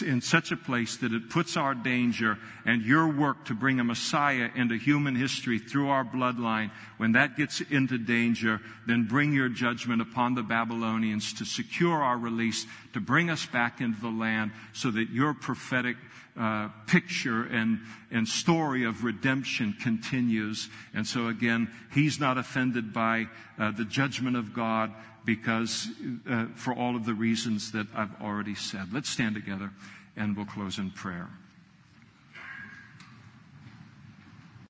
in 0.02 0.20
such 0.20 0.52
a 0.52 0.56
place 0.56 0.96
that 0.98 1.12
it 1.12 1.30
puts 1.30 1.56
our 1.56 1.74
danger 1.74 2.38
and 2.64 2.82
your 2.82 3.09
work 3.09 3.44
to 3.46 3.54
bring 3.54 3.80
a 3.80 3.84
Messiah 3.84 4.48
into 4.54 4.76
human 4.76 5.14
history 5.14 5.59
through 5.59 5.88
our 5.88 6.04
bloodline, 6.04 6.70
when 6.98 7.12
that 7.12 7.36
gets 7.36 7.60
into 7.60 7.98
danger, 7.98 8.60
then 8.86 9.04
bring 9.04 9.32
your 9.32 9.48
judgment 9.48 10.00
upon 10.00 10.34
the 10.34 10.42
Babylonians 10.42 11.32
to 11.34 11.44
secure 11.44 12.02
our 12.02 12.16
release, 12.16 12.66
to 12.92 13.00
bring 13.00 13.30
us 13.30 13.44
back 13.46 13.80
into 13.80 14.00
the 14.00 14.09
land 14.09 14.52
so 14.72 14.90
that 14.90 15.10
your 15.10 15.34
prophetic 15.34 15.96
uh, 16.38 16.68
picture 16.86 17.44
and, 17.44 17.80
and 18.10 18.26
story 18.26 18.84
of 18.84 19.04
redemption 19.04 19.74
continues. 19.80 20.68
And 20.94 21.06
so 21.06 21.28
again, 21.28 21.70
he's 21.92 22.18
not 22.18 22.38
offended 22.38 22.92
by 22.92 23.26
uh, 23.59 23.72
the 23.72 23.84
judgment 23.84 24.36
of 24.36 24.54
God 24.54 24.92
because 25.24 25.89
uh, 26.28 26.47
for 26.55 26.74
all 26.74 26.97
of 26.97 27.07
the 27.07 27.15
reasons 27.15 27.73
that 27.73 27.86
I've 27.94 28.20
already 28.20 28.55
said. 28.55 28.93
Let's 28.93 29.09
stand 29.09 29.35
together 29.35 29.70
and 30.16 30.36
we'll 30.36 30.47
close 30.47 30.78
in 30.78 30.90
prayer. 30.90 31.28